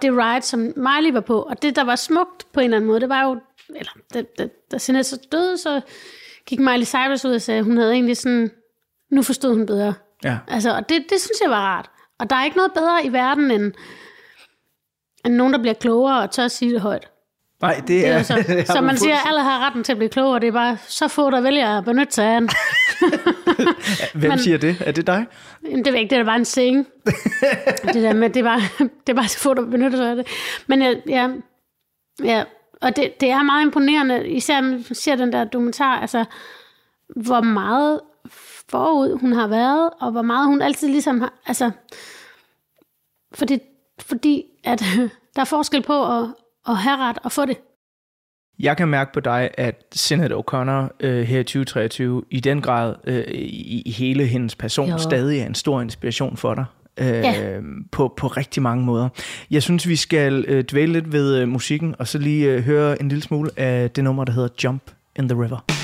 det 0.03 0.13
ride, 0.13 0.43
som 0.43 0.61
Miley 0.61 1.13
var 1.13 1.21
på, 1.21 1.43
og 1.43 1.63
det, 1.63 1.77
der 1.77 1.85
var 1.85 1.97
smukt 1.97 2.53
på 2.53 2.61
en 2.61 2.65
eller 2.65 2.77
anden 2.77 2.89
måde, 2.89 3.01
det 3.01 3.09
var 3.09 3.25
jo, 3.25 3.41
eller 3.77 3.93
da, 4.15 4.23
da, 4.39 4.49
da 4.71 4.79
Sinead 4.79 5.05
så 5.05 5.27
døde, 5.33 5.59
så 5.59 5.81
gik 6.47 6.59
Miley 6.59 6.85
Cyrus 6.85 7.25
ud 7.25 7.35
og 7.35 7.43
sagde, 7.43 7.59
at 7.59 7.65
hun 7.65 7.77
havde 7.77 7.93
egentlig 7.93 8.17
sådan, 8.17 8.51
nu 9.11 9.23
forstod 9.23 9.55
hun 9.55 9.67
bedre. 9.67 9.95
Ja. 10.25 10.39
Altså, 10.49 10.77
og 10.77 10.89
det, 10.89 11.05
det 11.11 11.21
synes 11.21 11.41
jeg 11.43 11.51
var 11.51 11.61
rart. 11.61 11.91
Og 12.19 12.31
der 12.31 12.37
er 12.37 12.45
ikke 12.45 12.57
noget 12.57 12.73
bedre 12.73 13.05
i 13.05 13.13
verden, 13.13 13.51
end, 13.51 13.73
end 15.25 15.35
nogen, 15.35 15.53
der 15.53 15.59
bliver 15.59 15.75
klogere 15.75 16.23
og 16.23 16.31
tør 16.31 16.45
at 16.45 16.51
sige 16.51 16.73
det 16.73 16.81
højt. 16.81 17.10
Nej, 17.61 17.75
det, 17.75 17.89
Det 17.89 18.07
er 18.07 18.13
er... 18.13 18.19
jo 18.19 18.25
så, 18.25 18.35
det 18.49 18.67
så 18.67 18.81
man 18.81 18.97
siger, 18.97 19.15
at 19.15 19.21
alle 19.27 19.41
har 19.43 19.67
retten 19.67 19.85
til 19.85 19.93
at 19.93 19.99
blive 19.99 20.09
klogere. 20.11 20.41
Det 20.41 20.49
er 20.49 20.53
bare 20.53 20.79
så 20.89 21.09
få, 21.09 21.31
der 21.31 21.41
vælger 21.41 21.79
at 21.79 21.85
benytte 21.85 22.13
sig 22.13 22.27
af 22.27 22.41
den. 22.41 22.51
Hvem 24.21 24.31
men- 24.31 24.39
siger 24.39 24.59
det? 24.59 24.77
Er 24.87 24.93
det 24.93 25.07
dig? 25.07 25.27
Det 25.63 25.87
er 25.87 25.95
ikke, 25.95 26.11
det 26.11 26.19
er 26.19 26.25
bare 26.25 26.37
en 26.37 26.45
saying. 26.45 26.87
det 27.95 28.03
der 28.03 28.13
med, 28.13 28.31
det 28.31 28.41
er 28.41 28.45
bare, 28.45 28.61
det 28.79 29.09
er 29.09 29.15
bare 29.15 29.29
så 29.29 29.39
få, 29.39 29.55
der 29.55 29.63
benytter 29.67 29.99
sig 29.99 30.11
af 30.11 30.17
det. 30.17 30.27
Men 30.67 30.83
ja, 30.83 30.95
ja, 31.09 31.29
ja 32.25 32.45
og 32.83 32.97
det, 32.97 33.21
det 33.21 33.31
er 33.31 33.43
meget 33.43 33.63
imponerende, 33.63 34.29
især 34.29 34.61
når 34.61 34.69
man 34.71 34.85
ser 34.85 35.17
den 35.17 35.33
der 35.33 35.45
dokumentar, 35.45 36.01
altså, 36.01 36.25
hvor 37.17 37.41
meget 37.41 38.01
forud 38.71 39.19
hun 39.21 39.33
har 39.33 39.47
været, 39.47 39.91
og 40.01 40.11
hvor 40.11 40.23
meget 40.23 40.47
hun 40.47 40.63
altid 40.63 40.89
ligesom 40.89 41.21
har, 41.21 41.33
altså, 41.47 41.71
fordi, 43.35 43.59
fordi 43.99 44.45
at 44.65 44.85
der 45.37 45.41
er 45.41 45.45
forskel 45.45 45.83
på 45.83 46.19
at, 46.19 46.27
at 46.69 46.77
have 46.77 46.97
ret 46.97 47.19
og 47.25 47.33
få 47.33 47.45
det. 47.45 47.57
Jeg 48.59 48.77
kan 48.77 48.89
mærke 48.89 49.13
på 49.13 49.21
dig, 49.21 49.51
at 49.59 49.85
Sinead 49.93 50.31
O'Connor 50.33 50.97
øh, 51.01 51.23
her 51.27 51.41
i 51.41 51.45
2023 51.45 52.23
i 52.31 52.41
den 52.41 52.61
grad 52.63 52.95
øh, 53.05 53.25
i, 53.35 53.83
i 53.87 53.91
hele 53.91 54.27
hendes 54.27 54.57
person 54.57 54.87
Jo. 54.87 54.93
jo. 54.93 54.99
stadig 54.99 55.41
er 55.41 55.47
en 55.47 55.55
stor 55.55 55.81
inspiration 55.81 56.37
for 56.37 56.55
dig. 56.55 56.65
Øh, 56.99 57.07
Ja. 57.07 57.61
på, 57.93 58.15
på 58.17 58.27
rigtig 58.27 58.63
mange 58.63 58.85
måder. 58.85 59.09
Jeg 59.51 59.63
synes, 59.63 59.89
vi 59.89 59.97
skal 59.97 60.45
øh, 60.49 60.65
dvæle 60.65 60.93
lidt 60.93 61.13
ved 61.13 61.37
øh, 61.39 61.49
musikken, 61.49 61.95
og 61.99 62.09
så 62.09 62.19
lige 62.19 62.47
øh, 62.53 62.63
høre 62.63 63.01
en 63.03 63.09
lille 63.09 63.23
smule 63.23 63.51
af 63.57 63.91
det 63.91 64.05
nummer, 64.05 64.25
der 64.25 64.33
hedder 64.33 64.49
Jump 64.65 64.91
in 65.19 65.29
the 65.29 65.43
River. 65.43 65.80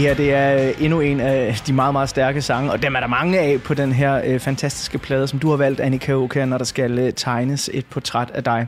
Det 0.00 0.08
her 0.08 0.14
det 0.14 0.32
er 0.34 0.68
øh, 0.68 0.84
endnu 0.84 1.00
en 1.00 1.20
af 1.20 1.54
de 1.66 1.72
meget, 1.72 1.92
meget 1.94 2.08
stærke 2.08 2.42
sange, 2.42 2.72
og 2.72 2.82
dem 2.82 2.94
er 2.94 3.00
der 3.00 3.06
mange 3.06 3.38
af 3.38 3.60
på 3.62 3.74
den 3.74 3.92
her 3.92 4.20
øh, 4.26 4.40
fantastiske 4.40 4.98
plade, 4.98 5.26
som 5.26 5.38
du 5.38 5.50
har 5.50 5.56
valgt, 5.56 5.80
Annika 5.80 6.12
Oka, 6.14 6.44
når 6.44 6.58
der 6.58 6.64
skal 6.64 6.98
øh, 6.98 7.12
tegnes 7.16 7.70
et 7.72 7.86
portræt 7.86 8.30
af 8.34 8.44
dig. 8.44 8.66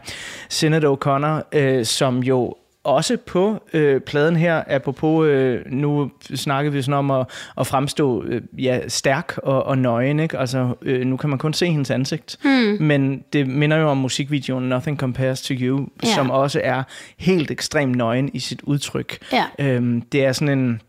Sinead 0.49 0.85
O'Connor, 0.85 1.59
øh, 1.59 1.85
som 1.85 2.19
jo 2.19 2.55
også 2.85 3.17
på 3.27 3.63
øh, 3.73 4.01
pladen 4.01 4.37
her, 4.37 4.63
apropos, 4.67 5.27
øh, 5.27 5.61
nu 5.67 6.11
snakkede 6.35 6.73
vi 6.73 6.83
sådan 6.83 6.99
om 6.99 7.11
at, 7.11 7.27
at 7.61 7.67
fremstå 7.67 8.25
øh, 8.25 8.43
ja, 8.59 8.79
stærk 8.89 9.39
og, 9.43 9.67
og 9.67 9.79
nøgen, 9.79 10.21
ikke? 10.21 10.39
Altså, 10.39 10.75
øh, 10.83 11.07
nu 11.07 11.17
kan 11.17 11.31
man 11.31 11.39
kun 11.39 11.53
se 11.53 11.67
hendes 11.67 11.91
ansigt, 11.91 12.37
Hmm. 12.43 12.77
men 12.87 13.23
det 13.33 13.47
minder 13.47 13.77
jo 13.77 13.89
om 13.89 13.97
musikvideoen 13.97 14.65
Nothing 14.69 14.99
Compares 14.99 15.43
to 15.43 15.55
You, 15.61 15.87
Ja. 16.05 16.09
som 16.15 16.31
også 16.31 16.61
er 16.65 16.83
helt 17.19 17.51
ekstremt 17.51 17.97
nøgen 17.97 18.31
i 18.35 18.39
sit 18.39 18.61
udtryk. 18.63 19.19
Ja. 19.33 19.45
Øhm, 19.59 20.01
det 20.01 20.25
er 20.25 20.33
sådan 20.33 20.59
en, 20.59 20.81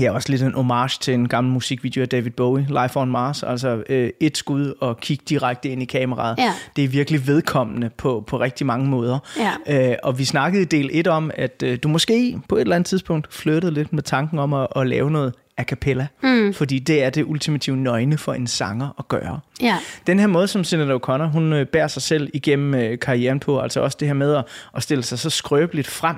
ja, 0.00 0.12
også 0.12 0.28
lidt 0.30 0.42
en 0.42 0.54
homage 0.54 0.98
til 1.00 1.14
en 1.14 1.28
gammel 1.28 1.52
musikvideo 1.52 2.02
af 2.02 2.08
David 2.08 2.30
Bowie, 2.30 2.66
Life 2.82 3.00
on 3.00 3.10
Mars, 3.10 3.42
altså 3.42 3.82
øh, 3.88 4.10
et 4.20 4.36
skud 4.36 4.74
og 4.80 5.00
kig 5.00 5.28
direkte 5.28 5.68
ind 5.68 5.82
i 5.82 5.84
kameraet. 5.84 6.38
Ja. 6.38 6.52
Det 6.76 6.84
er 6.84 6.88
virkelig 6.88 7.26
vedkommende 7.26 7.90
på, 7.98 8.24
på 8.26 8.40
rigtig 8.40 8.66
mange 8.66 8.86
måder. 8.86 9.18
Ja. 9.66 9.90
Øh, 9.90 9.96
og 10.02 10.18
vi 10.18 10.24
snakkede 10.24 10.62
i 10.62 10.66
del 10.66 10.90
1 10.92 11.06
om, 11.06 11.30
at 11.34 11.62
øh, 11.66 11.78
du 11.82 11.88
måske 11.88 12.38
på 12.48 12.56
et 12.56 12.60
eller 12.60 12.76
andet 12.76 12.86
tidspunkt 12.86 13.34
flyttede 13.34 13.74
lidt 13.74 13.92
med 13.92 14.02
tanken 14.02 14.38
om 14.38 14.52
at, 14.54 14.66
at 14.76 14.86
lave 14.86 15.10
noget 15.10 15.34
a 15.56 15.62
cappella, 15.64 16.06
Mm. 16.22 16.54
fordi 16.54 16.78
det 16.78 17.02
er 17.02 17.10
det 17.10 17.24
ultimative 17.24 17.76
nøgne 17.76 18.18
for 18.18 18.32
en 18.34 18.46
sanger 18.46 18.88
at 18.98 19.08
gøre. 19.08 19.40
Ja. 19.60 19.76
Den 20.06 20.18
her 20.18 20.26
måde, 20.26 20.46
som 20.48 20.64
Sinead 20.64 21.00
O'Connor, 21.00 21.24
hun 21.26 21.52
øh, 21.52 21.66
bærer 21.66 21.88
sig 21.88 22.02
selv 22.02 22.30
igennem 22.34 22.74
øh, 22.74 22.98
karrieren 22.98 23.40
på, 23.40 23.60
altså 23.60 23.80
også 23.80 23.96
det 24.00 24.08
her 24.08 24.14
med 24.14 24.34
at, 24.34 24.44
at 24.76 24.82
stille 24.82 25.02
sig 25.04 25.18
så 25.18 25.30
skrøbeligt 25.30 25.88
frem, 25.88 26.16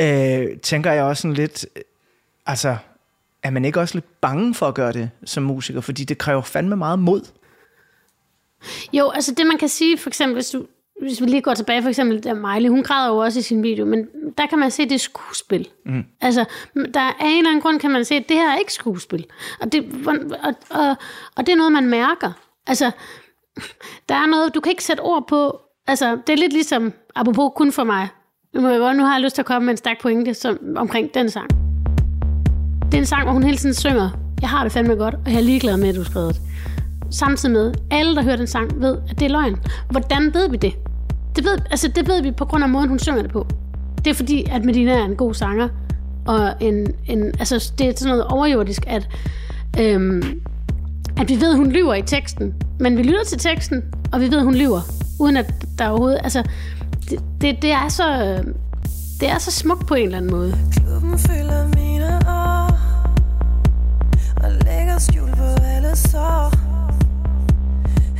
øh, 0.00 0.46
tænker 0.62 0.92
jeg 0.92 1.04
også 1.04 1.20
sådan 1.22 1.34
lidt, 1.34 1.66
altså, 2.46 2.76
er 3.42 3.50
man 3.50 3.64
ikke 3.64 3.80
også 3.80 3.94
lidt 3.94 4.20
bange 4.20 4.54
for 4.54 4.68
at 4.68 4.74
gøre 4.74 4.92
det 4.92 5.10
som 5.24 5.42
musiker, 5.42 5.80
fordi 5.80 6.04
det 6.04 6.18
kræver 6.18 6.42
fandme 6.42 6.76
meget 6.76 6.98
mod. 6.98 7.22
Jo, 8.92 9.10
altså 9.10 9.34
det 9.34 9.46
man 9.46 9.58
kan 9.58 9.68
sige, 9.68 9.98
for 9.98 10.10
eksempel, 10.10 10.34
hvis, 10.34 10.50
du, 10.50 10.66
hvis 11.02 11.20
vi 11.20 11.26
lige 11.26 11.42
går 11.42 11.54
tilbage, 11.54 11.82
for 11.82 11.88
eksempel 11.88 12.24
der 12.24 12.34
Miley, 12.34 12.68
hun 12.68 12.82
græder 12.82 13.08
jo 13.08 13.16
også 13.16 13.38
i 13.38 13.42
sin 13.42 13.62
video, 13.62 13.84
men 13.84 14.06
der 14.38 14.46
kan 14.46 14.58
man 14.58 14.70
se, 14.70 14.82
at 14.82 14.88
det 14.88 14.94
er 14.94 14.98
skuespil. 14.98 15.68
Mm. 15.86 16.04
Altså, 16.20 16.44
der 16.94 17.00
er 17.00 17.24
en 17.24 17.38
eller 17.38 17.50
anden 17.50 17.62
grund, 17.62 17.80
kan 17.80 17.90
man 17.90 18.04
se, 18.04 18.14
at 18.14 18.28
det 18.28 18.36
her 18.36 18.50
er 18.50 18.58
ikke 18.58 18.72
skuespil. 18.72 19.26
Og 19.60 19.72
det, 19.72 20.06
og, 20.06 20.16
og, 20.70 20.96
og 21.36 21.46
det 21.46 21.52
er 21.52 21.56
noget, 21.56 21.72
man 21.72 21.88
mærker. 21.88 22.32
Altså, 22.66 22.90
der 24.08 24.14
er 24.14 24.26
noget, 24.26 24.54
du 24.54 24.60
kan 24.60 24.70
ikke 24.70 24.84
sætte 24.84 25.00
ord 25.00 25.28
på. 25.28 25.60
Altså, 25.86 26.18
det 26.26 26.32
er 26.32 26.36
lidt 26.36 26.52
ligesom, 26.52 26.92
apropos 27.14 27.52
kun 27.56 27.72
for 27.72 27.84
mig. 27.84 28.08
Nu 28.54 28.60
har 29.04 29.12
jeg 29.12 29.20
lyst 29.22 29.34
til 29.34 29.42
at 29.42 29.46
komme 29.46 29.66
med 29.66 29.72
en 29.72 29.76
stærk 29.76 30.00
pointe 30.00 30.34
som, 30.34 30.58
omkring 30.76 31.14
den 31.14 31.30
sang. 31.30 31.71
Det 32.92 32.98
er 32.98 33.02
en 33.02 33.06
sang, 33.06 33.22
hvor 33.22 33.32
hun 33.32 33.42
hele 33.42 33.56
tiden 33.56 33.74
synger, 33.74 34.10
jeg 34.40 34.48
har 34.48 34.62
det 34.62 34.72
fandme 34.72 34.94
godt, 34.94 35.14
og 35.14 35.32
jeg 35.32 35.34
er 35.34 35.40
ligeglad 35.40 35.76
med, 35.76 35.88
at 35.88 35.94
du 35.94 36.00
har 36.00 36.10
skrevet 36.10 36.34
det. 36.34 36.42
Samtidig 37.10 37.52
med, 37.52 37.74
alle, 37.90 38.16
der 38.16 38.22
hører 38.22 38.36
den 38.36 38.46
sang, 38.46 38.80
ved, 38.80 38.98
at 39.08 39.18
det 39.18 39.24
er 39.24 39.30
løgn. 39.30 39.56
Hvordan 39.90 40.34
ved 40.34 40.50
vi 40.50 40.56
det? 40.56 40.72
Det 41.36 41.44
ved, 41.44 41.58
altså, 41.70 41.88
det 41.88 42.08
ved 42.08 42.22
vi 42.22 42.30
på 42.30 42.44
grund 42.44 42.64
af 42.64 42.70
måden, 42.70 42.88
hun 42.88 42.98
synger 42.98 43.22
det 43.22 43.30
på. 43.30 43.46
Det 44.04 44.10
er 44.10 44.14
fordi, 44.14 44.46
at 44.50 44.64
Medina 44.64 44.92
er 44.92 45.04
en 45.04 45.16
god 45.16 45.34
sanger, 45.34 45.68
og 46.26 46.54
en, 46.60 46.86
en, 47.06 47.24
altså, 47.24 47.72
det 47.78 47.88
er 47.88 47.92
sådan 47.96 48.10
noget 48.10 48.24
overjordisk, 48.24 48.82
at, 48.86 49.08
øhm, 49.80 50.40
at 51.16 51.28
vi 51.28 51.40
ved, 51.40 51.50
at 51.50 51.56
hun 51.56 51.72
lyver 51.72 51.94
i 51.94 52.02
teksten, 52.02 52.54
men 52.80 52.96
vi 52.96 53.02
lytter 53.02 53.24
til 53.24 53.38
teksten, 53.38 53.82
og 54.12 54.20
vi 54.20 54.30
ved, 54.30 54.38
at 54.38 54.44
hun 54.44 54.54
lyver, 54.54 54.80
uden 55.20 55.36
at 55.36 55.54
der 55.78 55.88
overhovedet... 55.88 56.20
Altså, 56.22 56.42
det, 57.10 57.20
det, 57.40 57.62
det, 57.62 57.70
er 57.70 57.88
så, 57.88 58.24
øh, 58.24 58.54
det 59.20 59.30
er 59.30 59.38
så 59.38 59.50
smukt 59.50 59.86
på 59.86 59.94
en 59.94 60.04
eller 60.04 60.18
anden 60.18 60.30
måde. 60.30 60.54
Klubben 60.72 61.18
føler 61.18 61.66
mig 61.66 61.81
på 65.92 65.96
alle 65.96 65.96
sår 65.96 66.52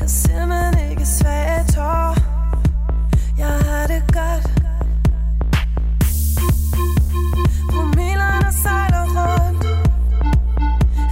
Jeg 0.00 0.10
ser 0.10 0.46
man 0.46 0.90
ikke 0.90 1.06
svage 1.06 1.64
tår. 1.74 2.16
Jeg 3.38 3.54
har 3.66 3.86
det 3.86 4.02
godt. 4.18 4.46
Promillerne 7.70 8.52
sejler 8.62 9.04
rundt. 9.18 9.64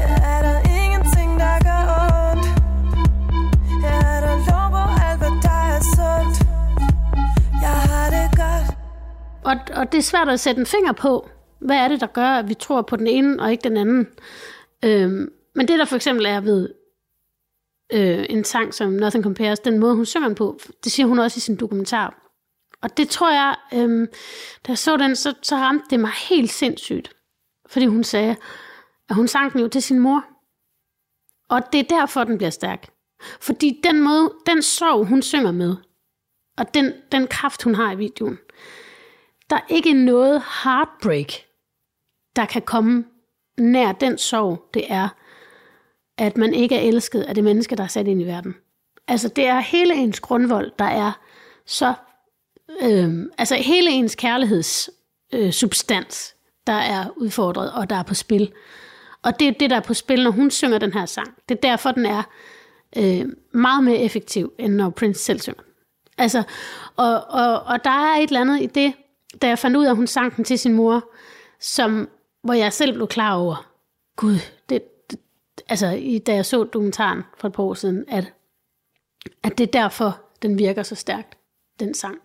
Her 0.00 0.16
er 0.34 0.42
der 0.42 0.58
ingenting, 0.84 1.40
der 1.40 1.54
gør 1.68 1.82
ondt. 2.30 2.46
Her 3.84 3.98
er 4.14 4.20
der 4.26 4.34
lov 4.50 4.66
på 4.76 4.82
alt, 5.06 5.18
hvad 5.18 5.34
der 5.42 5.60
er 5.76 5.82
sundt. 5.96 6.36
Jeg 7.62 7.76
har 7.90 8.10
det 8.16 8.38
godt. 8.42 8.76
Og, 9.44 9.76
og 9.80 9.92
det 9.92 9.98
er 9.98 10.02
svært 10.02 10.28
at 10.28 10.40
sætte 10.40 10.60
en 10.60 10.66
finger 10.66 10.92
på, 10.92 11.28
hvad 11.58 11.76
er 11.76 11.88
det, 11.88 12.00
der 12.00 12.06
gør, 12.06 12.28
at 12.28 12.48
vi 12.48 12.54
tror 12.54 12.82
på 12.82 12.96
den 12.96 13.06
ene 13.06 13.42
og 13.42 13.50
ikke 13.50 13.68
den 13.68 13.76
anden. 13.76 14.06
Øhm, 14.84 15.30
men 15.54 15.68
det, 15.68 15.78
der 15.78 15.84
for 15.84 15.96
eksempel 15.96 16.26
er 16.26 16.40
ved 16.40 16.74
øh, 17.92 18.26
en 18.28 18.44
sang 18.44 18.74
som 18.74 18.92
Nothing 18.92 19.24
Compares, 19.24 19.58
den 19.58 19.78
måde, 19.78 19.94
hun 19.94 20.06
synger 20.06 20.34
på, 20.34 20.60
det 20.84 20.92
siger 20.92 21.06
hun 21.06 21.18
også 21.18 21.38
i 21.38 21.40
sin 21.40 21.56
dokumentar. 21.56 22.30
Og 22.82 22.96
det 22.96 23.08
tror 23.08 23.30
jeg, 23.30 23.56
øh, 23.74 24.08
da 24.66 24.68
jeg 24.68 24.78
så 24.78 24.96
den, 24.96 25.16
så, 25.16 25.34
så 25.42 25.56
ramte 25.56 25.86
det 25.90 26.00
mig 26.00 26.10
helt 26.28 26.50
sindssygt. 26.50 27.16
Fordi 27.66 27.86
hun 27.86 28.04
sagde, 28.04 28.36
at 29.08 29.16
hun 29.16 29.28
sang 29.28 29.52
den 29.52 29.60
jo 29.60 29.68
til 29.68 29.82
sin 29.82 29.98
mor. 29.98 30.24
Og 31.48 31.72
det 31.72 31.80
er 31.80 31.98
derfor, 31.98 32.24
den 32.24 32.36
bliver 32.36 32.50
stærk. 32.50 32.90
Fordi 33.40 33.80
den 33.84 34.02
måde, 34.02 34.32
den 34.46 34.62
sorg, 34.62 35.06
hun 35.06 35.22
synger 35.22 35.52
med, 35.52 35.76
og 36.58 36.74
den, 36.74 36.92
den 37.12 37.26
kraft, 37.26 37.62
hun 37.62 37.74
har 37.74 37.92
i 37.92 37.96
videoen, 37.96 38.38
der 39.50 39.56
er 39.56 39.66
ikke 39.68 39.92
noget 39.92 40.42
heartbreak, 40.64 41.32
der 42.36 42.44
kan 42.44 42.62
komme 42.62 43.04
nær 43.58 43.92
den 43.92 44.18
sorg, 44.18 44.70
det 44.74 44.92
er, 44.92 45.08
at 46.20 46.36
man 46.36 46.54
ikke 46.54 46.76
er 46.76 46.80
elsket 46.80 47.22
af 47.22 47.34
det 47.34 47.44
menneske, 47.44 47.76
der 47.76 47.82
er 47.82 47.88
sat 47.88 48.06
ind 48.06 48.22
i 48.22 48.24
verden. 48.24 48.54
Altså, 49.08 49.28
det 49.28 49.46
er 49.46 49.60
hele 49.60 49.94
ens 49.94 50.20
grundvold, 50.20 50.72
der 50.78 50.84
er 50.84 51.12
så... 51.66 51.94
Øh, 52.82 53.26
altså, 53.38 53.54
hele 53.54 53.90
ens 53.90 54.14
kærligheds 54.14 54.90
øh, 55.32 55.52
substans, 55.52 56.34
der 56.66 56.72
er 56.72 57.04
udfordret, 57.16 57.72
og 57.72 57.90
der 57.90 57.96
er 57.96 58.02
på 58.02 58.14
spil. 58.14 58.52
Og 59.22 59.40
det 59.40 59.48
er 59.48 59.52
det, 59.52 59.70
der 59.70 59.76
er 59.76 59.80
på 59.80 59.94
spil, 59.94 60.24
når 60.24 60.30
hun 60.30 60.50
synger 60.50 60.78
den 60.78 60.92
her 60.92 61.06
sang. 61.06 61.34
Det 61.48 61.54
er 61.54 61.60
derfor, 61.60 61.92
den 61.92 62.06
er 62.06 62.22
øh, 62.96 63.26
meget 63.52 63.84
mere 63.84 63.98
effektiv, 63.98 64.52
end 64.58 64.74
når 64.74 64.90
Prince 64.90 65.24
selv 65.24 65.40
synger. 65.40 65.62
Altså, 66.18 66.42
og, 66.96 67.24
og, 67.28 67.62
og 67.62 67.84
der 67.84 67.90
er 67.90 68.16
et 68.16 68.28
eller 68.28 68.40
andet 68.40 68.62
i 68.62 68.66
det, 68.66 68.92
da 69.42 69.48
jeg 69.48 69.58
fandt 69.58 69.76
ud 69.76 69.84
af, 69.84 69.90
at 69.90 69.96
hun 69.96 70.06
sang 70.06 70.36
den 70.36 70.44
til 70.44 70.58
sin 70.58 70.72
mor, 70.72 71.10
som, 71.60 72.08
hvor 72.42 72.54
jeg 72.54 72.72
selv 72.72 72.92
blev 72.92 73.06
klar 73.06 73.34
over, 73.34 73.66
gud, 74.16 74.36
det, 74.68 74.82
altså 75.70 75.86
i, 75.86 76.18
da 76.18 76.34
jeg 76.34 76.46
så 76.46 76.64
dokumentaren 76.64 77.22
for 77.38 77.48
et 77.48 77.54
par 77.54 77.62
år 77.62 77.74
siden, 77.74 78.04
at, 78.08 78.32
at 79.42 79.58
det 79.58 79.66
er 79.66 79.80
derfor, 79.80 80.20
den 80.42 80.58
virker 80.58 80.82
så 80.82 80.94
stærkt, 80.94 81.38
den 81.80 81.94
sang. 81.94 82.18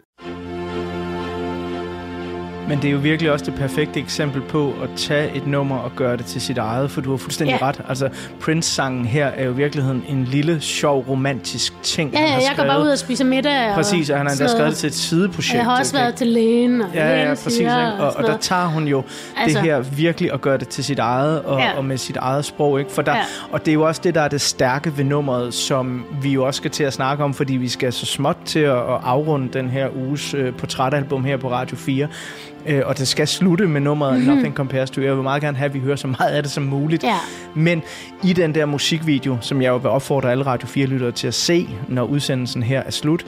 Men 2.70 2.78
det 2.82 2.88
er 2.88 2.92
jo 2.92 2.98
virkelig 2.98 3.32
også 3.32 3.46
det 3.46 3.54
perfekte 3.56 4.00
eksempel 4.00 4.42
på 4.42 4.74
at 4.84 4.90
tage 4.98 5.36
et 5.36 5.48
nummer 5.48 5.78
og 5.78 5.92
gøre 5.96 6.18
det 6.18 6.26
til 6.26 6.42
sit 6.42 6.58
eget, 6.58 6.92
for 6.92 7.02
du 7.02 7.10
har 7.10 7.18
fuldstændig 7.18 7.58
Ja. 7.62 7.68
ret. 7.68 7.82
Altså, 7.90 8.10
Prince-sangen 8.42 9.06
her 9.06 9.26
er 9.28 9.46
jo 9.46 9.52
i 9.52 9.56
virkeligheden 9.56 10.04
en 10.10 10.24
lille, 10.24 10.62
sjov, 10.62 11.06
romantisk 11.10 11.74
ting, 11.84 12.14
Ja, 12.14 12.22
ja, 12.22 12.26
jeg 12.34 12.42
går 12.58 12.64
bare 12.64 12.72
skrevet. 12.72 12.84
ud 12.86 12.90
og 12.90 12.98
spiser 12.98 13.26
middag. 13.26 13.70
og 13.70 13.76
Præcis, 13.76 14.10
og 14.10 14.18
han 14.18 14.26
har 14.26 14.32
endda 14.34 14.48
skrevet 14.48 14.70
det 14.70 14.78
til 14.78 14.88
et 14.88 14.94
sideprojekt. 14.94 15.52
Og 15.54 15.58
jeg 15.58 15.66
har 15.66 15.80
også 15.80 15.94
været 15.98 16.16
til 16.16 16.28
lægen, 16.28 16.82
og 16.82 16.88
Ja, 16.94 17.08
ja, 17.10 17.16
lægen 17.24 17.38
præcis. 17.44 17.68
Og, 17.68 18.06
og 18.08 18.12
sådan 18.14 18.32
der 18.32 18.38
tager 18.38 18.66
hun 18.68 18.88
jo 18.88 19.04
Altså- 19.38 19.60
det 19.60 19.68
her 19.68 19.80
virkelig 19.80 20.34
at 20.34 20.42
gøre 20.42 20.58
det 20.58 20.68
til 20.68 20.84
sit 20.84 21.00
eget, 21.00 21.42
og, 21.42 21.60
Ja. 21.60 21.78
og 21.78 21.86
med 21.86 21.98
sit 21.98 22.18
eget 22.18 22.46
sprog. 22.46 22.80
Ikke? 22.80 22.92
For 22.92 23.02
der, 23.02 23.16
Ja. 23.16 23.22
Og 23.52 23.60
det 23.60 23.68
er 23.68 23.74
jo 23.74 23.88
også 23.88 24.02
det, 24.04 24.16
der 24.16 24.22
er 24.22 24.28
det 24.28 24.42
stærke 24.42 24.98
ved 24.98 25.04
nummeret, 25.04 25.54
som 25.54 26.06
vi 26.22 26.30
jo 26.30 26.46
også 26.46 26.58
skal 26.58 26.72
til 26.72 26.84
at 26.84 26.94
snakke 26.94 27.24
om, 27.24 27.34
fordi 27.34 27.54
vi 27.54 27.68
skal 27.70 27.94
så 27.94 28.06
småt 28.06 28.38
til 28.46 28.60
at, 28.60 28.72
at 28.78 29.00
afrunde 29.04 29.50
den 29.54 29.70
her 29.70 29.88
uges 29.96 30.34
øh, 30.34 30.54
portrætalbum 30.54 31.24
her 31.26 31.38
på 31.38 31.52
Radio 31.52 31.78
4. 31.78 32.08
Øh, 32.68 32.82
og 32.86 32.98
det 32.98 33.08
skal 33.08 33.28
slutte 33.28 33.68
med 33.68 33.82
nummeret 33.82 34.14
Mhm. 34.14 34.22
mm-hmm. 34.22 34.36
Nothing 34.36 34.56
Compares 34.56 34.90
to. 34.90 35.02
Jeg 35.02 35.16
vil 35.16 35.24
meget 35.24 35.42
gerne 35.42 35.58
have, 35.58 35.66
at 35.66 35.74
vi 35.74 35.80
hører 35.80 35.96
så 35.96 36.08
meget 36.08 36.30
af 36.32 36.44
det 36.44 36.52
som 36.52 36.64
muligt. 36.64 37.04
Ja. 37.04 37.16
Men 37.54 37.84
i 38.24 38.34
den 38.34 38.56
der 38.56 38.66
musikvideo, 38.66 39.38
som 39.42 39.62
jeg 39.62 39.70
jo 39.70 39.78
vil 39.78 39.90
opfordre 39.90 40.32
alle 40.32 40.46
Radio 40.46 40.68
4-lyttere 40.68 41.12
til 41.12 41.28
at 41.28 41.34
se, 41.34 41.70
når 41.88 42.04
udsendelsen 42.04 42.64
her 42.64 42.84
er 42.84 42.92
slut, 42.92 43.26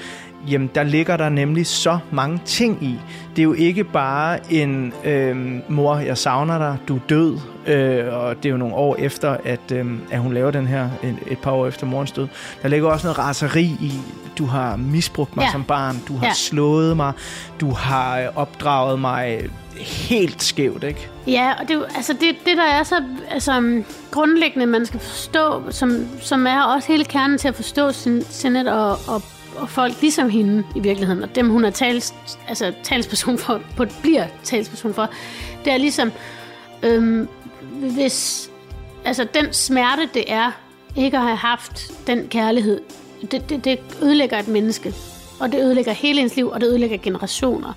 jamen 0.51 0.69
der 0.75 0.83
ligger 0.83 1.17
der 1.17 1.29
nemlig 1.29 1.67
så 1.67 1.99
mange 2.11 2.41
ting 2.45 2.83
i. 2.83 2.95
Det 3.35 3.39
er 3.39 3.43
jo 3.43 3.53
ikke 3.53 3.83
bare 3.83 4.53
en 4.53 4.93
øh, 5.03 5.35
mor, 5.69 5.97
jeg 5.97 6.17
savner 6.17 6.57
dig, 6.57 6.77
du 6.87 6.95
er 6.95 6.99
død, 7.09 7.37
øh, 7.67 8.13
og 8.13 8.35
det 8.37 8.45
er 8.45 8.51
jo 8.51 8.57
nogle 8.57 8.75
år 8.75 8.95
efter, 8.99 9.37
at, 9.45 9.71
øh, 9.71 9.85
at 10.11 10.19
hun 10.19 10.33
laver 10.33 10.51
den 10.51 10.67
her, 10.67 10.89
et, 11.03 11.15
et 11.27 11.37
par 11.39 11.51
år 11.51 11.67
efter 11.67 11.85
morens 11.85 12.11
død. 12.11 12.27
Der 12.61 12.67
ligger 12.67 12.89
også 12.89 13.07
noget 13.07 13.17
raseri 13.19 13.63
i, 13.63 13.93
du 14.37 14.45
har 14.45 14.75
misbrugt 14.75 15.35
mig 15.35 15.43
Ja. 15.43 15.51
som 15.51 15.63
barn, 15.63 15.95
du 16.07 16.17
har 16.17 16.25
Ja. 16.25 16.33
slået 16.33 16.97
mig, 16.97 17.13
du 17.61 17.71
har 17.71 18.19
øh, 18.19 18.25
opdraget 18.35 18.99
mig 18.99 19.49
helt 19.77 20.43
skævt, 20.43 20.83
ikke? 20.83 21.09
Ja, 21.27 21.53
og 21.61 21.67
det, 21.67 21.85
altså 21.95 22.13
det, 22.13 22.35
det 22.45 22.57
der 22.57 22.63
er 22.79 22.83
så 22.83 22.95
altså, 23.31 23.83
grundlæggende, 24.11 24.65
man 24.65 24.85
skal 24.85 24.99
forstå, 24.99 25.63
som, 25.69 25.91
som 26.21 26.47
er 26.47 26.61
også 26.63 26.87
hele 26.87 27.05
kernen 27.05 27.37
til 27.37 27.47
at 27.47 27.55
forstå 27.55 27.91
sin, 27.91 28.21
Sinet 28.29 28.67
og, 28.67 28.89
og, 28.91 28.97
og 29.07 29.21
folk 29.66 30.01
ligesom 30.01 30.30
hende 30.30 30.64
i 30.76 30.80
virkeligheden, 30.80 31.24
og 31.24 31.36
dem 31.36 31.49
hun 31.49 31.66
er 31.66 31.70
tals, 31.70 32.14
altså, 32.47 32.74
talsperson 32.84 33.38
for, 33.38 33.62
på, 33.78 33.86
bliver 34.01 34.28
talsperson 34.43 34.93
for, 34.93 35.10
det 35.66 35.74
er 35.74 35.78
ligesom, 35.78 36.12
øhm, 36.84 37.28
hvis 37.72 38.49
altså 39.05 39.28
den 39.34 39.53
smerte, 39.53 40.10
det 40.14 40.24
er 40.28 40.51
ikke 40.95 41.18
at 41.18 41.24
have 41.24 41.38
haft 41.38 42.08
den 42.08 42.28
kærlighed, 42.28 42.82
det, 43.32 43.49
det, 43.49 43.66
det 43.66 43.80
ødelægger 44.01 44.39
et 44.39 44.47
menneske, 44.47 44.93
og 45.39 45.51
det 45.51 45.60
ødelægger 45.62 45.91
hele 45.91 46.22
ens 46.22 46.36
liv, 46.36 46.49
og 46.49 46.62
det 46.62 46.68
ødelægger 46.68 46.97
generationer. 46.97 47.74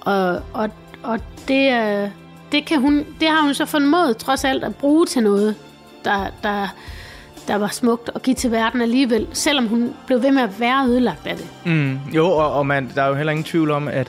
Og, 0.00 0.42
og, 0.52 0.70
og 1.02 1.18
det, 1.48 1.72
øh, 1.72 2.10
det, 2.52 2.66
kan 2.66 2.80
hun, 2.80 3.06
det 3.20 3.28
har 3.28 3.42
hun 3.42 3.54
så 3.54 3.64
formået 3.64 4.16
trods 4.16 4.44
alt 4.44 4.64
at 4.64 4.76
bruge 4.76 5.06
til 5.06 5.22
noget, 5.22 5.54
der, 6.04 6.26
der, 6.42 6.68
der 7.48 7.56
var 7.56 7.68
smukt 7.68 8.10
at 8.14 8.22
give 8.22 8.34
til 8.34 8.50
verden 8.50 8.80
alligevel, 8.80 9.26
selvom 9.32 9.66
hun 9.66 9.94
blev 10.06 10.22
ved 10.22 10.32
med 10.32 10.42
at 10.42 10.60
være 10.60 10.86
ødelagt 10.86 11.26
af 11.26 11.36
det. 11.36 11.46
Mm, 11.64 11.98
jo, 12.14 12.26
og, 12.26 12.52
og 12.52 12.66
man, 12.66 12.90
der 12.94 13.02
er 13.02 13.08
jo 13.08 13.14
heller 13.14 13.30
ingen 13.30 13.44
tvivl 13.44 13.70
om, 13.70 13.88
at 13.88 14.08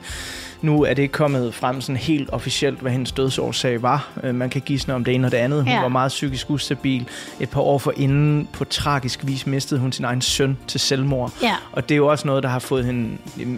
nu 0.61 0.83
er 0.83 0.93
det 0.93 1.11
kommet 1.11 1.53
frem 1.53 1.81
sådan 1.81 1.97
helt 1.97 2.29
officielt, 2.31 2.79
hvad 2.79 2.91
hendes 2.91 3.11
dødsårsag 3.11 3.81
var. 3.81 4.07
Øh, 4.23 4.35
Man 4.35 4.49
kan 4.49 4.61
gisne 4.61 4.93
om 4.93 5.03
det 5.03 5.15
ene 5.15 5.27
og 5.27 5.31
det 5.31 5.37
andet. 5.37 5.63
Hun 5.63 5.71
Ja. 5.71 5.81
var 5.81 5.87
meget 5.87 6.09
psykisk 6.09 6.49
ustabil. 6.49 7.07
Et 7.39 7.49
par 7.49 7.61
år 7.61 7.77
forinden 7.77 8.47
på 8.53 8.65
tragisk 8.65 9.19
vis 9.23 9.47
mistede 9.47 9.79
hun 9.79 9.91
sin 9.91 10.05
egen 10.05 10.21
søn 10.21 10.57
til 10.67 10.79
selvmord. 10.79 11.31
Ja. 11.43 11.55
Og 11.71 11.89
det 11.89 11.95
er 11.95 11.97
jo 11.97 12.07
også 12.07 12.27
noget, 12.27 12.43
der 12.43 12.49
har 12.49 12.59
fået 12.59 12.85
hende 12.85 13.17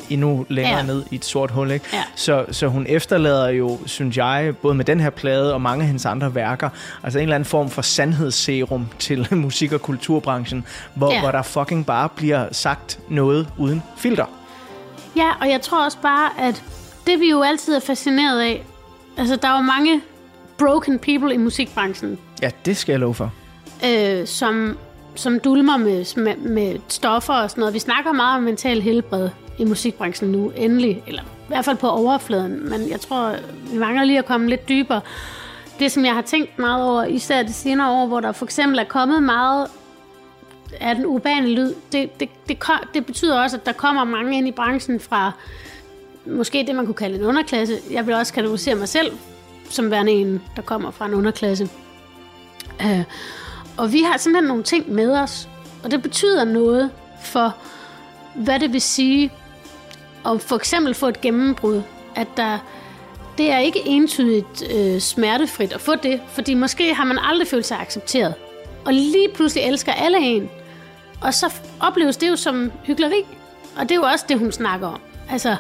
endnu 0.10 0.46
længere 0.50 0.78
Ja. 0.78 0.84
ned 0.84 1.04
i 1.12 1.16
et 1.16 1.26
sort 1.26 1.52
hul. 1.52 1.72
Ikke? 1.72 1.86
Ja. 1.94 2.04
Så, 2.16 2.46
så 2.52 2.68
hun 2.68 2.86
efterlader 2.90 3.50
jo, 3.50 3.80
synes 3.86 4.18
jeg, 4.18 4.54
både 4.62 4.76
med 4.76 4.86
den 4.86 5.00
her 5.00 5.10
plade 5.10 5.54
og 5.54 5.62
mange 5.62 5.82
af 5.82 5.88
hendes 5.88 6.06
andre 6.06 6.36
værker, 6.36 6.70
altså 7.04 7.20
en 7.20 7.24
eller 7.24 7.36
anden 7.36 7.46
form 7.48 7.70
for 7.70 7.82
sandhedsserum 7.82 8.88
til 9.00 9.28
musik- 9.32 9.72
og 9.74 9.82
kulturbranchen, 9.82 10.66
hvor, 10.94 11.14
ja. 11.14 11.20
hvor 11.22 11.32
der 11.32 11.42
fucking 11.42 11.86
bare 11.86 12.10
bliver 12.10 12.46
sagt 12.52 13.00
noget 13.10 13.48
uden 13.58 13.84
filter. 13.98 14.26
Ja, 15.18 15.30
og 15.42 15.50
jeg 15.50 15.62
tror 15.62 15.86
også 15.86 15.98
bare, 16.02 16.30
at 16.40 16.64
det 17.10 17.20
vi 17.20 17.30
jo 17.30 17.42
altid 17.42 17.76
er 17.76 17.80
fascineret 17.80 18.40
af, 18.42 18.66
altså 19.18 19.36
der 19.36 19.48
er 19.48 19.56
jo 19.56 19.62
mange 19.62 20.02
broken 20.58 21.00
people 21.00 21.34
i 21.34 21.38
musikbranchen, 21.38 22.18
Ja, 22.42 22.50
det 22.66 22.78
skal 22.78 22.94
jeg 22.94 23.00
love 23.00 23.14
for. 23.14 23.32
øh, 23.86 24.28
som, 24.28 24.78
som 25.16 25.40
dulmer 25.40 25.78
med, 25.78 26.18
med, 26.24 26.36
med 26.38 26.80
stoffer 26.88 27.34
og 27.34 27.50
sådan 27.50 27.62
noget. 27.62 27.74
Vi 27.74 27.80
snakker 27.80 28.12
meget 28.12 28.38
om 28.38 28.44
mental 28.44 28.82
helbred 28.82 29.30
i 29.58 29.64
musikbranchen 29.66 30.32
nu, 30.32 30.50
endelig. 30.56 31.04
Eller 31.08 31.22
i 31.22 31.48
hvert 31.48 31.66
fald 31.66 31.78
på 31.78 31.90
overfladen. 31.90 32.70
Men 32.70 32.90
jeg 32.90 33.00
tror, 33.02 33.36
vi 33.72 33.78
mangler 33.78 34.04
lige 34.04 34.20
at 34.20 34.26
komme 34.26 34.50
lidt 34.50 34.70
dybere. 34.70 35.02
Det, 35.80 35.92
som 35.92 36.06
jeg 36.06 36.14
har 36.14 36.22
tænkt 36.22 36.60
meget 36.60 36.84
over, 36.86 37.04
især 37.04 37.44
de 37.44 37.54
senere 37.54 37.92
år, 37.92 38.08
hvor 38.08 38.20
der 38.20 38.32
for 38.32 38.46
eksempel 38.46 38.80
er 38.80 38.84
kommet 38.84 39.24
meget 39.24 39.68
af 40.80 40.96
den 40.96 41.06
urbane 41.06 41.48
lyd, 41.48 41.74
det, 41.92 42.20
det, 42.20 42.30
det, 42.48 42.60
ko- 42.60 42.84
det 42.94 43.06
betyder 43.06 43.42
også, 43.42 43.58
at 43.58 43.66
der 43.66 43.72
kommer 43.72 44.04
mange 44.04 44.38
ind 44.38 44.48
i 44.48 44.52
branchen 44.52 45.00
fra 45.00 45.32
måske 46.32 46.64
det, 46.68 46.76
man 46.76 46.86
kunne 46.86 46.96
kalde 46.96 47.16
en 47.16 47.26
underklasse. 47.26 47.78
Jeg 47.92 48.08
vil 48.08 48.16
også 48.16 48.34
kategorisere 48.34 48.76
mig 48.76 48.88
selv 48.88 49.12
som 49.70 49.92
værende 49.92 50.12
en, 50.12 50.42
der 50.56 50.62
kommer 50.62 50.92
fra 50.92 51.06
en 51.06 51.14
underklasse. 51.14 51.70
Øh, 52.82 53.04
og 53.78 53.94
vi 53.94 54.02
har 54.02 54.18
simpelthen 54.18 54.48
nogle 54.48 54.64
ting 54.64 54.92
med 54.92 55.12
os, 55.12 55.50
og 55.84 55.92
det 55.92 56.02
betyder 56.02 56.44
noget 56.44 56.92
for, 57.24 57.56
hvad 58.36 58.60
det 58.60 58.74
vil 58.74 58.82
sige 58.82 59.32
at 60.26 60.42
for 60.42 60.56
eksempel 60.56 60.94
få 60.94 61.08
et 61.08 61.22
gennembrud, 61.22 61.82
at 62.16 62.28
der, 62.38 62.58
det 63.38 63.52
er 63.52 63.60
ikke 63.60 63.82
entydigt 63.86 64.64
øh, 64.76 65.00
smertefrit 65.00 65.74
at 65.74 65.82
få 65.82 65.96
det, 65.96 66.22
fordi 66.28 66.54
måske 66.54 66.94
har 66.94 67.04
man 67.04 67.20
aldrig 67.22 67.48
følt 67.48 67.66
sig 67.66 67.80
accepteret. 67.80 68.34
Og 68.86 68.94
lige 68.94 69.30
pludselig 69.34 69.64
elsker 69.64 69.92
alle 69.94 70.20
en, 70.20 70.50
og 71.22 71.34
så 71.34 71.54
opleves 71.80 72.18
det 72.18 72.30
jo 72.30 72.36
som 72.36 72.72
hyggeleri. 72.84 73.26
Og 73.76 73.84
det 73.84 73.92
er 73.92 73.96
jo 73.96 74.04
også 74.04 74.26
det, 74.30 74.40
hun 74.40 74.52
snakker 74.52 74.88
om. 74.88 75.02
Altså, 75.30 75.56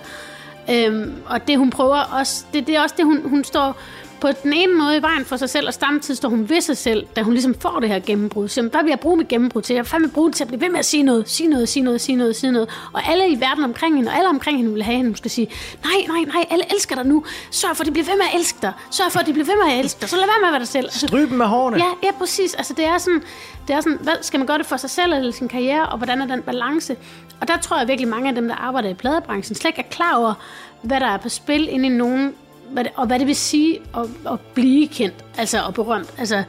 øhm, 0.71 1.13
og 1.25 1.47
det 1.47 1.57
hun 1.57 1.69
prøver 1.69 1.97
også, 1.97 2.45
det, 2.53 2.67
det 2.67 2.75
er 2.75 2.81
også 2.81 2.95
det, 2.97 3.05
hun, 3.05 3.29
hun 3.29 3.43
står 3.43 3.81
på 4.21 4.27
den 4.43 4.53
ene 4.53 4.73
måde 4.73 4.97
i 4.97 5.01
vejen 5.01 5.25
for 5.25 5.37
sig 5.37 5.49
selv, 5.49 5.67
og 5.67 5.73
samtidig 5.73 6.17
står 6.17 6.29
hun 6.29 6.49
ved 6.49 6.61
sig 6.61 6.77
selv, 6.77 7.07
da 7.15 7.21
hun 7.21 7.33
ligesom 7.33 7.55
får 7.59 7.79
det 7.79 7.89
her 7.89 7.99
gennembrud. 7.99 8.47
Så 8.47 8.61
hvad 8.61 8.83
vil 8.83 8.89
jeg 8.89 8.99
bruge 8.99 9.17
mit 9.17 9.27
gennembrud 9.27 9.61
til? 9.61 9.73
Jeg 9.73 9.83
vil 9.83 9.89
fandme 9.89 10.09
bruge 10.09 10.29
det 10.29 10.35
til 10.35 10.43
at 10.43 10.47
blive 10.47 10.61
ved 10.61 10.69
med 10.69 10.79
at 10.79 10.85
sige 10.85 11.03
noget, 11.03 11.29
sige 11.29 11.49
noget, 11.49 11.69
sige 11.69 11.83
noget, 11.83 12.01
sige 12.01 12.15
noget, 12.15 12.35
sige 12.35 12.51
noget. 12.51 12.69
Og 12.93 13.07
alle 13.07 13.29
i 13.29 13.39
verden 13.39 13.63
omkring 13.63 13.95
hende, 13.95 14.11
og 14.11 14.17
alle 14.17 14.29
omkring 14.29 14.57
hende 14.57 14.73
vil 14.73 14.83
have 14.83 14.95
hende, 14.95 15.09
hun 15.09 15.15
skal 15.15 15.31
sige, 15.31 15.49
nej, 15.83 16.05
nej, 16.07 16.33
nej, 16.33 16.45
alle 16.49 16.65
elsker 16.73 16.95
dig 16.95 17.05
nu. 17.05 17.23
Sørg 17.51 17.75
for, 17.75 17.83
at 17.83 17.87
de 17.87 17.91
bliver 17.91 18.05
ved 18.05 18.15
med 18.17 18.25
at 18.33 18.39
elske 18.39 18.57
dig. 18.61 18.73
Sørg 18.91 19.11
for, 19.11 19.19
at 19.19 19.25
de 19.27 19.33
bliver 19.33 19.45
ved 19.45 19.65
med 19.65 19.73
at 19.73 19.79
elske 19.79 20.01
dig. 20.01 20.09
Så 20.09 20.15
lad 20.15 20.25
være 20.25 20.39
med 20.39 20.47
at 20.47 20.51
være 20.51 20.59
dig 20.59 20.67
selv. 20.67 20.85
Altså, 20.85 21.07
Stryb 21.07 21.29
dem 21.29 21.37
med 21.37 21.45
hårene. 21.45 21.77
Ja, 21.77 21.89
ja, 22.03 22.11
præcis. 22.17 22.53
Altså, 22.53 22.73
det 22.73 22.85
er 22.85 22.97
sådan, 22.97 23.23
det 23.67 23.75
er 23.75 23.81
sådan, 23.81 23.97
hvad, 24.01 24.13
skal 24.21 24.37
man 24.37 24.47
gøre 24.47 24.57
det 24.57 24.65
for 24.65 24.77
sig 24.77 24.89
selv 24.89 25.13
eller 25.13 25.31
sin 25.31 25.47
karriere, 25.47 25.85
og 25.85 25.97
hvordan 25.97 26.21
er 26.21 26.25
den 26.25 26.41
balance? 26.41 26.95
Og 27.41 27.47
der 27.47 27.57
tror 27.57 27.77
jeg 27.77 27.87
virkelig, 27.87 28.07
mange 28.07 28.29
af 28.29 28.35
dem, 28.35 28.47
der 28.47 28.55
arbejder 28.55 28.89
i 28.89 28.93
pladebranchen, 28.93 29.55
slet 29.55 29.69
ikke 29.69 29.79
er 29.79 29.89
klar 29.91 30.15
over, 30.15 30.33
hvad 30.81 30.99
der 30.99 31.05
er 31.05 31.17
på 31.17 31.29
spil 31.29 31.69
inde 31.69 31.85
i 31.85 31.89
nogen, 31.89 32.35
hvad 32.71 32.83
det, 32.83 32.91
og 32.95 33.07
hvad 33.07 33.19
det 33.19 33.27
vil 33.27 33.35
sige 33.35 33.79
at, 33.97 34.01
at 34.31 34.39
blive 34.53 34.87
kendt, 34.87 35.15
altså 35.37 35.61
og 35.61 35.73
berømt. 35.73 36.09
Altså, 36.17 36.43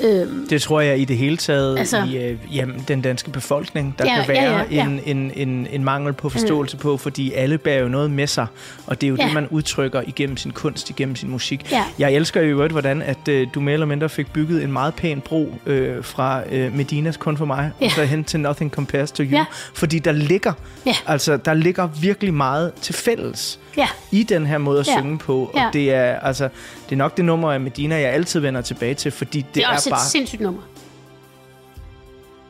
øhm, 0.00 0.48
Det 0.48 0.62
tror 0.62 0.80
jeg 0.80 0.98
i 0.98 1.04
det 1.04 1.16
hele 1.16 1.36
taget 1.36 1.78
Altså- 1.78 2.02
i 2.02 2.16
øh, 2.16 2.38
jamen, 2.52 2.84
den 2.88 3.02
danske 3.02 3.30
befolkning, 3.30 3.94
der 3.98 4.04
Ja, 4.04 4.24
kan 4.24 4.34
ja, 4.34 4.40
være 4.42 4.58
ja, 4.70 4.76
ja. 4.76 4.84
En, 4.86 5.00
en, 5.06 5.30
en, 5.48 5.66
en 5.70 5.84
mangel 5.84 6.12
på 6.12 6.28
forståelse 6.28 6.76
mm. 6.76 6.80
på, 6.80 6.96
fordi 6.96 7.32
alle 7.32 7.58
bærer 7.58 7.80
jo 7.82 7.88
noget 7.88 8.10
med 8.10 8.26
sig, 8.26 8.46
og 8.86 9.00
det 9.00 9.06
er 9.06 9.08
jo 9.08 9.16
Ja. 9.18 9.24
det, 9.24 9.34
man 9.34 9.48
udtrykker 9.50 10.02
igennem 10.06 10.36
sin 10.36 10.50
kunst, 10.50 10.90
igennem 10.90 11.16
sin 11.16 11.30
musik. 11.30 11.72
Ja. 11.72 11.84
Jeg 11.98 12.12
elsker 12.12 12.40
jo 12.42 12.46
øvrigt, 12.48 12.72
hvordan 12.72 13.02
at, 13.02 13.28
øh, 13.28 13.46
du 13.54 13.60
mere 13.60 13.72
eller 13.72 13.86
mindre 13.86 14.08
fik 14.08 14.32
bygget 14.32 14.62
en 14.64 14.72
meget 14.72 14.94
pæn 14.94 15.20
bro 15.20 15.54
øh, 15.66 16.04
fra 16.04 16.42
øh, 16.52 16.76
Medinas 16.76 17.16
Kun 17.16 17.36
for 17.36 17.44
mig, 17.44 17.70
Ja. 17.80 17.86
og 17.86 17.90
så 17.92 18.04
hen 18.04 18.24
til 18.24 18.40
Nothing 18.40 18.70
Compares 18.70 19.12
to 19.12 19.22
You, 19.22 19.30
Ja. 19.30 19.44
fordi 19.74 19.98
der 19.98 20.12
ligger, 20.12 20.52
Ja. 20.86 20.94
altså, 21.06 21.36
der 21.36 21.54
ligger 21.54 21.86
virkelig 22.00 22.34
meget 22.34 22.72
til 22.80 22.94
fælles 22.94 23.58
ja, 23.76 23.88
i 24.10 24.22
den 24.22 24.46
her 24.46 24.58
måde 24.58 24.80
at 24.80 24.88
Ja. 24.88 24.98
synge 25.00 25.18
på, 25.18 25.38
og 25.38 25.50
Ja. 25.60 25.68
det 25.72 25.94
er 25.94 26.20
altså 26.20 26.48
det 26.88 26.92
er 26.92 26.96
nok 26.96 27.16
det 27.16 27.24
nummer 27.24 27.52
af 27.52 27.60
Medina, 27.60 28.00
jeg 28.00 28.10
altid 28.12 28.40
vender 28.40 28.60
tilbage 28.60 28.94
til, 28.94 29.10
fordi 29.12 29.38
det, 29.40 29.54
det 29.54 29.62
er 29.64 29.68
er 29.68 29.74
også 29.74 29.90
bare 29.90 29.98
et 30.00 30.06
sindssygt 30.06 30.40
nummer. 30.42 30.60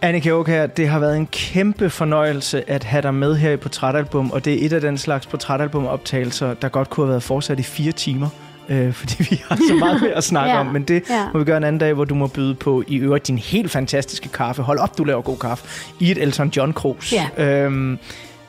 Annika 0.03 0.31
Aukær, 0.31 0.67
det 0.67 0.89
har 0.89 0.99
været 0.99 1.17
en 1.17 1.27
kæmpe 1.27 1.91
fornøjelse 1.91 2.71
at 2.71 2.85
have 2.85 3.03
dig 3.03 3.15
med 3.15 3.37
her 3.37 3.51
i 3.51 3.57
Portrætalbum, 3.57 4.31
og 4.31 4.45
det 4.45 4.63
er 4.63 4.67
et 4.67 4.73
af 4.73 4.81
den 4.81 4.99
slags 4.99 5.27
portrætalbum-optagelser, 5.27 6.55
der 6.55 6.69
godt 6.69 6.91
kunne 6.91 7.07
have 7.07 7.11
været 7.11 7.23
fortsat 7.23 7.59
i 7.61 7.63
fire 7.63 7.93
timer, 7.93 8.29
øh, 8.69 8.93
fordi 9.01 9.17
vi 9.31 9.43
har 9.49 9.57
så 9.69 9.75
meget 9.75 10.03
mere 10.03 10.13
at 10.13 10.25
snakke 10.25 10.53
Ja, 10.55 10.61
om, 10.61 10.67
men 10.67 10.83
det 10.83 11.03
ja. 11.11 11.29
må 11.33 11.39
vi 11.39 11.45
gøre 11.45 11.57
en 11.57 11.65
anden 11.65 11.79
dag, 11.81 11.93
hvor 11.95 12.05
du 12.05 12.15
må 12.15 12.27
byde 12.27 12.55
på 12.55 12.83
i 12.87 12.97
øvrigt 12.97 13.27
din 13.27 13.39
helt 13.39 13.71
fantastiske 13.71 14.29
kaffe. 14.29 14.63
Hold 14.63 14.79
op, 14.79 14.99
du 14.99 15.05
laver 15.05 15.23
god 15.23 15.37
kaffe. 15.37 15.65
I 16.01 16.11
et 16.11 16.19
Elton 16.23 16.49
John 16.49 16.73
krus. 16.73 17.13
Ja. 17.13 17.45
Øhm, 17.45 17.99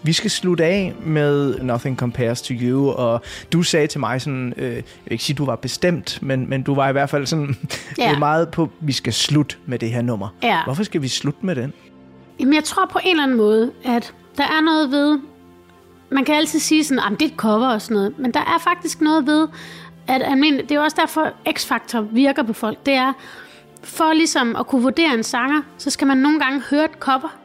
vi 0.05 0.13
skal 0.13 0.31
slutte 0.31 0.65
af 0.65 0.93
med 1.05 1.59
Nothing 1.59 1.97
Compares 1.97 2.41
to 2.41 2.53
You, 2.61 2.89
og 2.89 3.21
du 3.53 3.63
sagde 3.63 3.87
til 3.87 3.99
mig 3.99 4.21
sådan, 4.21 4.53
øh, 4.57 4.63
jeg 4.63 4.73
vil 4.75 5.11
ikke 5.11 5.23
sige, 5.23 5.35
du 5.35 5.45
var 5.45 5.55
bestemt, 5.55 6.19
men, 6.21 6.49
men 6.49 6.63
du 6.63 6.75
var 6.75 6.89
i 6.89 6.91
hvert 6.91 7.09
fald 7.09 7.25
sådan 7.25 7.55
Ja. 7.97 8.09
ja. 8.11 8.19
meget 8.19 8.49
på, 8.49 8.69
vi 8.79 8.91
skal 8.91 9.13
slutte 9.13 9.55
med 9.65 9.79
det 9.79 9.91
her 9.91 10.01
nummer. 10.01 10.27
Ja. 10.43 10.63
Hvorfor 10.63 10.83
skal 10.83 11.01
vi 11.01 11.07
slutte 11.07 11.45
med 11.45 11.55
den? 11.55 11.73
Jamen, 12.39 12.53
jeg 12.53 12.63
tror 12.63 12.85
på 12.91 12.99
en 13.03 13.09
eller 13.09 13.23
anden 13.23 13.37
måde, 13.37 13.71
at 13.85 14.13
der 14.37 14.43
er 14.43 14.61
noget 14.61 14.91
ved... 14.91 15.19
Man 16.11 16.25
kan 16.25 16.35
altid 16.35 16.59
sige 16.59 16.83
sådan, 16.83 17.03
at 17.13 17.19
det 17.19 17.21
er 17.21 17.29
et 17.29 17.37
cover 17.37 17.67
og 17.67 17.81
sådan 17.81 17.95
noget, 17.95 18.19
men 18.19 18.31
der 18.33 18.39
er 18.39 18.59
faktisk 18.63 19.01
noget 19.01 19.25
ved, 19.27 19.47
at 20.07 20.21
almindelig, 20.25 20.63
det 20.69 20.75
er 20.75 20.79
jo 20.79 20.83
også 20.83 20.97
derfor, 20.99 21.31
X-Factor 21.49 21.99
virker 22.11 22.43
på 22.43 22.53
folk. 22.53 22.85
Det 22.85 22.93
er, 22.93 23.13
for 23.83 24.13
ligesom 24.13 24.55
at 24.55 24.67
kunne 24.67 24.81
vurdere 24.83 25.13
en 25.13 25.23
sanger, 25.23 25.61
så 25.77 25.89
skal 25.89 26.07
man 26.07 26.17
nogle 26.17 26.39
gange 26.39 26.61
høre 26.69 26.85
et 26.85 26.91
cover. 26.99 27.35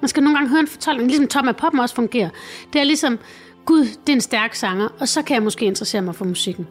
Man 0.00 0.08
skal 0.08 0.22
nogle 0.22 0.38
gange 0.38 0.50
høre 0.50 0.60
en 0.60 0.66
fortolkning, 0.66 1.08
ligesom 1.08 1.28
Tom 1.28 1.48
af 1.48 1.56
Poppen 1.56 1.80
også 1.80 1.94
fungerer. 1.94 2.28
Det 2.72 2.80
er 2.80 2.84
ligesom, 2.84 3.18
gud, 3.64 3.84
det 3.84 4.08
er 4.08 4.12
en 4.12 4.20
stærk 4.20 4.54
sanger, 4.54 4.88
og 5.00 5.08
så 5.08 5.22
kan 5.22 5.34
jeg 5.34 5.42
måske 5.42 5.64
interessere 5.64 6.02
mig 6.02 6.14
for 6.14 6.24
musikken. 6.24 6.68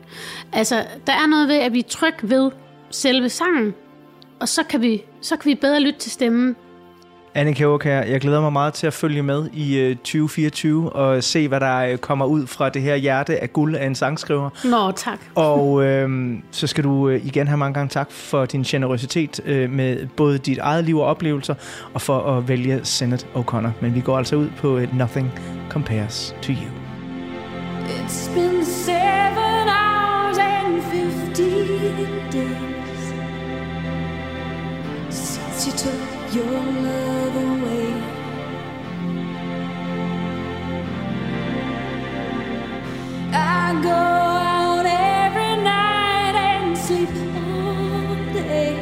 Altså, 0.54 0.86
der 1.08 1.14
er 1.14 1.28
noget 1.28 1.48
ved, 1.48 1.56
at 1.56 1.74
vi 1.74 1.80
er 1.80 1.84
tryg 1.90 2.14
ved 2.22 2.52
selve 2.90 3.30
sangen, 3.30 3.74
og 4.40 4.48
så 4.48 4.64
kan 4.64 4.82
vi, 4.82 5.04
så 5.22 5.36
kan 5.36 5.50
vi 5.50 5.56
bedre 5.56 5.80
lytte 5.80 6.00
til 6.00 6.12
stemmen, 6.12 6.56
Annika 7.36 7.64
Aukær, 7.64 8.02
jeg 8.02 8.22
glæder 8.22 8.42
mig 8.42 8.54
meget 8.54 8.74
til 8.74 8.88
at 8.88 8.94
følge 8.94 9.24
med 9.24 9.50
i 9.54 9.78
øh, 9.78 9.96
2024 9.96 10.94
og 10.94 11.24
se, 11.24 11.48
hvad 11.48 11.60
der 11.60 11.78
øh, 11.78 11.98
kommer 11.98 12.26
ud 12.26 12.48
fra 12.48 12.70
det 12.70 12.82
her 12.82 12.96
hjerte 12.96 13.40
af 13.44 13.54
guld 13.54 13.76
af 13.76 13.86
en 13.86 13.96
sangskriver. 13.96 14.50
Nå, 14.64 14.92
tak. 14.92 15.20
Og 15.36 15.84
øh, 15.84 16.34
så 16.52 16.68
skal 16.68 16.84
du 16.84 17.10
øh, 17.10 17.26
igen 17.26 17.48
have 17.48 17.58
mange 17.58 17.74
gange 17.74 17.90
tak 17.90 18.12
for 18.12 18.46
din 18.46 18.64
generøsitet 18.64 19.40
øh, 19.46 19.72
med 19.72 20.08
både 20.08 20.38
dit 20.38 20.58
eget 20.58 20.84
liv 20.84 20.98
og 20.98 21.06
oplevelser, 21.06 21.56
og 21.94 22.02
for 22.02 22.38
at 22.38 22.48
vælge 22.48 22.80
Senate 22.84 23.26
O'Connor. 23.36 23.70
Men 23.82 23.96
vi 23.96 24.02
går 24.02 24.18
altså 24.18 24.36
ud 24.36 24.50
på 24.58 24.80
Nothing 24.94 25.40
Compares 25.70 26.36
to 26.42 26.52
You. 26.52 26.70
It's 27.90 28.34
been 28.34 28.66
seven 28.66 29.68
hours 29.68 30.38
and 30.38 30.84
fifteen 30.84 32.08
days 32.32 33.14
since 35.10 35.68
you 35.68 35.78
took 35.78 36.19
your 36.36 36.46
love 36.46 37.36
away. 37.36 37.94
I 43.34 43.82
go 43.84 43.90
out 43.90 44.86
every 44.86 45.56
night 45.64 46.36
and 46.36 46.78
sleep 46.78 47.10
all 47.10 48.16
day 48.34 48.78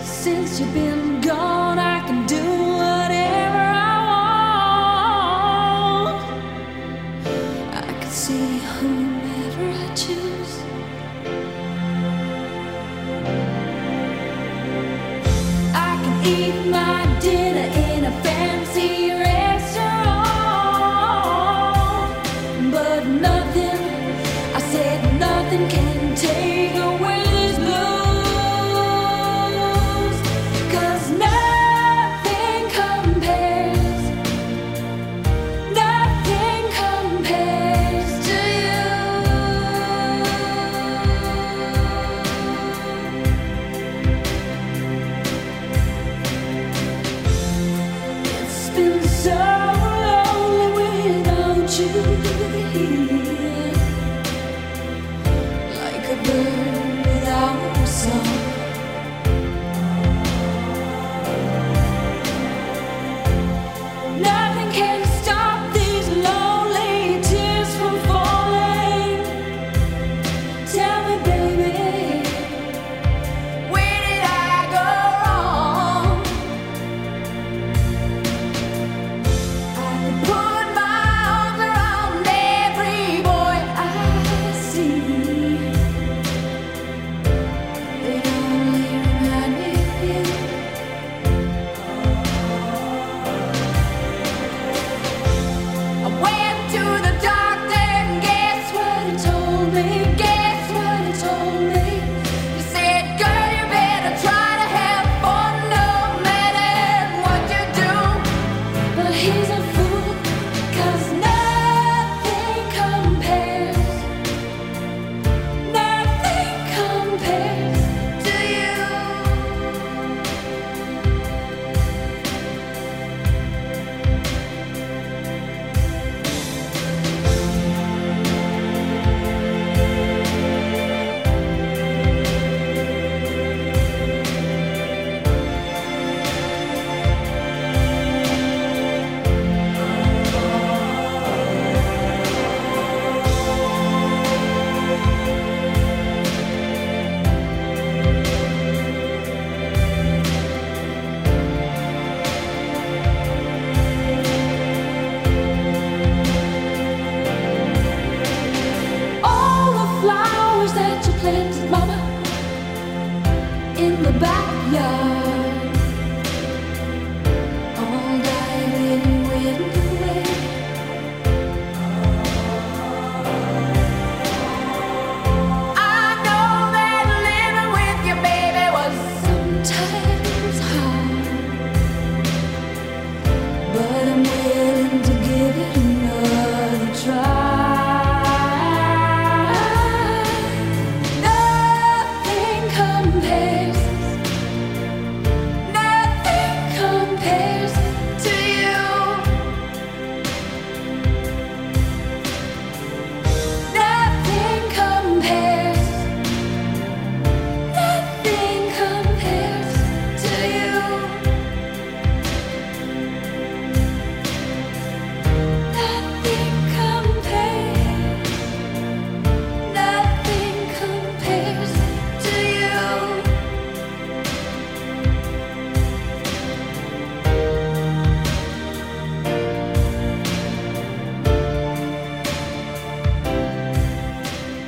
Since 0.00 0.60
you've 0.60 0.74
been 0.74 1.20
gone, 1.20 1.78
I 1.78 1.89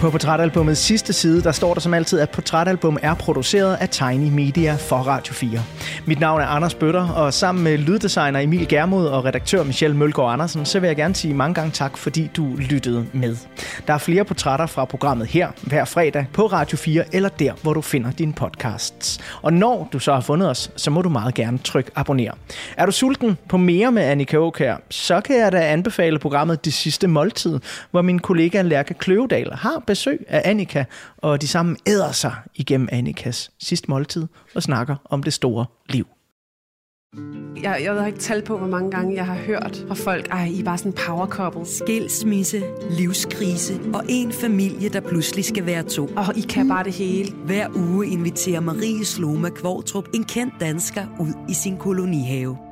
På 0.02 0.10
portrætalbumets 0.10 0.80
sidste 0.80 1.12
side, 1.12 1.42
der 1.42 1.52
står 1.52 1.74
der 1.74 1.80
som 1.80 1.94
altid, 1.94 2.20
at 2.20 2.30
portrætalbum 2.30 2.98
er 3.02 3.14
produceret 3.14 3.76
af 3.80 3.88
Tiny 3.88 4.28
Media 4.28 4.74
for 4.74 4.96
Radio 4.96 5.34
4. 5.34 5.62
Mit 6.06 6.20
navn 6.20 6.40
er 6.40 6.46
Anders 6.46 6.74
Bøtter, 6.74 7.08
og 7.08 7.34
sammen 7.34 7.64
med 7.64 7.78
lyddesigner 7.78 8.40
Emil 8.40 8.68
Germod 8.68 9.06
og 9.06 9.24
redaktør 9.24 9.62
Michelle 9.62 9.96
Mølgaard 9.96 10.32
Andersen, 10.32 10.64
så 10.64 10.80
vil 10.80 10.86
jeg 10.86 10.96
gerne 10.96 11.14
sige 11.14 11.34
mange 11.34 11.54
gange 11.54 11.70
tak, 11.70 11.96
fordi 11.96 12.30
du 12.36 12.56
lyttede 12.56 13.06
med. 13.12 13.36
Der 13.86 13.94
er 13.94 13.98
flere 13.98 14.24
portrætter 14.24 14.66
fra 14.66 14.84
programmet 14.84 15.26
her 15.26 15.48
hver 15.62 15.84
fredag 15.84 16.26
på 16.32 16.46
Radio 16.46 16.76
4 16.76 17.04
eller 17.14 17.28
der, 17.28 17.52
hvor 17.62 17.74
du 17.74 17.80
finder 17.80 18.10
dine 18.10 18.32
podcasts. 18.32 19.20
Og 19.42 19.52
når 19.52 19.88
du 19.92 19.98
så 19.98 20.14
har 20.14 20.20
fundet 20.20 20.50
os, 20.50 20.70
så 20.76 20.90
må 20.90 21.02
du 21.02 21.08
meget 21.08 21.34
gerne 21.34 21.58
trykke 21.58 21.90
abonner. 21.94 22.32
Er 22.76 22.86
du 22.86 22.92
sulten 22.92 23.38
på 23.48 23.56
mere 23.56 23.92
med 23.92 24.02
Annika 24.02 24.36
Aukær, 24.36 24.76
så 24.90 25.20
kan 25.20 25.38
jeg 25.38 25.52
da 25.52 25.58
anbefale 25.72 26.18
programmet 26.18 26.64
Det 26.64 26.72
Sidste 26.72 27.06
Måltid, 27.06 27.58
hvor 27.90 28.02
min 28.02 28.18
kollega 28.18 28.62
Lærke 28.62 28.94
Kløvedal 28.94 29.50
har 29.52 29.82
besøg 29.92 30.24
af 30.28 30.42
Annika, 30.44 30.84
og 31.16 31.42
de 31.42 31.48
sammen 31.48 31.76
æder 31.86 32.12
sig 32.12 32.34
igennem 32.54 32.88
Annikas 32.92 33.50
sidste 33.58 33.90
måltid 33.90 34.26
og 34.54 34.62
snakker 34.62 34.96
om 35.04 35.22
det 35.22 35.32
store 35.32 35.66
liv. 35.88 36.06
Jeg, 37.62 37.80
jeg 37.84 37.94
ved 37.94 38.06
ikke 38.06 38.18
tal 38.18 38.42
på, 38.42 38.58
hvor 38.58 38.66
mange 38.66 38.90
gange 38.90 39.14
jeg 39.14 39.26
har 39.26 39.34
hørt 39.34 39.84
fra 39.88 39.94
folk, 39.94 40.28
ej, 40.30 40.44
I 40.44 40.60
er 40.60 40.64
bare 40.64 40.78
sådan 40.78 40.92
power 41.06 41.26
couple. 41.26 41.66
Skilsmisse, 41.66 42.62
livskrise 42.90 43.80
og 43.94 44.04
en 44.08 44.32
familie, 44.32 44.88
der 44.88 45.00
pludselig 45.00 45.44
skal 45.44 45.66
være 45.66 45.82
to. 45.82 46.06
Og 46.16 46.36
I 46.36 46.40
kan 46.40 46.68
bare 46.68 46.84
det 46.84 46.92
hele. 46.92 47.32
Hver 47.32 47.68
uge 47.76 48.06
inviterer 48.06 48.60
Marie 48.60 49.04
Sloma 49.04 49.48
Kvortrup 49.48 50.08
en 50.14 50.24
kendt 50.24 50.54
dansker 50.60 51.06
ud 51.20 51.32
i 51.48 51.54
sin 51.54 51.76
kolonihave 51.76 52.71